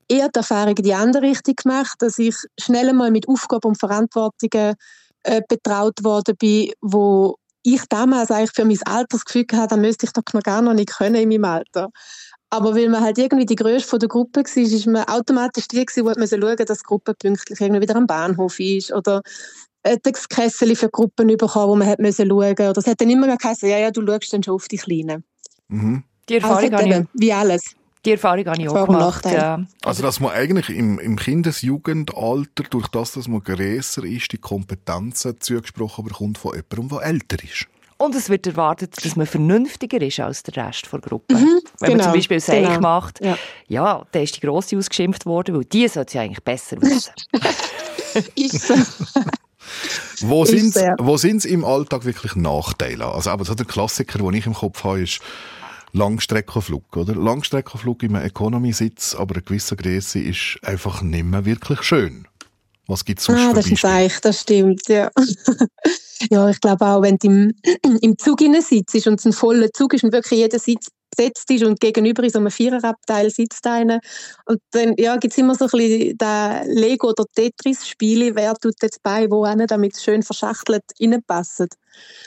eher 0.09 0.29
die 0.29 0.39
Erfahrung 0.39 0.77
in 0.77 0.85
die 0.85 0.95
andere 0.95 1.23
Richtung 1.23 1.55
gemacht, 1.57 1.97
dass 2.01 2.19
ich 2.19 2.37
schnell 2.59 2.91
einmal 2.91 3.11
mit 3.11 3.29
Aufgaben 3.29 3.69
und 3.69 3.79
Verantwortungen 3.79 4.75
äh, 5.23 5.41
betraut 5.49 6.03
worden 6.03 6.37
bin, 6.37 6.73
wo 6.81 7.37
ich 7.63 7.83
damals 7.89 8.31
eigentlich 8.31 8.53
für 8.55 8.65
mein 8.65 8.79
Alter 8.85 9.07
das 9.11 9.25
Gefühl 9.25 9.47
hatte, 9.53 9.77
das 9.77 9.79
müsste 9.79 10.07
ich 10.07 10.13
doch 10.13 10.23
noch 10.33 10.43
gar 10.43 10.63
noch 10.63 10.75
nicht 10.75 10.91
können 10.91 11.15
in 11.17 11.29
meinem 11.29 11.45
Alter. 11.45 11.91
Aber 12.51 12.75
weil 12.75 12.89
man 12.89 13.03
halt 13.03 13.17
irgendwie 13.17 13.47
die 13.47 13.55
Größte 13.55 13.89
von 13.89 14.01
der 14.01 14.09
Gruppe 14.09 14.41
war, 14.41 14.57
ist 14.57 14.87
man 14.87 15.05
automatisch 15.05 15.69
die 15.69 15.87
gewesen, 15.87 16.05
wo 16.05 16.09
man 16.09 16.29
schauen 16.29 16.41
musste, 16.41 16.65
dass 16.65 16.79
die 16.79 16.85
Gruppe 16.85 17.15
pünktlich 17.15 17.61
irgendwie 17.61 17.81
wieder 17.81 17.97
am 17.97 18.09
Bahnhof 18.09 18.59
ist 18.59 18.93
oder 18.93 19.23
das 19.83 20.29
Kessel 20.29 20.75
für 20.77 20.91
Gruppen 20.91 21.29
bekommen, 21.29 21.69
wo 21.69 21.77
man 21.77 21.89
hat 21.89 22.01
müssen 22.01 22.29
schauen 22.29 22.53
Oder 22.53 22.77
es 22.77 22.87
hat 22.87 23.01
dann 23.01 23.09
immer 23.09 23.35
geheißen, 23.37 23.69
ja, 23.69 23.79
ja, 23.79 23.91
du 23.91 24.05
schaust 24.05 24.33
dann 24.33 24.43
schon 24.43 24.55
auf 24.55 24.69
die 24.69 24.77
Kleinen. 24.77 25.25
Mhm. 25.69 26.03
Die 26.29 26.35
Also 26.35 26.49
Erfahrung, 26.49 26.73
habe 26.73 26.89
ich, 26.89 26.95
eben, 26.95 27.09
wie 27.15 27.33
alles. 27.33 27.63
die 28.05 28.13
Erfahrung 28.13 28.47
habe 28.47 28.61
ich 28.61 28.69
auch 28.69 28.87
gemacht. 28.87 29.25
Ja. 29.27 29.65
Also, 29.83 30.03
dass 30.03 30.21
man 30.21 30.33
eigentlich 30.33 30.71
im, 30.71 30.99
im 30.99 31.17
Kindesjugendalter, 31.17 32.65
durch 32.69 32.89
das, 32.89 33.13
dass 33.13 33.29
man 33.29 33.43
grösser 33.43 34.05
ist, 34.05 34.33
die 34.33 34.39
Kompetenzen 34.39 35.41
zugesprochen 35.41 36.05
bekommt 36.05 36.39
von 36.39 36.55
jemandem, 36.55 36.99
der 36.99 37.07
älter 37.07 37.43
ist. 37.43 37.67
Und 38.01 38.15
es 38.15 38.31
wird 38.31 38.47
erwartet, 38.47 38.95
dass 39.05 39.15
man 39.15 39.27
vernünftiger 39.27 40.01
ist 40.01 40.21
als 40.21 40.43
der 40.43 40.67
Rest 40.67 40.89
der 40.91 41.01
Gruppe. 41.01 41.35
Wenn 41.35 41.61
man 41.81 41.91
genau, 41.91 42.05
zum 42.05 42.13
Beispiel 42.15 42.39
ein 42.39 42.41
Seich 42.41 42.67
genau. 42.67 42.81
macht, 42.81 43.23
Ja. 43.23 43.37
ja, 43.69 44.07
dann 44.11 44.23
ist 44.23 44.37
die 44.37 44.41
Grosse 44.41 44.79
ausgeschimpft 44.79 45.27
worden, 45.27 45.55
weil 45.55 45.65
die 45.67 45.87
sollte 45.87 46.15
ja 46.17 46.23
eigentlich 46.23 46.43
besser 46.43 46.81
wissen. 46.81 47.13
Ist 48.35 48.67
so. 48.67 48.75
Wo 50.23 50.43
Ist 50.45 50.51
sind 50.73 50.75
wo 50.99 51.17
sind's 51.17 51.45
im 51.45 51.65
Alltag 51.65 52.05
wirklich 52.05 52.35
Nachteile? 52.35 53.05
Also, 53.07 53.31
aber 53.31 53.45
so 53.45 53.55
der 53.55 53.67
Klassiker, 53.67 54.19
den 54.19 54.33
ich 54.33 54.47
im 54.47 54.55
Kopf 54.55 54.83
habe, 54.83 55.03
ist 55.03 55.21
Langstreckenflug, 55.93 56.97
oder? 56.97 57.15
Langstreckenflug 57.15 58.03
im 58.03 58.15
Economy-Sitz, 58.17 59.15
aber 59.15 59.35
eine 59.37 59.43
gewisse 59.43 59.77
Größe 59.77 60.19
ist 60.21 60.59
einfach 60.63 61.03
nicht 61.03 61.25
mehr 61.25 61.45
wirklich 61.45 61.83
schön. 61.83 62.27
Was 62.87 63.05
gibt's 63.05 63.25
sonst 63.27 63.41
Ah, 63.41 63.49
für 63.51 63.55
das 63.57 63.67
ist 63.67 63.83
Beispiele? 63.83 63.93
Zeich, 64.09 64.21
das 64.23 64.41
stimmt, 64.41 64.89
ja. 64.89 65.11
ja, 66.31 66.49
ich 66.49 66.61
glaube 66.61 66.85
auch, 66.85 67.03
wenn 67.03 67.17
du 67.17 67.29
im, 67.29 67.55
im 68.03 68.19
Zug 68.19 68.41
sitzt 68.61 69.07
und 69.07 69.19
es 69.19 69.25
ein 69.25 69.33
voller 69.33 69.73
Zug 69.73 69.95
ist 69.95 70.05
und 70.05 70.13
wirklich 70.13 70.41
jeder 70.41 70.59
Sitz 70.59 70.89
besetzt 71.11 71.51
ist 71.51 71.65
und 71.65 71.81
gegenüber 71.81 72.23
in 72.23 72.31
so 72.31 72.39
einem 72.39 72.51
Viererabteil 72.51 73.31
sitzt 73.31 73.67
einer. 73.67 74.01
Und 74.47 74.61
dann 74.71 74.95
ja, 74.97 75.17
gibt 75.17 75.33
es 75.33 75.39
immer 75.39 75.55
so 75.55 75.65
ein 75.67 75.71
bisschen 75.71 76.19
das 76.19 76.67
Lego- 76.67 77.09
oder 77.09 77.25
Tetris-Spiele, 77.35 78.35
wer 78.35 78.55
tut 78.55 78.75
jetzt 78.83 79.03
bei 79.03 79.31
wo 79.31 79.47
hin, 79.47 79.65
damit 79.67 79.95
es 79.95 80.05
schön 80.05 80.23
verschachtelt 80.23 80.85
reinpasst. 81.01 81.77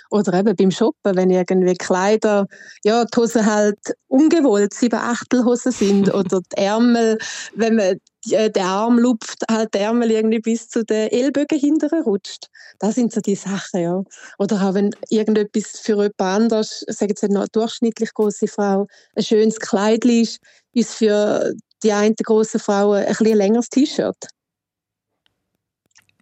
Oder 0.10 0.40
eben 0.40 0.56
beim 0.56 0.72
Shoppen, 0.72 1.16
wenn 1.16 1.30
irgendwie 1.30 1.76
Kleider, 1.76 2.48
ja, 2.84 3.06
die 3.06 3.18
Hosen 3.18 3.46
halt 3.46 3.80
ungewollt 4.08 4.74
sieben 4.74 5.00
Achtelhosen 5.00 5.72
sind 5.72 6.14
oder 6.14 6.42
die 6.42 6.58
Ärmel, 6.58 7.18
wenn 7.56 7.76
man 7.76 7.98
der 8.26 8.66
Arm 8.66 9.00
lupft, 9.00 9.44
halt 9.50 9.74
der 9.74 9.82
Ärmel 9.82 10.12
irgendwie 10.12 10.40
bis 10.40 10.70
zu 10.70 10.84
den 10.84 11.10
Ellbogen 11.10 11.60
hinterher 11.60 12.04
rutscht. 12.04 12.48
Das 12.80 12.96
sind 12.96 13.12
so 13.12 13.22
die 13.22 13.36
Sachen, 13.36 13.82
ja. 13.82 14.04
Oder 14.40 14.62
auch 14.62 14.74
wenn 14.74 14.92
irgendetwas 15.10 15.80
für 15.80 15.94
jemand 15.94 16.20
anders, 16.20 16.84
sagen 16.88 17.10
jetzt 17.10 17.24
noch 17.24 17.42
eine 17.42 17.50
durchschnittlich 17.50 18.14
große 18.14 18.48
Frau, 18.48 18.88
ein 19.16 19.24
schönes 19.24 19.60
Kleid 19.60 20.06
ist, 20.06 20.40
ist 20.74 20.96
für 20.96 21.54
die 21.84 21.92
eine 21.92 22.16
große 22.16 22.60
Frau 22.60 22.94
ein 22.94 23.06
bisschen 23.08 23.38
längeres 23.38 23.70
T-Shirt. 23.70 24.28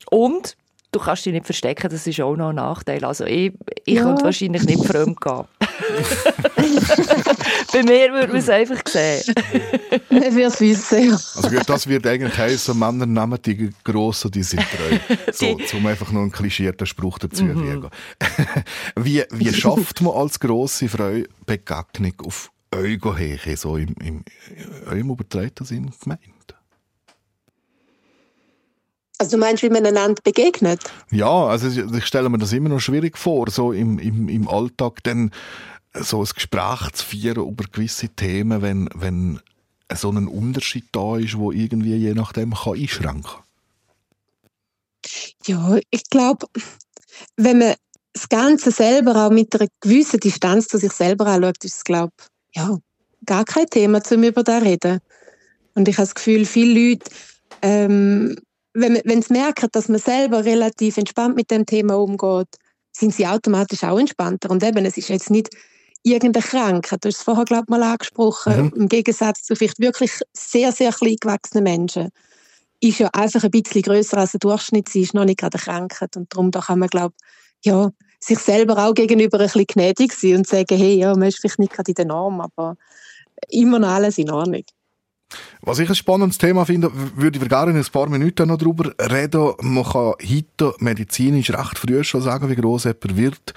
Und 0.09 0.57
du 0.91 0.99
kannst 0.99 1.25
dich 1.25 1.33
nicht 1.33 1.45
verstecken, 1.45 1.89
das 1.89 2.07
ist 2.07 2.19
auch 2.19 2.35
noch 2.35 2.49
ein 2.49 2.55
Nachteil. 2.55 3.05
Also 3.05 3.25
ich, 3.25 3.53
ich 3.85 3.95
Ja. 3.95 4.03
könnte 4.03 4.23
wahrscheinlich 4.23 4.63
nicht 4.63 4.85
fremd 4.85 5.21
gehen. 5.21 5.45
Bei 7.71 7.83
mir 7.83 8.11
würde 8.13 8.27
man 8.27 8.37
es 8.37 8.49
einfach 8.49 8.81
sehen. 8.87 9.23
Ich 10.09 10.31
würde 10.33 10.43
es 10.45 10.59
wissen. 10.59 11.11
Also 11.11 11.49
das 11.65 11.87
wird 11.87 12.05
eigentlich 12.05 12.37
heißen, 12.37 12.77
Männer 12.77 13.05
nehmen 13.05 13.39
die 13.43 13.71
Grossen, 13.83 14.31
die 14.31 14.43
sind 14.43 14.61
treu. 14.61 15.15
So, 15.33 15.57
um 15.77 15.85
einfach 15.85 16.11
noch 16.11 16.21
einen 16.21 16.31
klischierten 16.31 16.85
Spruch 16.85 17.19
dazu 17.19 17.37
zu 17.37 17.43
Mhm. 17.45 17.89
wie, 18.95 19.23
wie 19.31 19.53
schafft 19.53 20.01
man 20.01 20.13
als 20.13 20.39
grosse 20.39 20.87
Frau 20.89 21.21
Begegnung 21.45 22.13
auf 22.25 22.51
Augenhöhe, 22.73 23.57
so 23.57 23.77
im, 23.77 23.95
im, 24.01 24.23
im 24.91 25.09
übertreten 25.09 25.65
Sinn 25.65 25.91
gemeint? 26.01 26.21
Also 29.21 29.37
du 29.37 29.41
meinst, 29.41 29.61
wie 29.61 29.69
man 29.69 29.85
einander 29.85 30.19
begegnet? 30.23 30.81
Ja, 31.11 31.45
also 31.45 31.67
ich 31.67 31.77
ich 31.95 32.05
stelle 32.05 32.27
mir 32.27 32.39
das 32.39 32.53
immer 32.53 32.69
noch 32.69 32.79
schwierig 32.79 33.19
vor, 33.19 33.51
so 33.51 33.71
im, 33.71 33.99
im, 33.99 34.27
im 34.29 34.47
Alltag 34.47 35.03
dann 35.03 35.29
so 35.93 36.21
ein 36.21 36.29
Gespräch 36.33 36.91
zu 36.93 37.05
führen 37.05 37.47
über 37.47 37.65
gewisse 37.65 38.09
Themen, 38.09 38.61
wenn, 38.61 38.89
wenn 38.95 39.39
so 39.93 40.09
ein 40.09 40.27
Unterschied 40.27 40.85
da 40.91 41.17
ist, 41.17 41.37
wo 41.37 41.51
irgendwie 41.51 41.95
je 41.95 42.13
nachdem 42.13 42.53
kann 42.53 42.77
einschränken 42.77 43.23
kann. 43.23 43.43
Ja, 45.45 45.77
ich 45.89 46.03
glaube, 46.09 46.47
wenn 47.35 47.59
man 47.59 47.75
das 48.13 48.29
Ganze 48.29 48.71
selber 48.71 49.25
auch 49.25 49.31
mit 49.31 49.53
einer 49.55 49.69
gewissen 49.81 50.19
Distanz 50.19 50.67
zu 50.67 50.77
sich 50.77 50.91
selber 50.91 51.27
anschaut, 51.27 51.63
ist 51.63 51.77
es, 51.77 51.83
glaube 51.83 52.13
ja, 52.53 52.77
gar 53.25 53.45
kein 53.45 53.67
Thema, 53.67 54.01
um 54.11 54.23
über 54.23 54.43
das 54.43 54.59
zu 54.59 54.65
reden. 54.65 54.99
Und 55.73 55.87
ich 55.87 55.97
habe 55.97 56.07
das 56.07 56.15
Gefühl, 56.15 56.45
viele 56.45 56.89
Leute, 56.89 57.09
ähm, 57.61 58.37
wenn, 58.73 59.21
sie 59.21 59.33
merken, 59.33 59.69
dass 59.71 59.89
man 59.89 59.99
selber 59.99 60.45
relativ 60.45 60.97
entspannt 60.97 61.35
mit 61.35 61.51
dem 61.51 61.65
Thema 61.65 61.95
umgeht, 61.97 62.47
sind 62.91 63.13
sie 63.13 63.27
automatisch 63.27 63.83
auch 63.83 63.99
entspannter. 63.99 64.49
Und 64.49 64.63
eben, 64.63 64.85
es 64.85 64.97
ist 64.97 65.09
jetzt 65.09 65.29
nicht 65.29 65.49
irgendeine 66.03 66.45
Krankheit. 66.45 67.03
Du 67.03 67.09
hast 67.09 67.17
es 67.17 67.23
vorher, 67.23 67.45
glaube 67.45 67.65
ich, 67.65 67.69
mal 67.69 67.83
angesprochen. 67.83 68.71
Im 68.75 68.87
Gegensatz 68.87 69.43
zu 69.43 69.55
vielleicht 69.55 69.79
wirklich 69.79 70.11
sehr, 70.33 70.71
sehr 70.71 70.91
klein 70.91 71.17
gewachsenen 71.19 71.63
Menschen 71.63 72.09
ist 72.81 72.99
ja 72.99 73.09
einfach 73.13 73.43
ein 73.43 73.51
bisschen 73.51 73.83
größer 73.83 74.17
als 74.17 74.31
der 74.31 74.39
Durchschnitt. 74.39 74.89
Sie 74.89 75.01
ist 75.01 75.13
noch 75.13 75.25
nicht 75.25 75.39
gerade 75.39 75.57
eine 75.57 75.63
Krankheit. 75.63 76.17
Und 76.17 76.33
darum 76.33 76.51
da 76.51 76.61
kann 76.61 76.79
man, 76.79 76.89
glaube 76.89 77.13
ja, 77.63 77.91
sich 78.19 78.39
selber 78.39 78.85
auch 78.85 78.93
gegenüber 78.93 79.39
ein 79.39 79.45
bisschen 79.45 79.65
gnädig 79.67 80.13
sein 80.13 80.37
und 80.37 80.47
sagen, 80.47 80.77
hey, 80.77 80.95
ja, 80.95 81.15
man 81.15 81.27
ist 81.27 81.39
vielleicht 81.39 81.59
nicht 81.59 81.73
gerade 81.73 81.91
in 81.91 81.95
der 81.95 82.05
Norm, 82.05 82.41
aber 82.41 82.75
immer 83.49 83.79
noch 83.79 83.89
alles 83.89 84.17
in 84.17 84.31
Ordnung. 84.31 84.63
Was 85.61 85.79
ich 85.79 85.89
ein 85.89 85.95
spannendes 85.95 86.37
Thema 86.37 86.65
finde, 86.65 86.91
würde 87.15 87.39
ich 87.39 87.47
gerne 87.47 87.71
in 87.71 87.77
ein 87.77 87.85
paar 87.91 88.09
Minuten 88.09 88.47
noch 88.47 88.57
darüber 88.57 88.91
reden. 88.99 89.53
Man 89.61 89.83
kann 89.83 90.13
heute 90.21 90.73
medizinisch 90.79 91.51
recht 91.51 91.77
früh 91.77 92.03
schon 92.03 92.21
sagen, 92.21 92.49
wie 92.49 92.55
groß 92.55 92.85
jemand 92.85 93.17
wird 93.17 93.53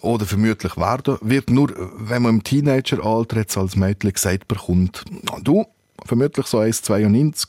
oder 0.00 0.26
vermutlich 0.26 0.76
werden 0.76 1.18
wird. 1.22 1.50
Nur 1.50 1.72
wenn 1.98 2.22
man 2.22 2.36
im 2.36 2.44
Teenageralter 2.44 3.38
jetzt 3.38 3.56
als 3.56 3.76
Mädchen 3.76 4.12
gesagt 4.12 4.48
bekommt, 4.48 5.04
du, 5.42 5.64
vermutlich 6.04 6.46
so 6.46 6.58
1,92, 6.58 7.48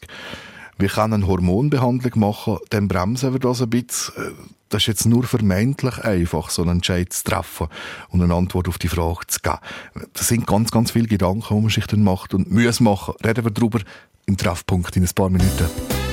wir 0.77 0.89
können 0.89 1.13
eine 1.13 1.27
Hormonbehandlung 1.27 2.19
machen, 2.19 2.57
dann 2.69 2.87
bremsen 2.87 3.33
wir 3.33 3.39
das 3.39 3.61
ein 3.61 3.69
bisschen. 3.69 4.13
Das 4.69 4.83
ist 4.83 4.87
jetzt 4.87 5.05
nur 5.05 5.23
vermeintlich 5.23 5.97
einfach, 5.99 6.49
so 6.49 6.61
einen 6.61 6.71
Entscheid 6.71 7.13
zu 7.13 7.23
treffen 7.23 7.67
und 8.09 8.21
eine 8.21 8.33
Antwort 8.33 8.67
auf 8.67 8.77
die 8.77 8.89
Frage 8.89 9.25
zu 9.27 9.39
geben. 9.39 9.59
Das 10.13 10.27
sind 10.27 10.45
ganz, 10.45 10.71
ganz 10.71 10.91
viele 10.91 11.07
Gedanken, 11.07 11.55
die 11.55 11.61
man 11.61 11.69
sich 11.69 11.87
dann 11.87 12.03
macht 12.03 12.33
und 12.33 12.51
muss 12.51 12.81
machen. 12.81 13.13
Reden 13.23 13.45
wir 13.45 13.51
darüber 13.51 13.79
im 14.25 14.35
Treffpunkt 14.35 14.95
in 14.97 15.03
ein 15.03 15.09
paar 15.15 15.29
Minuten. 15.29 16.06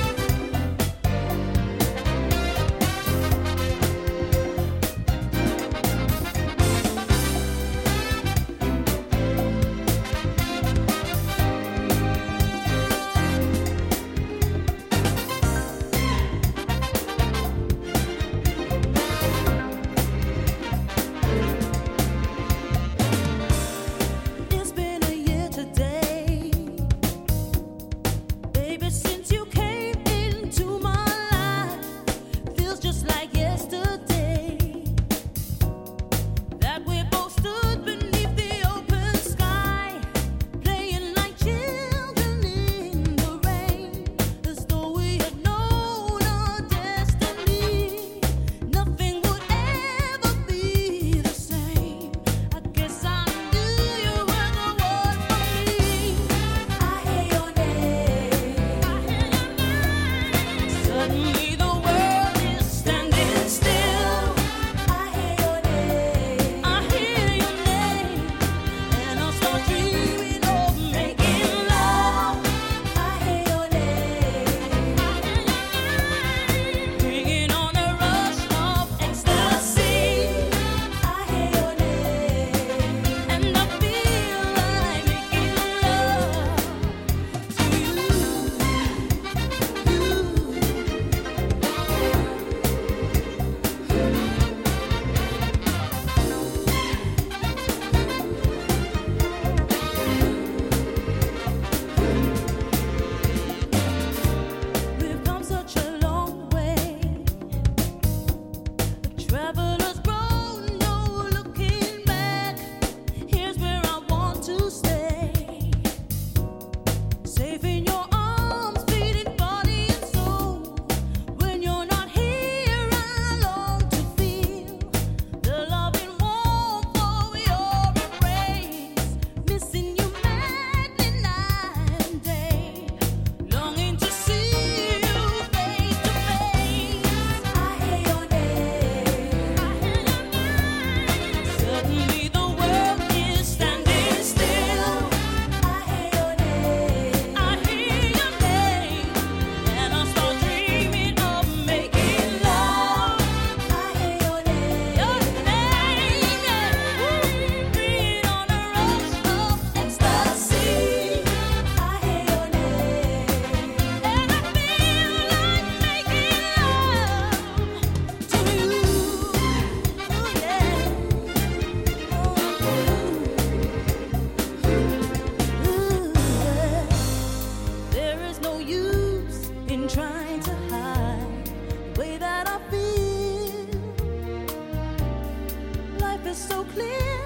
so 186.35 186.65
clear 186.65 187.21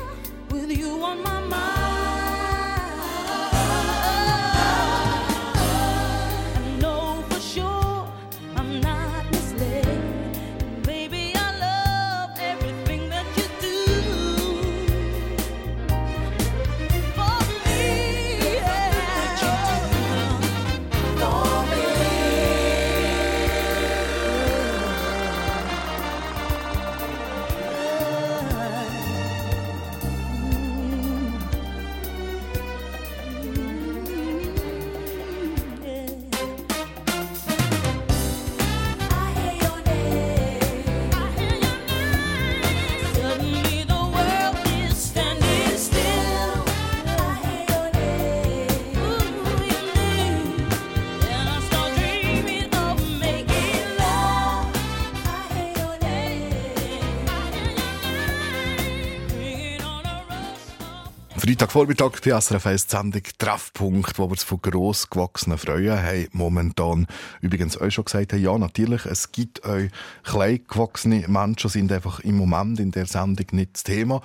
with 0.52 0.72
you 0.72 1.02
on 1.04 1.24
my 1.24 1.40
mind. 1.42 1.79
Freitagvormittag 61.80 62.20
bei 62.26 62.42
SRF 62.42 62.66
1 62.66 62.88
die 62.88 62.92
Sendung 62.92 63.22
Treffpunkt, 63.38 64.20
wo 64.20 64.30
wir 64.30 64.34
es 64.34 64.44
von 64.44 64.62
gross 64.62 65.10
gewachsenen 65.10 65.58
Freuen 65.58 65.98
haben. 65.98 66.28
Momentan 66.34 67.08
übrigens 67.40 67.80
euch 67.80 67.94
schon 67.94 68.04
gesagt 68.04 68.34
haben, 68.34 68.42
ja, 68.42 68.58
natürlich, 68.58 69.06
es 69.06 69.32
gibt 69.32 69.64
euch 69.64 69.90
klein 70.24 70.60
gewachsene 70.68 71.26
Menschen, 71.30 71.70
sind 71.70 71.90
einfach 71.94 72.20
im 72.20 72.36
Moment 72.36 72.82
in 72.82 72.92
der 72.92 73.06
Sendung 73.06 73.46
nicht 73.52 73.76
das 73.76 73.84
Thema. 73.84 74.22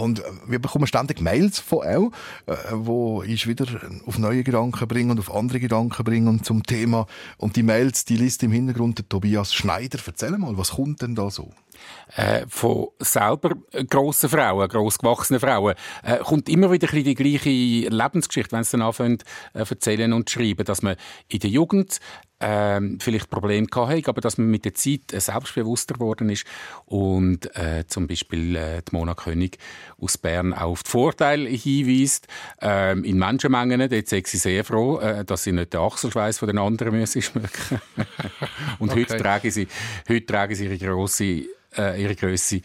Und 0.00 0.22
wir 0.46 0.58
bekommen 0.58 0.86
ständig 0.86 1.20
Mails 1.20 1.60
von 1.60 1.78
euch, 1.78 2.10
äh, 2.46 2.54
wo 2.72 3.22
ich 3.22 3.46
wieder 3.46 3.66
auf 4.06 4.18
neue 4.18 4.42
Gedanken 4.42 4.88
bringen 4.88 5.10
und 5.10 5.18
auf 5.18 5.34
andere 5.34 5.60
Gedanken 5.60 6.04
bringen 6.04 6.42
zum 6.42 6.62
Thema. 6.62 7.06
Und 7.36 7.56
die 7.56 7.62
Mails, 7.62 8.04
die 8.04 8.16
liest 8.16 8.42
im 8.42 8.52
Hintergrund 8.52 8.98
der 8.98 9.08
Tobias 9.08 9.54
Schneider. 9.54 9.98
Erzähl 10.04 10.36
mal, 10.38 10.56
was 10.56 10.72
kommt 10.72 11.02
denn 11.02 11.14
da 11.14 11.30
so? 11.30 11.50
äh, 12.16 12.44
von 12.48 12.88
selber 12.98 13.54
grossen 13.88 14.28
Frauen, 14.28 14.68
gross 14.68 14.98
gewachsenen 14.98 15.40
Frauen, 15.40 15.74
äh, 16.02 16.18
kommt 16.18 16.48
immer 16.48 16.70
wieder 16.70 16.88
die 16.88 17.14
gleiche 17.14 17.50
Lebensgeschichte, 17.50 18.52
wenn 18.52 18.64
sie 18.64 18.72
dann 18.72 18.82
anfangen 18.82 19.18
äh, 19.54 19.64
erzählen 19.68 20.12
und 20.12 20.30
schreiben, 20.30 20.64
dass 20.64 20.82
man 20.82 20.96
in 21.28 21.40
der 21.40 21.50
Jugend 21.50 22.00
ähm, 22.40 22.98
vielleicht 23.00 23.30
Probleme 23.30 23.66
gehabt 23.66 23.92
hat, 23.92 24.08
aber 24.08 24.20
dass 24.20 24.38
man 24.38 24.50
mit 24.50 24.64
der 24.64 24.74
Zeit 24.74 25.12
äh, 25.12 25.20
selbstbewusster 25.20 25.94
geworden 25.94 26.30
ist 26.30 26.46
und 26.86 27.54
äh, 27.56 27.84
zum 27.86 28.06
Beispiel 28.06 28.56
äh, 28.56 28.82
die 28.82 28.96
Mona 28.96 29.14
König 29.14 29.58
aus 29.98 30.18
Bern 30.18 30.52
auch 30.52 30.70
auf 30.70 30.82
die 30.82 30.90
Vorteile 30.90 31.48
hinweist. 31.48 32.26
Ähm, 32.60 33.04
in 33.04 33.18
Menschenmengen, 33.18 33.88
dort 33.88 34.08
sei 34.08 34.22
sie 34.24 34.38
sehr 34.38 34.64
froh, 34.64 34.98
äh, 34.98 35.24
dass 35.24 35.44
sie 35.44 35.52
nicht 35.52 35.72
den 35.72 35.80
Achselschweiß 35.80 36.38
von 36.38 36.48
den 36.48 36.58
anderen 36.58 36.98
müssen 36.98 37.22
schmecken. 37.22 37.80
und 38.78 38.90
Okay. 38.90 39.02
heute 39.02 39.18
tragen 39.18 39.50
sie, 39.50 39.68
heute 40.08 40.26
tragen 40.26 40.54
sie 40.54 40.64
ihre 40.64 40.78
grosse 40.78 41.44
äh, 41.76 42.02
ihre 42.02 42.16
Größe 42.16 42.62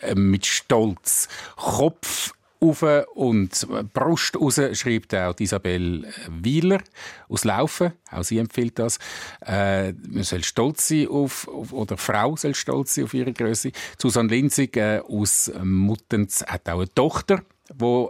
äh, 0.00 0.14
mit 0.14 0.46
Stolz. 0.46 1.28
Kopf 1.56 2.32
auf 2.60 2.84
und 3.14 3.66
Brust 3.92 4.36
raus, 4.36 4.60
schreibt 4.72 5.14
auch 5.14 5.38
Isabel 5.38 6.06
Wieler 6.28 6.80
aus 7.28 7.44
Laufen. 7.44 7.92
Auch 8.10 8.24
sie 8.24 8.38
empfiehlt 8.38 8.78
das. 8.78 8.98
Äh, 9.44 9.92
man 9.92 10.22
soll 10.22 10.44
stolz 10.44 10.88
sein 10.88 11.08
auf, 11.08 11.48
auf, 11.48 11.72
oder 11.72 11.96
Frau 11.96 12.36
soll 12.36 12.54
stolz 12.54 12.94
sein 12.94 13.04
auf 13.04 13.14
ihre 13.14 13.32
Größe. 13.32 13.72
Susanne 13.98 14.28
Linzig 14.28 14.76
äh, 14.76 15.00
aus 15.00 15.50
Muttenz 15.62 16.44
hat 16.46 16.68
auch 16.68 16.78
eine 16.78 16.92
Tochter, 16.94 17.42
die 17.72 18.08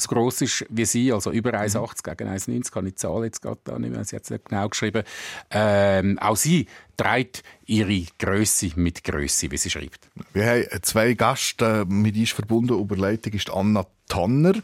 so 0.00 0.08
gross 0.08 0.40
ist 0.40 0.66
wie 0.68 0.84
sie, 0.84 1.12
also 1.12 1.30
über 1.30 1.52
1,80 1.52 2.16
gegen 2.16 2.30
1,90, 2.30 2.70
kann 2.72 2.86
ich 2.86 2.94
die 2.94 2.96
Zahl 2.96 3.24
jetzt 3.24 3.42
gerade 3.42 3.60
da 3.64 3.78
nicht 3.78 3.92
mehr, 3.92 4.04
sie 4.04 4.16
hat 4.16 4.24
es 4.24 4.30
nicht 4.30 4.48
genau 4.48 4.68
geschrieben. 4.68 5.02
Ähm, 5.50 6.18
auch 6.18 6.36
sie 6.36 6.66
trägt 6.96 7.42
ihre 7.66 8.04
Größe 8.18 8.70
mit 8.76 9.04
Größe, 9.04 9.50
wie 9.50 9.56
sie 9.56 9.70
schreibt. 9.70 10.08
Wir 10.32 10.46
haben 10.46 10.82
zwei 10.82 11.14
Gäste 11.14 11.84
mit 11.88 12.16
uns 12.16 12.30
verbunden. 12.30 12.78
Über 12.78 12.96
Leitung 12.96 13.32
ist 13.32 13.50
Anna 13.50 13.86
Tanner. 14.08 14.54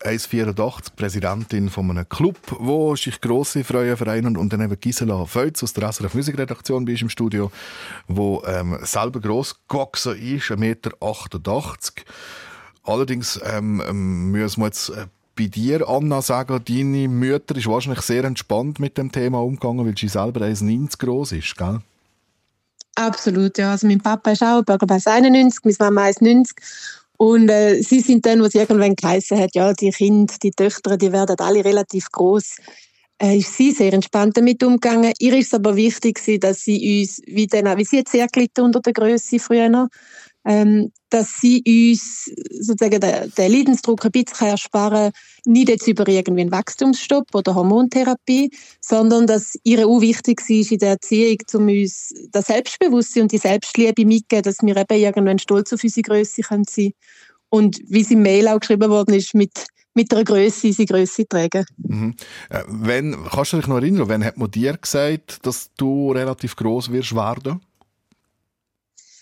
1,84, 0.00 0.94
Präsidentin 0.94 1.70
von 1.70 1.90
einem 1.90 2.08
Club, 2.08 2.38
wo 2.58 2.94
sich 2.96 3.20
grosse 3.20 3.64
Freuen 3.64 3.96
vereinen 3.96 4.36
und 4.36 4.52
dann 4.52 4.60
eben 4.60 4.78
Gisela 4.78 5.24
Feutz 5.24 5.62
aus 5.62 5.72
der 5.72 5.90
SRF 5.90 6.14
Musikredaktion 6.14 6.84
bei 6.84 6.92
uns 6.92 7.02
im 7.02 7.08
Studio, 7.08 7.50
wo 8.06 8.42
ähm, 8.46 8.78
selber 8.82 9.20
gross 9.20 9.56
gewachsen 9.66 10.16
ist, 10.16 10.50
1,88 10.50 10.56
Meter. 10.58 10.90
Allerdings 12.86 13.40
ähm, 13.44 13.82
ähm, 13.86 14.30
müssen 14.30 14.60
wir 14.60 14.66
jetzt 14.66 14.90
äh, 14.90 15.06
bei 15.36 15.48
dir, 15.48 15.88
Anna, 15.88 16.22
sagen, 16.22 16.62
deine 16.64 17.08
Mutter 17.08 17.56
ist 17.56 17.66
wahrscheinlich 17.66 18.00
sehr 18.02 18.24
entspannt 18.24 18.78
mit 18.78 18.96
dem 18.96 19.12
Thema 19.12 19.42
umgegangen, 19.42 19.84
weil 19.84 19.96
sie 19.98 20.08
selber 20.08 20.40
1,90 20.40 20.98
groß 20.98 21.32
ist, 21.32 21.56
gell? 21.56 21.80
Absolut, 22.94 23.58
ja. 23.58 23.72
Also 23.72 23.86
mein 23.86 24.00
Papa 24.00 24.30
ist 24.30 24.42
auch 24.42 24.62
Bürgermeister 24.62 25.12
91, 25.12 25.64
meine 25.64 25.76
Mama 25.78 26.06
1,90. 26.08 26.52
Und 27.18 27.48
äh, 27.48 27.82
sie 27.82 28.00
sind 28.00 28.24
dann, 28.24 28.42
was 28.42 28.54
irgendwann 28.54 28.94
geheißen 28.94 29.38
hat, 29.38 29.54
ja, 29.54 29.72
die 29.72 29.90
Kinder, 29.90 30.34
die 30.42 30.50
Töchter, 30.50 30.96
die 30.96 31.12
werden 31.12 31.36
alle 31.38 31.64
relativ 31.64 32.10
groß. 32.10 32.56
Äh, 33.18 33.38
ist 33.38 33.56
sie 33.56 33.72
sehr 33.72 33.92
entspannt 33.92 34.36
damit 34.36 34.62
umgegangen. 34.62 35.12
Ihr 35.18 35.36
ist 35.36 35.48
es 35.48 35.54
aber 35.54 35.76
wichtig, 35.76 36.20
dass 36.40 36.60
sie 36.60 37.00
uns, 37.00 37.20
wie, 37.26 37.46
dann, 37.46 37.76
wie 37.78 37.84
sie 37.84 37.96
jetzt 37.96 38.12
sehr 38.12 38.26
gelitten 38.28 38.62
unter 38.62 38.80
der 38.80 38.92
Größe 38.92 39.38
früher 39.38 39.88
dass 41.10 41.40
sie 41.40 41.62
uns 41.66 42.30
sozusagen 42.60 43.00
den, 43.00 43.32
den 43.36 43.52
Leidensdruck 43.52 44.04
ein 44.04 44.12
bisschen 44.12 44.48
ersparen 44.48 45.12
nicht 45.44 45.68
jetzt 45.68 45.86
über 45.86 46.06
irgendwie 46.08 46.42
einen 46.42 46.52
Wachstumsstopp 46.52 47.34
oder 47.34 47.54
Hormontherapie, 47.54 48.50
sondern 48.80 49.26
dass 49.26 49.56
ihr 49.62 49.86
auch 49.86 50.00
wichtig 50.00 50.40
war 50.40 50.72
in 50.72 50.78
der 50.78 50.90
Erziehung, 50.90 51.38
um 51.54 51.68
uns 51.68 52.14
das 52.30 52.46
Selbstbewusstsein 52.46 53.24
und 53.24 53.32
die 53.32 53.38
Selbstliebe 53.38 54.04
mitzugeben, 54.04 54.42
dass 54.42 54.58
wir 54.62 54.76
eben 54.76 55.00
irgendwann 55.00 55.38
stolz 55.38 55.72
auf 55.72 55.82
unsere 55.82 56.02
Größe 56.02 56.42
sein 56.42 56.64
können. 56.64 56.92
Und 57.48 57.78
wie 57.88 58.00
es 58.00 58.10
im 58.10 58.22
Mail 58.22 58.48
auch 58.48 58.60
geschrieben 58.60 58.90
worden 58.90 59.14
ist, 59.14 59.34
mit, 59.34 59.66
mit 59.94 60.12
einer 60.12 60.24
Größe 60.24 60.66
unsere 60.66 60.86
Größe 60.86 61.28
tragen. 61.28 61.64
Mhm. 61.76 62.14
Äh, 62.50 62.62
wenn, 62.66 63.16
kannst 63.30 63.52
du 63.52 63.56
dich 63.56 63.68
noch 63.68 63.76
erinnern, 63.76 64.08
wann 64.08 64.24
hat 64.24 64.36
man 64.36 64.50
dir 64.50 64.76
gesagt, 64.76 65.46
dass 65.46 65.70
du 65.76 66.12
relativ 66.12 66.56
groß 66.56 66.90
wirst 66.90 67.14
werden? 67.14 67.60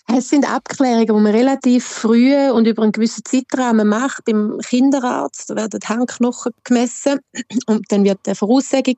Es 0.06 0.28
sind 0.28 0.48
Abklärungen, 0.48 1.06
die 1.06 1.12
man 1.12 1.26
relativ 1.34 1.84
früh 1.84 2.34
und 2.50 2.66
über 2.66 2.82
einen 2.82 2.92
gewissen 2.92 3.24
Zeitrahmen 3.24 3.88
macht. 3.88 4.24
Beim 4.26 4.58
Kinderarzt 4.58 5.50
werden 5.56 5.80
die 5.80 5.86
Handknochen 5.86 6.52
gemessen 6.62 7.20
und 7.66 7.90
dann 7.90 8.04
wird 8.04 8.20
eine 8.26 8.34
Voraussagung 8.34 8.96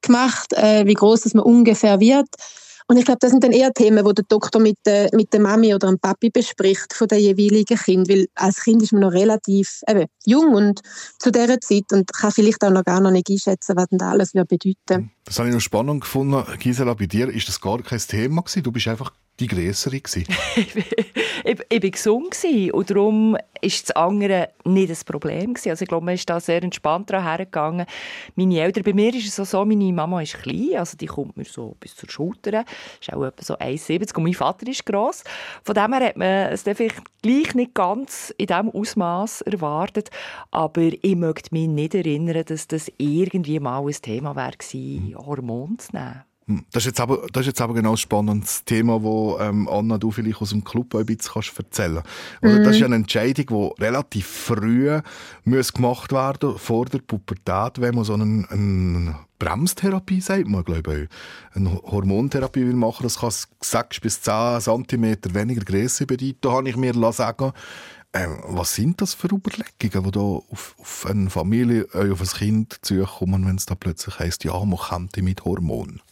gemacht, 0.00 0.52
äh, 0.52 0.84
wie 0.84 0.94
groß 0.94 1.32
man 1.34 1.44
ungefähr 1.44 2.00
wird. 2.00 2.28
Und 2.88 2.96
ich 2.98 3.04
glaube, 3.04 3.20
das 3.20 3.30
sind 3.30 3.44
dann 3.44 3.52
eher 3.52 3.72
Themen, 3.72 4.04
die 4.04 4.14
der 4.14 4.24
Doktor 4.28 4.60
mit 4.60 4.76
der, 4.84 5.08
mit 5.12 5.32
der 5.32 5.40
Mami 5.40 5.74
oder 5.74 5.88
dem 5.88 5.98
Papi 5.98 6.30
bespricht 6.30 6.92
von 6.92 7.08
der 7.08 7.18
jeweiligen 7.18 7.78
Kind, 7.78 8.08
weil 8.08 8.26
als 8.34 8.62
Kind 8.64 8.82
ist 8.82 8.92
man 8.92 9.02
noch 9.02 9.12
relativ 9.12 9.80
eben, 9.88 10.06
jung 10.26 10.54
und 10.54 10.80
zu 11.18 11.30
dieser 11.30 11.60
Zeit 11.60 11.84
und 11.92 12.12
kann 12.12 12.32
vielleicht 12.32 12.62
auch 12.64 12.70
noch 12.70 12.84
gar 12.84 13.00
noch 13.00 13.10
nicht 13.10 13.30
einschätzen, 13.30 13.76
was 13.76 13.86
das 13.90 14.08
alles 14.08 14.32
bedeuten. 14.32 15.10
Das 15.24 15.38
habe 15.38 15.48
ich 15.48 15.54
noch 15.54 15.60
spannend 15.60 16.02
gefunden. 16.02 16.44
Gisela, 16.58 16.94
bei 16.94 17.06
dir 17.06 17.28
ist 17.28 17.48
das 17.48 17.60
gar 17.60 17.80
kein 17.82 18.00
Thema 18.00 18.42
gewesen. 18.42 18.62
Du 18.62 18.72
bist 18.72 18.88
einfach 18.88 19.12
die 19.40 19.46
Größere 19.46 19.96
ich, 19.96 20.76
ich, 20.76 20.92
ich 21.44 21.58
war 21.58 21.90
gesund 21.90 22.36
und 22.72 22.90
darum 22.90 23.36
ist 23.60 23.88
das 23.88 23.96
andere 23.96 24.50
nicht 24.64 24.90
das 24.90 25.04
Problem. 25.04 25.54
Also 25.54 25.82
ich 25.82 25.88
glaube, 25.88 26.04
man 26.04 26.14
ist 26.14 26.28
da 26.28 26.38
sehr 26.40 26.62
entspannt 26.62 27.10
hergegangen. 27.10 27.86
Meine 28.34 28.60
Eltern, 28.60 28.82
bei 28.84 28.92
mir 28.92 29.14
ist 29.14 29.38
es 29.38 29.50
so, 29.50 29.64
meine 29.64 29.92
Mama 29.92 30.20
ist 30.20 30.42
klein, 30.42 30.76
also 30.76 30.96
die 30.96 31.06
kommt 31.06 31.36
mir 31.36 31.44
so 31.44 31.76
bis 31.80 31.94
zur 31.94 32.10
Schulter, 32.10 32.64
ist 33.00 33.12
auch 33.12 33.24
etwa 33.24 33.42
so 33.42 33.56
1,70 33.56 34.16
und 34.16 34.24
mein 34.24 34.34
Vater 34.34 34.66
ist 34.68 34.84
gross. 34.84 35.24
Von 35.64 35.74
dem 35.74 35.92
her 35.94 36.08
hat 36.08 36.16
man 36.16 36.52
es 36.52 36.62
vielleicht 36.62 37.02
gleich 37.22 37.54
nicht 37.54 37.74
ganz 37.74 38.34
in 38.36 38.46
diesem 38.46 38.70
Ausmaß 38.70 39.42
erwartet, 39.42 40.10
aber 40.50 40.82
ich 40.82 41.16
möchte 41.16 41.54
mich 41.54 41.68
nicht 41.68 41.94
erinnern, 41.94 42.44
dass 42.44 42.68
das 42.68 42.90
irgendwie 42.98 43.60
mal 43.60 43.86
ein 43.86 43.92
Thema 43.92 44.36
wäre 44.36 44.52
Hormone 45.26 45.76
zu 45.78 45.92
nehmen. 45.92 46.31
Das 46.72 46.82
ist 46.82 46.86
jetzt 46.86 47.00
aber, 47.00 47.26
das 47.32 47.42
ist 47.42 47.48
jetzt 47.48 47.60
aber 47.60 47.74
genau 47.74 47.92
ein 47.92 47.96
spannendes 47.96 48.64
Thema, 48.64 49.02
wo 49.02 49.38
ähm, 49.40 49.68
Anna, 49.68 49.98
du 49.98 50.10
vielleicht 50.10 50.40
aus 50.40 50.50
dem 50.50 50.64
Club 50.64 50.94
ein 50.94 51.06
bisschen 51.06 51.42
erzählen 51.58 52.02
kannst. 52.40 52.66
Das 52.66 52.74
ist 52.74 52.80
ja 52.80 52.86
eine 52.86 52.96
Entscheidung, 52.96 53.46
die 53.76 53.82
relativ 53.82 54.26
früh 54.26 55.00
muss 55.44 55.72
gemacht 55.72 56.12
werden 56.12 56.58
vor 56.58 56.86
der 56.86 56.98
Pubertät, 56.98 57.80
wenn 57.80 57.94
man 57.94 58.04
so 58.04 58.14
eine, 58.14 58.46
eine 58.50 59.16
Bremstherapie, 59.38 60.20
sagt 60.20 60.46
man, 60.46 60.64
glaube 60.64 61.02
ich, 61.02 61.56
eine 61.56 61.74
Hormontherapie 61.82 62.66
will 62.66 62.74
machen. 62.74 63.02
Das 63.02 63.18
kann 63.18 63.32
6 63.60 64.00
bis 64.00 64.22
10 64.22 64.60
cm 64.60 65.16
weniger 65.34 65.64
Größe 65.64 66.06
bedeuten. 66.06 66.50
Habe 66.50 66.68
ich 66.68 66.76
mir 66.76 66.94
sagen 67.12 67.52
ähm, 68.14 68.38
was 68.44 68.74
sind 68.74 69.00
das 69.00 69.14
für 69.14 69.28
Überlegungen, 69.28 70.04
die 70.04 70.10
da 70.10 70.20
auf, 70.20 70.76
auf 70.78 71.06
eine 71.08 71.30
Familie, 71.30 71.86
äh, 71.94 72.10
auf 72.10 72.20
ein 72.20 72.26
Kind 72.26 72.78
zukommen, 72.82 73.46
wenn 73.46 73.56
es 73.56 73.66
da 73.66 73.74
plötzlich 73.74 74.18
heisst, 74.18 74.44
ja, 74.44 74.52
man 74.64 74.78
könnte 74.78 75.22
mit 75.22 75.44
Hormonen? 75.44 76.02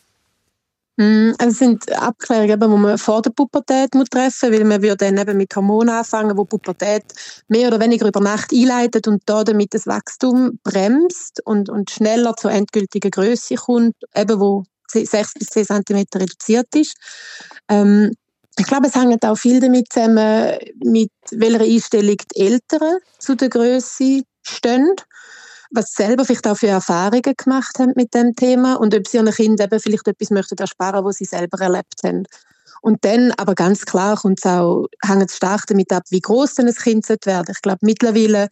Mm, 0.97 1.33
Es 1.39 1.59
sind 1.59 1.91
Abklärungen, 1.93 2.61
die 2.61 2.67
man 2.67 2.99
vor 2.99 3.23
der 3.23 3.31
Pubertät 3.31 3.91
treffen 3.93 3.99
muss, 3.99 4.43
weil 4.43 4.65
man 4.65 4.83
würde 4.83 4.97
dann 4.97 5.19
eben 5.19 5.37
mit 5.37 5.55
Hormonen 5.55 5.95
anfangen, 5.95 6.37
wo 6.37 6.45
die 6.45 6.49
Pubertät 6.49 7.05
mehr 7.49 7.69
oder 7.69 7.81
weniger 7.81 8.07
über 8.07 8.21
Nacht 8.21 8.53
einleitet 8.53 9.09
und 9.09 9.23
da 9.27 9.45
damit 9.45 9.73
das 9.75 9.87
Wachstum 9.87 10.59
bremst 10.63 11.41
und, 11.45 11.69
und 11.69 11.91
schneller 11.91 12.35
zur 12.37 12.51
endgültigen 12.53 13.11
Größe 13.11 13.55
kommt, 13.55 13.97
eben 14.15 14.41
wo 14.41 14.65
6 14.93 15.35
bis 15.35 15.49
10 15.49 15.67
cm 15.67 16.05
reduziert 16.15 16.75
ist. 16.75 16.97
Ähm, 17.69 18.13
ich 18.59 18.67
glaube, 18.67 18.89
es 18.89 18.95
hängt 18.95 19.25
auch 19.25 19.39
viel 19.39 19.61
damit 19.61 19.93
zusammen, 19.93 20.59
mit 20.85 21.13
welcher 21.31 21.65
Einstellung 21.65 22.17
die 22.35 22.41
Eltern 22.41 22.99
zu 23.19 23.37
der 23.37 23.49
Größe 23.49 24.23
stehen 24.43 24.97
was 25.71 25.93
sie 25.93 26.03
selber 26.03 26.25
vielleicht 26.25 26.47
auch 26.47 26.57
für 26.57 26.69
Erfahrungen 26.69 27.35
gemacht 27.37 27.79
haben 27.79 27.93
mit 27.97 28.15
dem 28.15 28.35
Thema 28.35 28.75
und 28.75 28.95
ob 28.95 29.07
sie 29.07 29.19
ihren 29.19 29.31
Kindern 29.31 29.67
eben 29.67 29.81
vielleicht 29.81 30.09
etwas 30.09 30.31
möchten 30.31 30.59
ersparen, 30.59 31.05
was 31.05 31.17
sie 31.17 31.25
selber 31.25 31.61
erlebt 31.61 32.01
haben. 32.05 32.25
Und 32.83 33.05
dann, 33.05 33.33
aber 33.33 33.55
ganz 33.55 33.85
klar, 33.85 34.17
kommt 34.17 34.39
es 34.39 34.47
auch, 34.47 34.87
hängt 35.05 35.29
es 35.31 35.37
stark 35.37 35.67
damit 35.67 35.93
ab, 35.93 36.05
wie 36.11 36.21
groß 36.21 36.55
denn 36.55 36.67
ein 36.67 36.75
Kind 36.75 37.09
werden. 37.09 37.53
Ich 37.55 37.63
glaube, 37.63 37.81
mittlerweile 37.83 38.49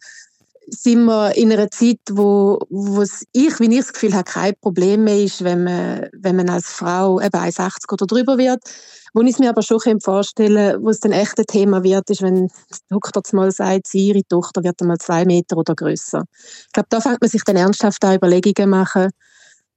sind 0.71 1.05
wir 1.05 1.35
in 1.35 1.51
einer 1.51 1.69
Zeit, 1.71 1.99
wo, 2.11 2.59
wo 2.69 3.03
ich, 3.03 3.59
wie 3.59 3.73
ich 3.73 3.85
das 3.85 3.93
Gefühl 3.93 4.13
habe, 4.13 4.23
kein 4.23 4.53
Problem 4.61 5.03
mehr 5.03 5.19
ist, 5.23 5.43
wenn 5.43 5.63
man, 5.63 6.09
wenn 6.13 6.35
man 6.35 6.49
als 6.49 6.67
Frau 6.67 7.19
eben 7.19 7.37
1,80 7.37 7.91
oder 7.91 8.05
drüber 8.05 8.37
wird. 8.37 8.61
Wo 9.13 9.21
ich 9.21 9.31
es 9.31 9.39
mir 9.39 9.49
aber 9.49 9.63
schon 9.63 9.99
vorstellen 9.99 10.73
kann, 10.73 10.83
wo 10.83 10.89
es 10.89 10.99
dann 10.99 11.11
echt 11.11 11.39
ein 11.39 11.45
Thema 11.45 11.83
wird, 11.83 12.09
ist, 12.09 12.21
wenn 12.21 12.47
die 12.47 12.53
Doktor 12.89 13.23
mal 13.31 13.51
sagt, 13.51 13.87
sie, 13.87 14.09
ihre 14.09 14.23
Tochter 14.23 14.63
wird 14.63 14.81
einmal 14.81 14.97
zwei 14.97 15.25
Meter 15.25 15.57
oder 15.57 15.73
größer. 15.73 16.23
Ich 16.67 16.71
glaube, 16.73 16.87
da 16.89 17.01
fängt 17.01 17.21
man 17.21 17.29
sich 17.29 17.43
dann 17.43 17.55
ernsthaft 17.55 18.03
an 18.05 18.15
Überlegungen 18.15 18.69
machen, 18.69 19.09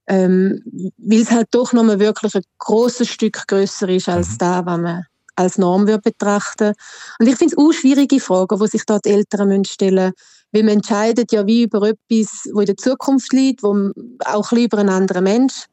ähm, 0.07 0.61
weil 0.97 1.21
es 1.21 1.31
halt 1.31 1.47
doch 1.51 1.73
nochmal 1.73 1.99
wirklich 1.99 2.35
ein 2.35 2.43
großes 2.59 3.07
Stück 3.07 3.47
größer 3.47 3.89
ist 3.89 4.09
als 4.09 4.37
da, 4.37 4.65
was 4.65 4.79
man 4.79 5.05
als 5.35 5.57
Norm 5.57 5.87
wird 5.87 6.03
betrachten. 6.03 6.73
Und 7.19 7.27
ich 7.27 7.35
finde 7.35 7.55
es 7.55 7.57
auch 7.57 7.71
schwierige 7.71 8.19
Fragen, 8.19 8.59
wo 8.59 8.65
sich 8.65 8.83
die 8.85 9.09
Eltern 9.09 9.47
müssen 9.47 9.65
stellen 9.65 10.13
weil 10.53 10.63
man 10.63 10.75
entscheidet 10.75 11.31
ja 11.31 11.45
wie 11.45 11.63
über 11.63 11.81
etwas, 11.89 12.49
wo 12.53 12.61
in 12.61 12.67
der 12.67 12.77
Zukunft 12.77 13.33
liegt, 13.33 13.63
wo 13.63 13.91
auch 14.25 14.51
ein 14.51 14.57
über 14.59 14.77
einen 14.77 14.89
anderen 14.89 15.23
Mensch 15.23 15.65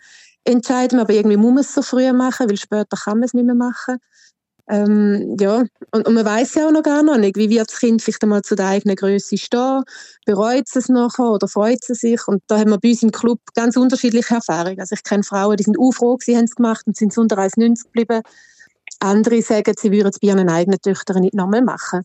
entscheiden, 0.44 0.98
aber 0.98 1.12
irgendwie 1.12 1.36
muss 1.36 1.52
man 1.52 1.60
es 1.60 1.74
so 1.74 1.82
früh 1.82 2.12
machen, 2.12 2.48
weil 2.48 2.56
später 2.56 2.96
kann 2.96 3.18
man 3.18 3.24
es 3.24 3.34
nicht 3.34 3.44
mehr 3.44 3.54
machen. 3.54 3.98
Ähm, 4.68 5.36
ja, 5.40 5.64
und, 5.90 6.06
und 6.06 6.14
man 6.14 6.24
weiß 6.24 6.54
ja 6.54 6.68
auch 6.68 6.70
noch 6.70 6.84
gar 6.84 7.02
nicht, 7.02 7.36
wie 7.36 7.50
wird 7.50 7.68
das 7.68 7.80
Kind 7.80 8.00
vielleicht 8.00 8.22
einmal 8.22 8.42
zu 8.42 8.54
der 8.54 8.68
eigenen 8.68 8.94
Größe 8.94 9.36
stehen, 9.36 9.82
bereut 10.26 10.68
es 10.72 10.88
nachher 10.88 11.24
oder 11.24 11.48
freut 11.48 11.80
es 11.88 12.00
sich 12.00 12.26
und 12.28 12.42
da 12.46 12.58
haben 12.58 12.70
wir 12.70 12.78
bei 12.78 12.90
uns 12.90 13.02
im 13.02 13.10
Club 13.10 13.40
ganz 13.54 13.76
unterschiedliche 13.76 14.36
Erfahrungen. 14.36 14.78
Also 14.78 14.94
ich 14.94 15.02
kenne 15.02 15.24
Frauen, 15.24 15.56
die 15.56 15.64
sind 15.64 15.76
auch 15.76 15.90
froh, 15.90 16.18
sie 16.20 16.36
haben 16.36 16.44
es 16.44 16.54
gemacht 16.54 16.86
und 16.86 16.96
sind 16.96 17.16
unter 17.18 17.36
1,90 17.38 17.84
geblieben. 17.84 18.22
Andere 19.00 19.42
sagen, 19.42 19.74
sie 19.76 19.90
würden 19.90 20.08
es 20.08 20.20
bei 20.20 20.28
ihren 20.28 20.48
eigenen 20.48 20.80
Töchtern 20.80 21.22
nicht 21.22 21.34
nochmal 21.34 21.62
machen. 21.62 22.02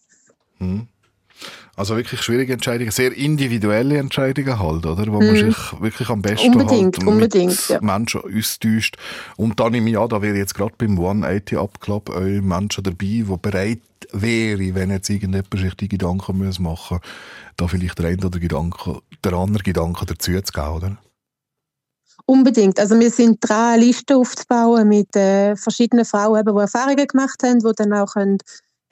Also 1.75 1.97
wirklich 1.97 2.21
schwierige 2.21 2.53
Entscheidungen, 2.53 2.91
sehr 2.91 3.11
individuelle 3.15 3.97
Entscheidungen 3.97 4.59
halt, 4.59 4.85
oder? 4.85 5.07
Wo 5.07 5.19
man 5.19 5.31
Mhm. 5.33 5.51
sich 5.51 5.81
wirklich 5.81 6.09
am 6.09 6.21
besten 6.21 6.53
Unbedingt, 6.53 6.97
halt 6.97 7.07
unbedingt, 7.07 7.49
mit 7.49 7.69
ja. 7.69 7.81
Menschen 7.81 8.21
austauscht. 8.21 8.97
Und 9.35 9.59
dann 9.59 9.73
im 9.73 9.87
Jahr, 9.87 10.07
da 10.07 10.21
wäre 10.21 10.37
jetzt 10.37 10.55
gerade 10.55 10.73
beim 10.77 10.97
180 10.97 11.57
Up 11.57 11.81
Club 11.81 12.09
auch 12.09 12.21
Menschen 12.21 12.83
dabei, 12.83 12.95
die 12.99 13.23
bereit 13.41 13.81
wäre, 14.11 14.75
wenn 14.75 14.91
jetzt 14.91 15.09
irgendjemand 15.09 15.47
sich 15.57 15.75
die 15.75 15.89
Gedanken 15.89 16.37
muss 16.37 16.59
machen 16.59 16.99
da 17.57 17.67
vielleicht 17.67 17.99
der 17.99 18.07
eine 18.07 18.25
oder 18.25 18.39
Gedanke, 18.39 18.99
der 19.23 19.33
andere 19.33 19.63
Gedanke 19.63 20.05
dazu 20.05 20.31
zu 20.41 20.51
geben, 20.53 20.67
oder? 20.67 20.97
Unbedingt. 22.25 22.79
Also 22.79 22.99
wir 22.99 23.11
sind 23.11 23.37
dran, 23.41 23.75
eine 23.75 23.83
Liste 23.85 24.17
aufzubauen 24.17 24.87
mit 24.87 25.15
äh, 25.15 25.55
verschiedenen 25.55 26.05
Frauen, 26.05 26.39
eben, 26.39 26.55
die 26.55 26.61
Erfahrungen 26.61 27.07
gemacht 27.07 27.43
haben, 27.43 27.59
die 27.59 27.71
dann 27.75 27.93
auch 27.93 28.13
können 28.13 28.39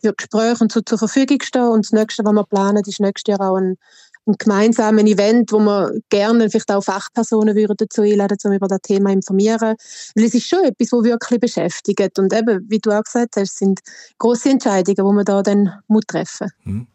für 0.03 0.13
Gespräche 0.13 0.63
und 0.63 0.71
so 0.71 0.81
zur 0.81 0.97
Verfügung 0.97 1.41
stehen. 1.41 1.67
Und 1.67 1.85
das 1.85 1.91
Nächste, 1.91 2.23
was 2.23 2.33
wir 2.33 2.43
planen, 2.43 2.83
ist 2.85 2.99
nächstes 2.99 3.31
Jahr 3.31 3.41
auch 3.41 3.55
ein, 3.55 3.77
ein 4.25 4.35
gemeinsames 4.37 5.03
Event, 5.03 5.51
wo 5.51 5.59
wir 5.59 5.93
gerne 6.09 6.49
vielleicht 6.49 6.71
auch 6.71 6.83
Fachpersonen 6.83 7.55
würden 7.55 7.75
dazu 7.77 8.01
einladen, 8.01 8.37
um 8.43 8.53
über 8.53 8.67
das 8.67 8.81
Thema 8.81 9.09
zu 9.09 9.15
informieren. 9.15 9.75
Weil 10.15 10.25
es 10.25 10.33
ist 10.33 10.47
schon 10.47 10.63
etwas, 10.63 10.89
das 10.89 11.03
wirklich 11.03 11.39
beschäftigt. 11.39 12.19
Und 12.19 12.33
eben, 12.33 12.65
wie 12.69 12.79
du 12.79 12.91
auch 12.91 13.03
gesagt 13.03 13.35
hast, 13.37 13.57
sind 13.57 13.79
grosse 14.17 14.49
Entscheidungen, 14.49 14.95
die 14.95 15.15
man 15.15 15.25
da 15.25 15.41
dann 15.41 15.73
muss 15.87 16.03
treffen 16.07 16.49
muss. 16.63 16.87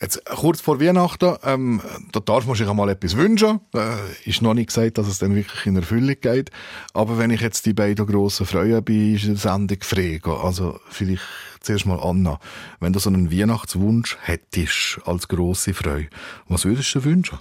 Jetzt, 0.00 0.24
kurz 0.24 0.60
vor 0.60 0.80
Weihnachten, 0.80 1.36
ähm, 1.44 1.80
da 2.12 2.20
darf 2.20 2.46
man 2.46 2.56
sich 2.56 2.68
einmal 2.68 2.88
etwas 2.88 3.16
wünschen. 3.16 3.60
Äh, 3.74 4.28
ist 4.28 4.42
noch 4.42 4.54
nicht 4.54 4.66
gesagt, 4.66 4.98
dass 4.98 5.06
es 5.06 5.18
dann 5.18 5.34
wirklich 5.34 5.66
in 5.66 5.76
Erfüllung 5.76 6.16
geht. 6.20 6.50
Aber 6.92 7.16
wenn 7.16 7.30
ich 7.30 7.40
jetzt 7.40 7.64
die 7.64 7.74
beiden 7.74 8.04
grossen 8.06 8.44
Freuen 8.44 8.84
bei 8.84 9.16
der 9.24 9.36
Sendung 9.36 9.78
frage, 9.82 10.36
also 10.36 10.80
vielleicht 10.90 11.22
zuerst 11.60 11.86
mal 11.86 12.00
Anna, 12.00 12.40
wenn 12.80 12.92
du 12.92 12.98
so 12.98 13.08
einen 13.08 13.30
Weihnachtswunsch 13.30 14.18
hättest 14.20 15.00
als 15.04 15.28
grosse 15.28 15.74
Freude, 15.74 16.08
was 16.48 16.64
würdest 16.64 16.94
du 16.94 16.98
dir 16.98 17.04
wünschen? 17.04 17.38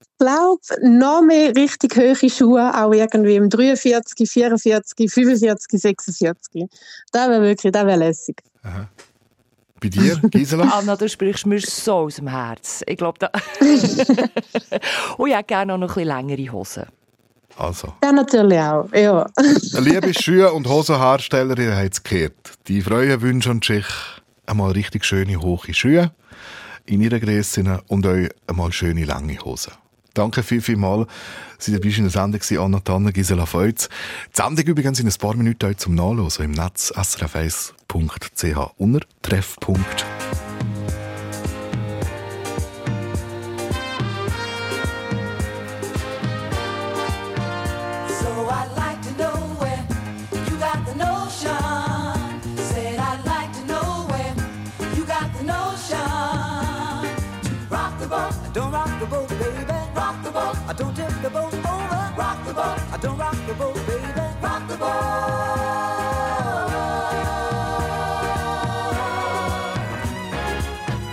Ich 0.00 0.26
glaube, 0.26 0.60
noch 0.82 1.22
mehr 1.22 1.56
richtig 1.56 1.96
hohe 1.96 2.30
Schuhe, 2.30 2.72
auch 2.80 2.92
irgendwie 2.92 3.34
im 3.34 3.50
43, 3.50 4.30
44, 4.30 5.12
45, 5.12 5.80
46. 5.80 6.66
Das 7.10 7.28
wäre 7.28 7.42
wirklich, 7.42 7.72
das 7.72 7.84
wäre 7.84 7.98
lässig. 7.98 8.36
Bei 9.82 9.88
dir, 9.88 10.16
Gisela? 10.30 10.64
Anna, 10.78 10.94
du 10.94 11.08
sprichst 11.08 11.44
mir 11.44 11.60
so 11.60 11.94
aus 11.94 12.16
dem 12.16 12.28
Herz. 12.28 12.82
Ich 12.86 12.96
glaube, 12.96 13.18
da... 13.18 13.30
Und 15.18 15.28
ich 15.28 15.34
hätte 15.34 15.44
gerne 15.48 15.74
auch 15.74 15.78
noch 15.78 15.96
ein 15.96 16.04
bisschen 16.04 16.28
längere 16.28 16.52
Hosen. 16.52 16.84
Also, 17.56 17.92
Ja, 18.02 18.12
natürlich 18.12 18.58
auch, 18.60 18.88
ja. 18.94 19.26
liebe 19.80 20.14
Schuhe- 20.14 20.52
und 20.52 20.66
Hosenherstellerin, 20.66 21.74
haben 21.74 21.88
es 21.90 22.02
gehört. 22.02 22.52
Die 22.68 22.80
Freuen 22.80 23.20
wünschen 23.20 23.60
sich 23.60 23.84
einmal 24.46 24.72
richtig 24.72 25.04
schöne, 25.04 25.38
hohe 25.40 25.74
Schuhe 25.74 26.12
in 26.86 27.02
ihrer 27.02 27.20
Grösse 27.20 27.80
und 27.88 28.06
euch 28.06 28.30
einmal 28.46 28.72
schöne, 28.72 29.04
lange 29.04 29.38
Hosen. 29.40 29.72
Danke 30.14 30.42
viel, 30.42 30.60
viel 30.60 30.76
mal. 30.76 31.06
Sie 31.58 31.72
dabei 31.72 31.88
in 31.88 32.04
der 32.04 32.10
Sendung 32.10 32.40
Anna 32.58 32.80
Tanner, 32.80 33.12
Gisela 33.12 33.46
Feutz. 33.46 33.88
Die 34.32 34.42
Sendung 34.42 34.64
übrigens 34.64 35.00
in 35.00 35.06
ein 35.06 35.14
paar 35.14 35.34
Minuten 35.34 35.66
heute 35.66 35.78
zum 35.78 35.94
Nachlesen 35.94 36.44
im 36.46 36.50
Netz 36.52 36.92
srf1.ch 36.92 38.70
unter 38.76 39.00
Treffpunkt. 39.22 40.04
I 60.72 60.74
don't 60.74 60.96
tip 60.96 61.12
the 61.20 61.28
boat 61.28 61.52
over. 61.52 62.14
Rock 62.16 62.46
the 62.46 62.54
boat. 62.54 62.80
I 62.90 62.98
don't 63.02 63.18
rock 63.18 63.36
the 63.46 63.52
boat, 63.52 63.74
baby. 63.86 64.08
Rock 64.40 64.66
the 64.68 64.78
boat. 64.78 64.88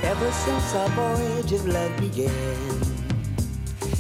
Ever 0.02 0.32
since 0.32 0.76
our 0.76 0.88
voyage 0.96 1.52
of 1.52 1.68
love 1.68 1.94
began, 1.98 2.32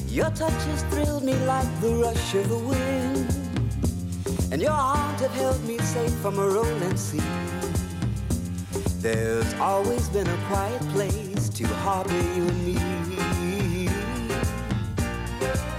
your 0.08 0.30
touch 0.30 0.64
has 0.72 0.84
thrilled 0.84 1.26
me 1.26 1.34
like 1.40 1.82
the 1.82 1.94
rush 1.96 2.36
of 2.36 2.48
the 2.48 2.58
wind, 2.58 3.28
and 4.54 4.62
your 4.62 4.72
arms 4.72 5.20
have 5.20 5.32
held 5.32 5.62
me 5.66 5.78
safe 5.80 6.14
from 6.22 6.40
a 6.40 6.48
rolling 6.48 6.96
sea. 6.96 7.20
There's 9.02 9.54
always 9.56 10.08
been 10.08 10.28
a 10.28 10.38
quiet 10.48 10.82
place 10.94 11.50
to 11.50 11.68
harbor 11.84 12.14
you 12.14 12.48
and 12.48 12.66
me. 12.66 13.19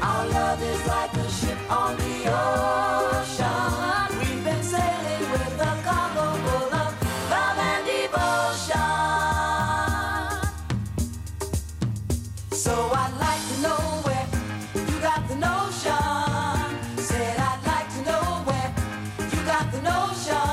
Our 0.03 0.27
love 0.29 0.63
is 0.63 0.87
like 0.87 1.13
a 1.15 1.31
ship 1.31 1.59
on 1.71 1.97
the 1.97 2.25
ocean. 2.33 4.19
We've 4.19 4.45
been 4.45 4.63
sailing 4.63 5.31
with 5.33 5.61
a 5.61 5.83
cargo 5.85 6.33
full 6.45 6.75
of 6.83 6.93
love 7.31 7.59
and 7.59 7.85
devotion. 7.87 8.81
So 12.53 12.73
I'd 12.93 13.15
like 13.27 13.45
to 13.51 13.57
know 13.63 13.81
where 14.07 14.27
you 14.89 15.01
got 15.01 15.29
the 15.29 15.37
notion. 15.37 16.79
Said 16.99 17.37
I'd 17.39 17.61
like 17.67 17.89
to 17.97 18.03
know 18.11 18.25
where 18.49 18.71
you 19.33 19.41
got 19.45 19.71
the 19.73 19.83
notion. 19.83 20.49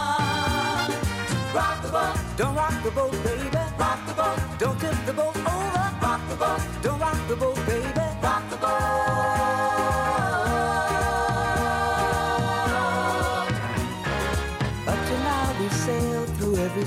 Rock 1.56 1.82
the 1.84 1.90
boat, 1.90 2.18
Don't 2.38 2.56
rock 2.56 2.84
the 2.84 2.92
boat, 2.92 3.12
baby. 3.24 3.50
rock 3.80 4.00
the 4.08 4.14
boat, 4.14 4.40
Don't 4.60 4.80
tip 4.80 4.96
the 5.06 5.14
boat 5.14 5.38
over. 5.38 5.86
rock 6.02 6.22
the 6.30 6.36
boat, 6.36 6.62
Don't 6.82 7.00
rock 7.00 7.18
the 7.30 7.36
boat, 7.36 7.56
baby. 7.66 7.87